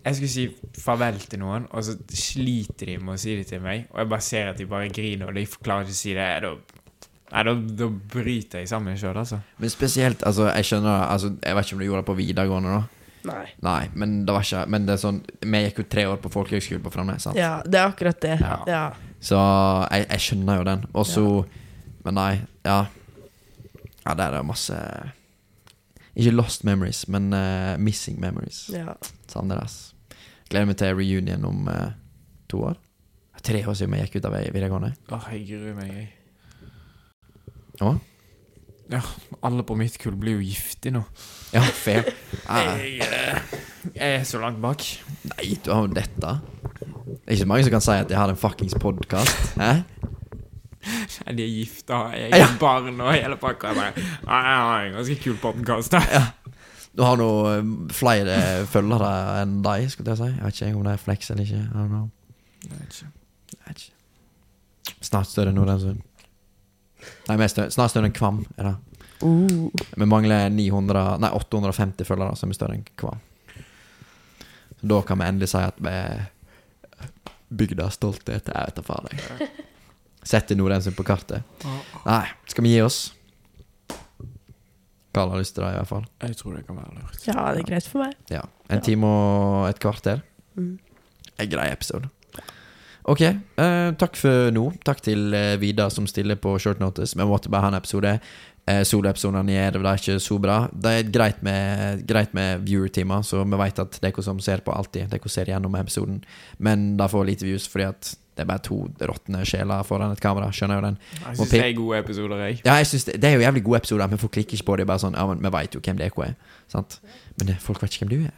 [0.05, 0.45] Jeg skulle si
[0.81, 3.87] farvel til noen, og så sliter de med å si det til meg.
[3.93, 6.29] Og jeg bare ser at de bare griner, og de klarer ikke å si det.
[6.45, 6.53] Da,
[7.33, 9.41] nei, da, da bryter jeg sammen sjøl, altså.
[9.59, 12.79] Men spesielt, altså, jeg skjønner altså, Jeg vet ikke om du gjorde det på videregående,
[12.79, 12.85] da.
[13.29, 13.45] Nei.
[13.67, 16.31] Nei, men det var ikke Men det er sånn Vi gikk jo tre år på
[16.33, 17.37] folkehøgskole på Framnes, sant?
[17.37, 18.37] Ja, det er akkurat det.
[18.41, 18.61] Ja.
[18.71, 18.85] Ja.
[19.21, 19.37] Så
[19.91, 20.85] jeg, jeg skjønner jo den.
[20.95, 21.25] Og så
[22.05, 22.33] Men nei,
[22.65, 22.85] ja.
[24.07, 24.77] Ja, det er det masse
[26.17, 28.69] Ikke lost memories, men uh, missing memories.
[28.73, 28.95] ja.
[29.29, 29.95] Savner det, ass.
[30.49, 31.91] Gleder meg til reunion om uh,
[32.49, 32.79] to år.
[33.45, 34.95] Tre år siden vi gikk ut av videregående.
[35.15, 36.09] Åh, jeg gruer meg, jeg.
[37.85, 37.93] Å?
[38.91, 39.03] Ja,
[39.45, 41.03] alle på mitt kull blir jo giftige nå.
[41.53, 42.09] Ja, fair.
[42.49, 43.59] Ah, Jeg, eh,
[43.93, 44.81] jeg er så langt bak.
[45.29, 46.33] nei, du har jo dette.
[47.09, 49.57] Det er ikke så mange som kan si at jeg har en fuckings podkast.
[49.59, 52.47] Nei, De er gifta, jeg Ja.
[52.47, 53.73] er barn og hele pakka.
[53.73, 55.97] Jeg bare, Jeg har en ganske kul podkast.
[56.99, 58.37] Du har nå eh, flere
[58.67, 60.29] følgere enn deg, skulle jeg si.
[60.35, 61.63] Jeg vet ikke om det er flex eller ikke.
[61.63, 62.09] I don't know.
[62.65, 63.95] Jeg vet ikke.
[65.05, 66.01] Snart større enn Nordensund.
[67.29, 68.41] Nei, større, snart større enn Kvam.
[68.59, 68.77] Er det.
[69.23, 69.69] Uh.
[69.99, 73.21] Vi mangler 900, nei, 850 følgere, som er større enn Kvam.
[74.79, 75.95] Så da kan vi endelig si at vi
[77.51, 78.49] bygda stolthet.
[78.53, 79.09] Jeg vet da faen.
[79.13, 79.49] jeg.
[80.29, 81.43] Setter Nordensund på kartet.
[82.05, 82.99] Nei, skal vi gi oss?
[85.15, 86.05] Karl har lyst til det, i hvert fall.
[86.23, 87.23] Jeg tror det kan være lurt.
[87.27, 88.15] Ja, det er greit for meg.
[88.31, 88.43] Ja.
[88.69, 88.85] En Ja.
[88.85, 90.21] time og et kvarter.
[90.55, 90.79] Mm.
[91.39, 92.11] En grei episode.
[93.09, 94.67] Ok, uh, takk for nå.
[94.85, 97.17] Takk til uh, Vidar som stiller på short notice.
[97.17, 98.19] Vi måtte bare ha en episode.
[98.69, 100.59] Eh, Soloepisodene er det er ikke så bra.
[100.73, 104.75] Det er greit med, greit med viewer-timer, så vi vet at dere som ser på
[104.75, 106.23] alltid, dere ser gjennom episoden.
[106.59, 108.77] Men det får lite views fordi at det er bare to
[109.11, 110.51] råtne sjeler foran et kamera.
[110.55, 110.99] Skjønner jo den.
[111.17, 112.61] Jeg syns det er gode episoder, jeg.
[112.63, 114.77] Ja, jeg synes det, det er jo jævlig gode episoder, men folk klikker ikke på
[114.79, 114.87] det.
[114.87, 116.37] Bare sånn, ja, men Vi vet jo hvem DK er.
[116.71, 117.01] Sant?
[117.41, 118.37] Men folk vet ikke hvem du er.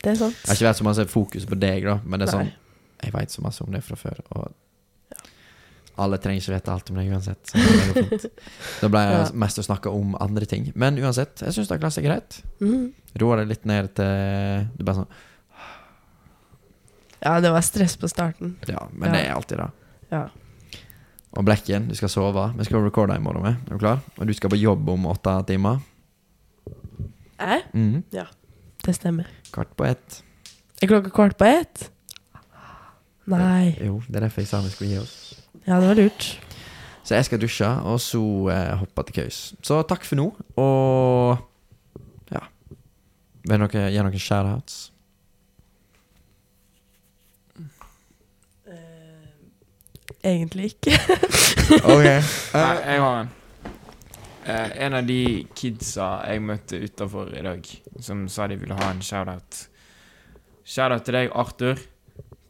[0.00, 0.38] Det er sant.
[0.40, 2.46] Det har ikke vært så masse fokus på deg, da, men det er Nei.
[2.46, 4.54] sånn Jeg veit så masse om det fra før, og
[5.98, 7.52] alle trenger ikke vite alt om deg uansett.
[7.52, 8.30] Det.
[8.82, 9.20] Da ble Ja.
[9.32, 10.70] mest å snakke om andre ting.
[10.74, 12.40] Men uansett, jeg syns det har klart seg greit.
[12.60, 12.92] Mhm.
[13.22, 15.08] Roa deg litt ned til Det er bare sånn
[17.24, 18.56] Ja, det var stress på starten.
[18.68, 19.14] Ja, men Ja.
[19.16, 19.70] det er alltid det.
[20.12, 20.28] Ja.
[21.36, 22.54] Og Blekken, du skal sove.
[22.56, 23.42] Vi skal recorde i morgen.
[23.42, 23.56] med.
[23.66, 24.00] Er du klar?
[24.18, 25.80] Og du skal på jobb om åtte timer.
[27.40, 27.62] Jeg?
[28.12, 28.26] Ja,
[28.84, 29.26] Det stemmer.
[29.52, 30.22] Kvart på ett.
[30.82, 31.90] Er klokka kvart på ett?
[33.26, 33.76] Nei.
[33.82, 35.25] Jo, det er derfor jeg sa vi skulle gi oss.
[35.66, 36.26] Ja, det var lurt.
[37.06, 39.40] Så jeg skal dusje, og så eh, hoppe til køys.
[39.62, 41.38] Så takk for nå, og
[42.34, 42.42] ja
[43.46, 44.86] Vil dere gi noen shoutouts?
[50.26, 50.98] Egentlig ikke.
[51.84, 52.04] Ok.
[52.54, 53.30] Nei, jeg har en.
[54.46, 57.66] Uh, en av de kidsa jeg møtte utafor i dag,
[58.02, 59.64] som sa de ville ha en shout-out.
[60.62, 61.82] Shout-out til deg, Arthur.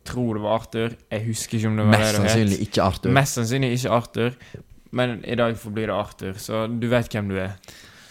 [0.06, 0.94] Tror det var Arthur.
[1.12, 2.68] Jeg husker ikke om det var Mest det du sannsynlig het.
[2.68, 3.12] ikke Arthur.
[3.16, 4.30] Mest sannsynlig ikke Arthur.
[4.96, 7.56] Men i dag forblir det Arthur, så du vet hvem du er.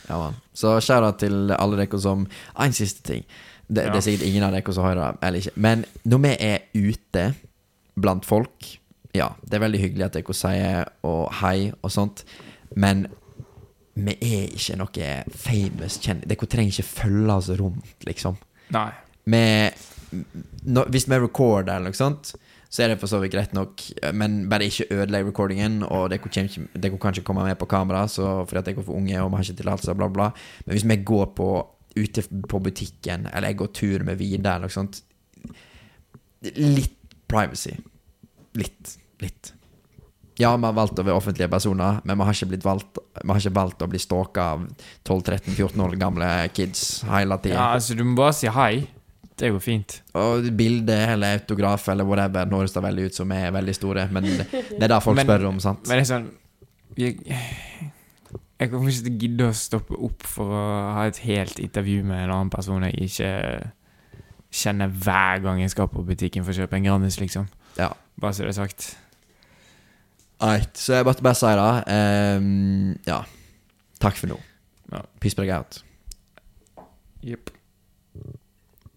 [0.09, 0.35] Ja, man.
[0.53, 2.27] Så shout-out til alle dere som
[2.61, 3.23] En siste ting.
[3.67, 5.53] Det, det er sikkert ingen av dere som hører det, eller ikke.
[5.65, 7.23] Men når vi er ute
[7.95, 8.67] blant folk
[9.15, 12.25] Ja, det er veldig hyggelig at dere sier og hei og sånt,
[12.75, 13.05] men
[13.95, 16.27] vi er ikke noe famous kjendis.
[16.27, 18.35] Dere trenger ikke følge oss rundt, liksom.
[18.75, 18.89] Nei.
[19.31, 19.71] med
[20.63, 22.33] når, Hvis vi recorder eller noe sånt,
[22.69, 23.81] så er det for så vidt greit nok,
[24.17, 25.79] men bare ikke ødelegg recordingen.
[25.85, 29.21] Og dere kan ikke komme med på kamera så fordi at dere er for unge
[29.21, 30.29] og vi har ikke tillatelse, bla, bla.
[30.65, 31.49] Men hvis vi går på
[31.95, 35.03] ute på butikken, eller jeg går tur med Vida eller noe sånt
[36.45, 36.99] Litt
[37.31, 37.71] privacy.
[38.59, 38.97] Litt.
[39.23, 39.53] Litt.
[40.37, 43.39] Ja, vi har valgt å være offentlige personer, men vi har ikke, valgt, vi har
[43.39, 44.65] ikke valgt å bli stalka av
[45.07, 47.55] 12-13-14 år gamle kids hele tida.
[47.55, 48.83] Ja, altså, du må bare si hei.
[49.35, 49.97] Det går fint.
[50.15, 54.05] Og bilde eller autograf eller whatever Nå høres det veldig ut som er veldig store,
[54.15, 55.81] men det, det er det folk Men- spør om, sant?
[55.89, 56.29] Men det er sånn
[56.95, 57.17] Jeg,
[58.61, 60.61] jeg kommer ikke til å gidde å stoppe opp for å
[60.95, 63.31] ha et helt intervju med en annen person jeg ikke
[64.55, 67.49] kjenner hver gang jeg skal på butikken for å kjøpe en Grandis, liksom.
[67.75, 67.89] Ja.
[68.21, 68.85] Bare så det er sagt.
[70.39, 72.39] Right, så jeg måtte bare si det.
[72.39, 73.19] Um, ja.
[73.99, 74.39] Takk for nå.
[74.93, 75.03] Ja.
[75.19, 75.81] Peace break out.
[77.25, 77.51] Jepp.